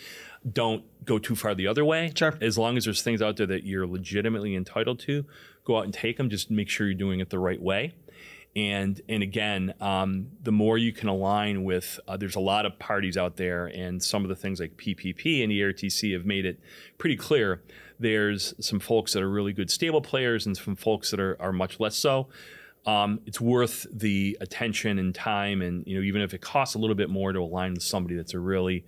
[0.50, 2.12] Don't go too far the other way.
[2.16, 2.38] Sure.
[2.42, 5.26] As long as there's things out there that you're legitimately entitled to,
[5.66, 6.30] go out and take them.
[6.30, 7.94] Just make sure you're doing it the right way.
[8.56, 12.78] And and again, um, the more you can align with, uh, there's a lot of
[12.80, 16.60] parties out there, and some of the things like PPP and ERTC have made it
[16.98, 17.62] pretty clear.
[18.02, 21.54] There's some folks that are really good stable players, and some folks that are, are
[21.54, 22.30] much less so.
[22.86, 26.80] Um, it's worth the attention and time, and you know, even if it costs a
[26.80, 28.86] little bit more to align with somebody that's a really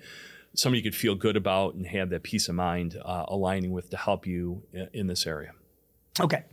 [0.55, 3.89] somebody you could feel good about and have that peace of mind uh, aligning with
[3.89, 4.61] to help you
[4.93, 5.51] in this area.
[6.19, 6.43] Okay,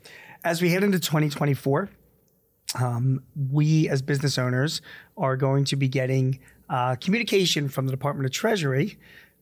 [0.43, 1.91] as we head into 2024
[2.78, 4.81] um, we as business owners
[5.16, 6.39] are going to be getting
[6.69, 8.99] uh, communication from the Department of Treasury.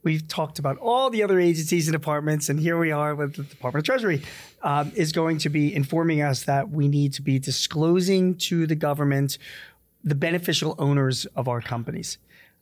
[0.09, 3.43] We've talked about all the other agencies and departments, and here we are with the
[3.43, 4.22] Department of Treasury
[4.62, 8.74] um, is going to be informing us that we need to be disclosing to the
[8.74, 9.36] government
[10.02, 12.16] the beneficial owners of our companies.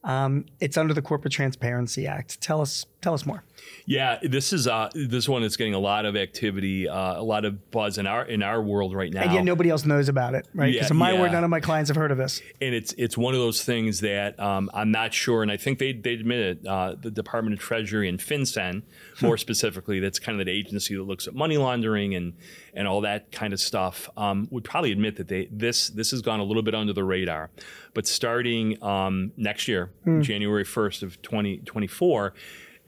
[0.06, 2.40] Um, it's under the Corporate Transparency Act.
[2.40, 3.42] Tell us, tell us more.
[3.86, 7.44] Yeah, this is uh, this one that's getting a lot of activity, uh, a lot
[7.44, 9.22] of buzz in our in our world right now.
[9.22, 10.72] And yet nobody else knows about it, right?
[10.72, 11.20] Because Yeah, in my yeah.
[11.20, 12.40] word, none of my clients have heard of this.
[12.60, 15.80] and it's it's one of those things that um, I'm not sure, and I think
[15.80, 16.66] they they admit it.
[16.66, 18.82] Uh, the Department of Treasury and FinCEN,
[19.20, 22.34] more specifically, that's kind of the agency that looks at money laundering and
[22.76, 26.22] and all that kind of stuff, um, would probably admit that they this this has
[26.22, 27.50] gone a little bit under the radar.
[27.94, 29.90] But starting um, next year,
[30.22, 32.34] January 1st of 2024.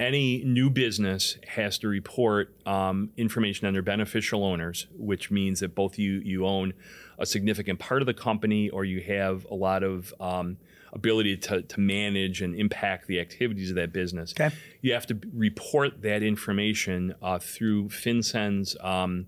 [0.00, 5.74] Any new business has to report um, information on their beneficial owners, which means that
[5.74, 6.72] both you you own
[7.18, 10.56] a significant part of the company or you have a lot of um,
[10.92, 14.32] ability to, to manage and impact the activities of that business.
[14.38, 14.54] Okay.
[14.80, 19.26] You have to report that information uh, through FinCEN's um,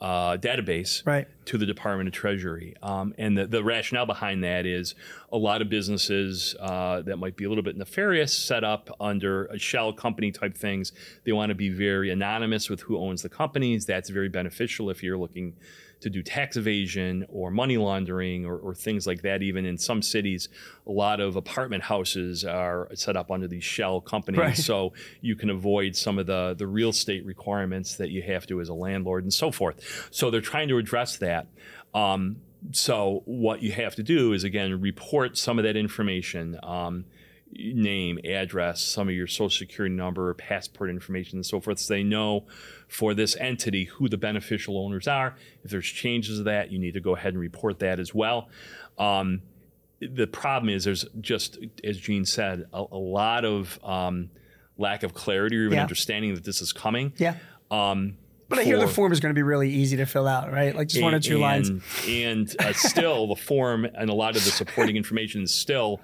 [0.00, 1.26] uh, database Right.
[1.46, 2.74] to the Department of Treasury.
[2.82, 4.94] Um, and the, the rationale behind that is
[5.32, 9.46] a lot of businesses uh, that might be a little bit nefarious set up under
[9.46, 10.92] a shell company type things.
[11.24, 13.84] They want to be very anonymous with who owns the companies.
[13.86, 15.54] That's very beneficial if you're looking
[16.00, 19.42] to do tax evasion or money laundering or, or things like that.
[19.42, 20.48] Even in some cities,
[20.86, 24.38] a lot of apartment houses are set up under these shell companies.
[24.38, 24.56] Right.
[24.56, 28.60] So you can avoid some of the, the real estate requirements that you have to
[28.60, 30.08] as a landlord and so forth.
[30.10, 31.46] So they're trying to address that.
[31.94, 32.36] Um,
[32.72, 36.58] so what you have to do is again report some of that information.
[36.62, 37.06] Um,
[37.52, 41.78] name, address, some of your social security number, passport information, and so forth.
[41.80, 42.46] So they know
[42.88, 45.34] for this entity who the beneficial owners are.
[45.64, 48.48] If there's changes to that, you need to go ahead and report that as well.
[48.98, 49.42] Um,
[50.00, 54.30] the problem is there's just, as Gene said, a, a lot of um,
[54.78, 55.82] lack of clarity or even Yeah.
[55.82, 57.12] understanding that this is coming.
[57.18, 57.34] Yeah.
[57.70, 58.16] Um,
[58.48, 60.74] But I hear the form is going to be really easy to fill out, right?
[60.74, 61.70] Like just one or two and, lines.
[62.08, 66.00] And uh, still, the form and a lot of the supporting information is still,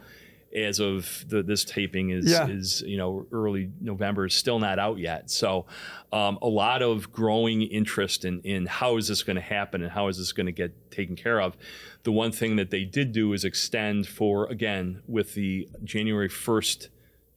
[0.56, 2.48] as of the, this taping is Yeah.
[2.48, 5.30] is you know early November is still not out yet.
[5.30, 5.66] So,
[6.12, 9.92] um, a lot of growing interest in in how is this going to happen and
[9.92, 11.56] how is this going to get taken care of.
[12.04, 16.88] The one thing that they did do is extend for again with the January first.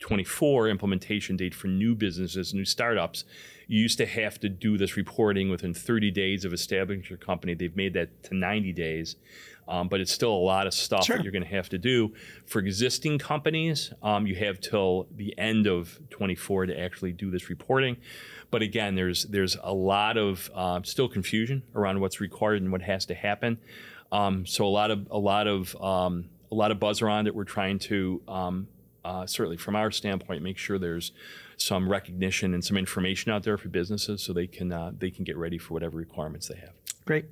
[0.02, 3.26] 24 implementation date for new businesses, new startups.
[3.68, 7.54] You used to have to do this reporting within 30 days of establishing your company.
[7.54, 9.18] They've made that to 90 days,
[9.70, 11.16] um, but it's still a lot of stuff Sure.
[11.18, 12.14] that you're going to have to do.
[12.46, 17.50] For existing companies, um, you have till the end of 24 to actually do this
[17.50, 17.98] reporting.
[18.52, 22.82] But again, there's there's a lot of uh, still confusion around what's required and what
[22.82, 23.60] has to happen.
[24.12, 27.36] Um, so a lot of a lot of um, a lot of buzz around it.
[27.36, 28.68] We're trying to um,
[29.06, 31.12] uh, certainly from our standpoint make sure there's
[31.58, 35.24] some recognition and some information out there for businesses so they can uh, they can
[35.26, 36.74] get ready for whatever requirements they have.
[37.06, 37.26] Great.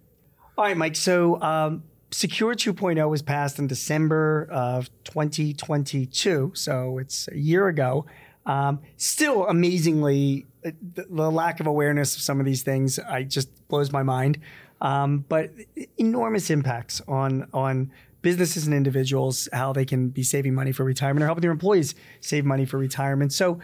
[0.55, 0.95] All right, Mike.
[0.95, 6.51] So um, Secure 2.0 was passed in December of 2022.
[6.55, 8.05] So it's a year ago.
[8.45, 13.23] Um, still amazingly, uh, the, the lack of awareness of some of these things, I
[13.23, 14.39] just blows my mind.
[14.79, 15.51] Um, but
[15.97, 21.23] enormous impacts on on businesses and individuals, how they can be saving money for retirement
[21.23, 23.31] or helping their employees save money for retirement.
[23.31, 23.59] So,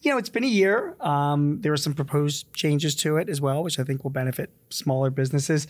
[0.00, 0.96] you know, it's been a year.
[1.00, 4.50] Um, there are some proposed changes to it as well, which I think will benefit
[4.70, 5.66] smaller businesses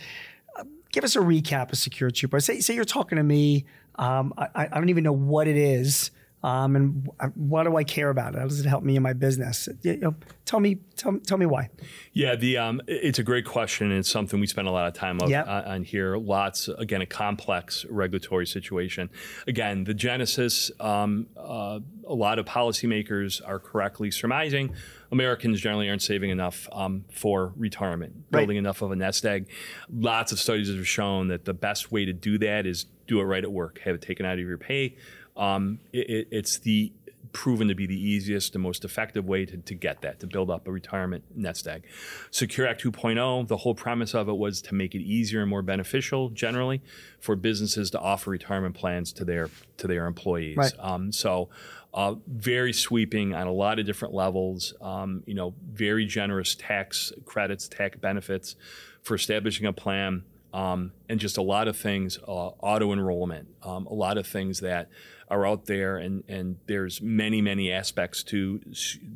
[0.96, 2.42] give us a recap of Secure 2.0.
[2.42, 3.66] Say, say you're talking to me.
[3.96, 6.10] Um, I, I don't even know what it is.
[6.46, 8.38] Um, and what do I care about it?
[8.38, 9.68] How does it help me in my business?
[9.82, 10.14] You know,
[10.44, 11.70] tell me, tell, tell me why.
[12.12, 14.94] Yeah, the um, it's a great question, and it's something we spend a lot of
[14.94, 15.44] time of, Yep.
[15.48, 16.16] uh, on here.
[16.16, 19.10] Lots, again, a complex regulatory situation.
[19.48, 20.70] Again, the genesis.
[20.78, 24.72] Um, uh, a lot of policymakers are correctly surmising
[25.10, 28.40] Americans generally aren't saving enough um, for retirement, Right.
[28.40, 29.48] building enough of a nest egg.
[29.92, 33.24] Lots of studies have shown that the best way to do that is do it
[33.24, 34.96] right at work, have it taken out of your pay.
[35.36, 36.92] Um, it, it, it's the
[37.36, 40.50] proven to be the easiest and most effective way to, to get that, to build
[40.50, 41.84] up a retirement nest egg.
[42.30, 45.60] Secure Act 2.0, the whole premise of it was to make it easier and more
[45.60, 46.80] beneficial generally
[47.20, 50.56] for businesses to offer retirement plans to their to their employees.
[50.56, 50.72] Right.
[50.78, 51.50] Um, so
[51.92, 54.72] uh, very sweeping on a lot of different levels.
[54.80, 58.56] Um, you know, very generous tax credits, tax benefits
[59.02, 60.24] for establishing a plan.
[60.54, 64.60] Um, and just a lot of things, uh, auto enrollment, um, a lot of things
[64.60, 64.88] that
[65.28, 68.60] are out there, and, and there's many, many aspects to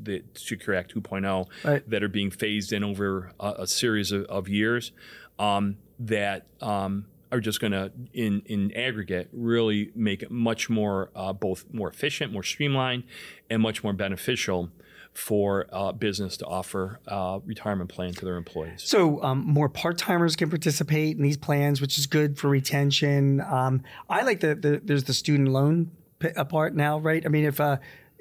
[0.02, 1.88] the Secure Act 2.0 Right.
[1.88, 4.92] that are being phased in over a, a series of, of years
[5.38, 11.10] um, that um, are just going to, in in aggregate, really make it much more
[11.14, 13.04] uh, both more efficient, more streamlined,
[13.48, 14.70] and much more beneficial
[15.12, 18.82] for uh, business to offer uh, retirement plan to their employees.
[18.84, 23.40] So um, more part timers can participate in these plans, which is good for retention.
[23.40, 25.90] Um, I like that the there's the student loan
[26.20, 27.24] p- uh, part now, right?
[27.26, 27.78] I mean, if uh,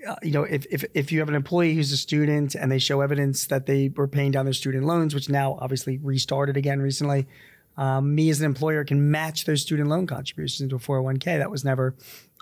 [0.08, 2.80] uh, you know, if, if if you have an employee who's a student and they
[2.80, 6.82] show evidence that they were paying down their student loans, which now obviously restarted again
[6.82, 7.28] recently,
[7.78, 11.38] um, me as an employer can match those student loan contributions into a 401k.
[11.38, 11.96] That was never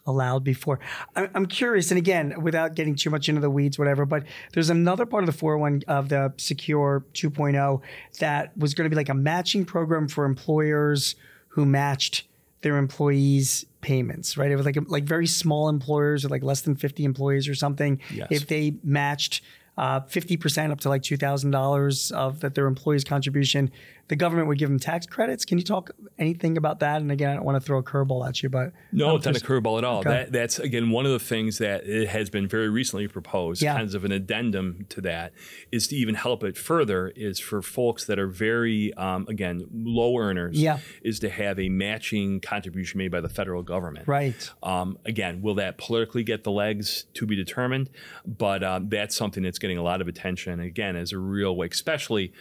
[0.05, 0.79] allowed before.
[1.15, 4.23] I'm curious, and again, without getting too much into the weeds, whatever, but
[4.53, 7.81] there's another part of the 401 of the Secure 2.0
[8.19, 11.15] that was going to be like a matching program for employers
[11.49, 12.25] who matched
[12.61, 14.51] their employees' payments, right?
[14.51, 17.99] It was like like very small employers or like less than 50 employees or something.
[18.13, 18.27] Yes.
[18.31, 19.43] If they matched
[19.77, 23.71] uh, 50% up to like $2,000 of that their employees' contribution,
[24.09, 25.43] the government would give them tax credits.
[25.43, 27.01] Can you talk anything about that?
[27.01, 29.35] And again, I don't want to throw a curveball at you, but No, it's not
[29.35, 29.99] a curveball at all.
[29.99, 30.09] Okay.
[30.09, 33.61] That, that's again one of the things that it has been very recently proposed.
[33.61, 33.75] Yeah.
[33.75, 35.33] Kinds of an addendum to that
[35.71, 37.09] is to even help it further.
[37.15, 40.57] Is for folks that are very um, again low earners.
[40.59, 40.79] Yeah.
[41.01, 44.07] Is to have a matching contribution made by the federal government.
[44.07, 44.49] Right.
[44.63, 47.89] Um, again, will that politically get the legs to be determined?
[48.25, 50.59] But um, that's something that's getting a lot of attention.
[50.59, 52.31] Again, as a real way, especially.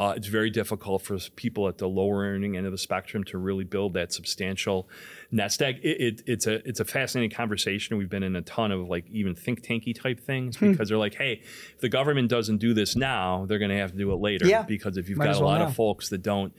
[0.00, 3.36] Uh, it's very difficult for people at the lower earning end of the spectrum to
[3.36, 4.88] really build that substantial
[5.30, 5.78] nest egg.
[5.82, 7.98] It, it, it's a it's a fascinating conversation.
[7.98, 10.70] We've been in a ton of like even think tanky type things Hmm.
[10.72, 11.42] because they're like, hey,
[11.74, 14.46] if the government doesn't do this now, they're going to have to do it later.
[14.46, 14.62] Yeah.
[14.62, 15.66] Because if you've Might got as a well lot now.
[15.66, 16.54] of folks that don't,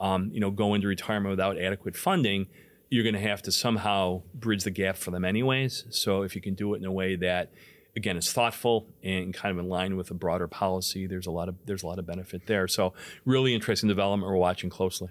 [0.00, 2.46] um, you know, go into retirement without adequate funding,
[2.88, 5.84] you're going to have to somehow bridge the gap for them anyways.
[5.90, 7.50] So if you can do it in a way that
[7.96, 11.48] again is thoughtful and kind of in line with a broader policy, there's a lot
[11.48, 12.68] of there's a lot of benefit there.
[12.68, 12.92] So
[13.24, 15.08] really interesting development we're watching closely.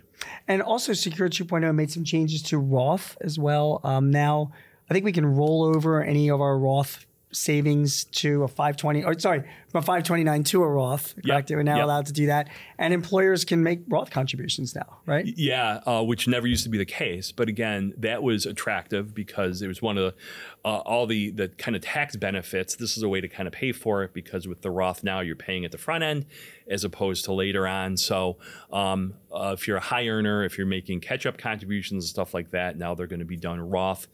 [0.48, 3.82] And also, Secure 2.0 made some changes to Roth as well.
[3.84, 4.52] Um, now,
[4.90, 7.05] I think we can roll over any of our Roth
[7.36, 11.16] savings to a 520, or sorry, from a 529 to a Roth.
[11.26, 11.50] Correct?
[11.50, 11.86] We're now yep.
[11.86, 12.50] allowed to do that.
[12.78, 15.26] And employers can make Roth contributions now, right?
[15.26, 17.32] Yeah, uh, which never used to be the case.
[17.32, 21.50] But again, that was attractive because it was one of the, uh, all the the
[21.50, 22.76] kind of tax benefits.
[22.76, 25.20] This is a way to kind of pay for it because with the Roth now
[25.20, 26.26] you're paying at the front end
[26.68, 27.98] as opposed to later on.
[27.98, 28.38] So
[28.72, 32.34] um, uh, if you're a high earner, if you're making catch up contributions and stuff
[32.34, 34.08] like that, now they're going to be done Roth.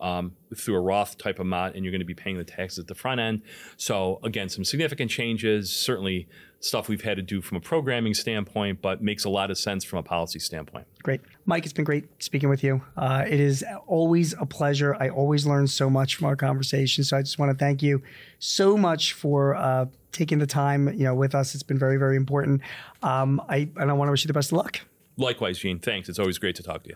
[0.00, 2.86] Um, through a Roth type amount, and you're going to be paying the taxes at
[2.88, 3.42] the front end.
[3.76, 5.70] So again, some significant changes.
[5.70, 6.28] Certainly,
[6.64, 9.84] stuff we've had to do from a programming standpoint, but makes a lot of sense
[9.84, 10.86] from a policy standpoint.
[11.02, 11.20] Great.
[11.44, 12.82] Mike, it's been great speaking with you.
[12.96, 14.96] Uh, it is always a pleasure.
[14.98, 17.04] I always learn so much from our conversation.
[17.04, 18.02] So I just want to thank you
[18.38, 21.54] so much for uh, taking the time you know, with us.
[21.54, 22.62] It's been very, very important.
[23.02, 24.80] Um, I, and I want to wish you the best of luck.
[25.16, 25.78] Likewise, Gene.
[25.78, 26.08] Thanks.
[26.08, 26.94] It's always great to talk to you.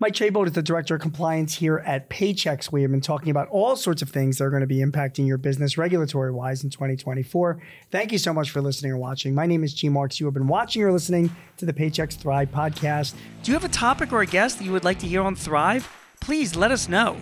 [0.00, 2.72] Mike Trabold is the Director of Compliance here at Paychex.
[2.72, 5.24] We have been talking about all sorts of things that are going to be impacting
[5.24, 7.62] your business regulatory wise in 2024.
[7.92, 9.36] Thank you so much for listening or watching.
[9.36, 10.18] My name is Gene Marks.
[10.18, 13.14] You have been watching or listening to the Paychex Thrive podcast.
[13.44, 15.36] Do you have a topic or a guest that you would like to hear on
[15.36, 15.88] Thrive?
[16.20, 17.16] Please let us know.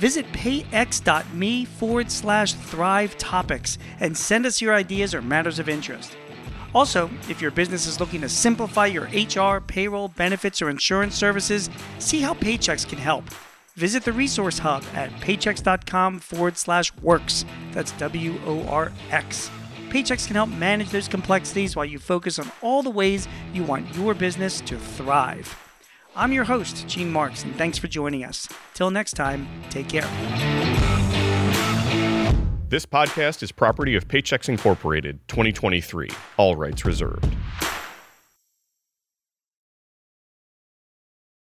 [0.00, 6.16] Visit payx.me forward slash thrive topics and send us your ideas or matters of interest.
[6.76, 11.70] Also, if your business is looking to simplify your HR, payroll, benefits, or insurance services,
[11.98, 13.24] see how Paychex can help.
[13.76, 17.46] Visit the resource hub at paychex.com forward slash works.
[17.72, 19.50] That's W O R X.
[19.88, 23.96] Paychex can help manage those complexities while you focus on all the ways you want
[23.96, 25.58] your business to thrive.
[26.14, 28.50] I'm your host, Gene Marks, and thanks for joining us.
[28.74, 30.95] Till next time, take care.
[32.68, 36.10] This podcast is property of Paychex Incorporated, 2023.
[36.36, 37.32] All rights reserved.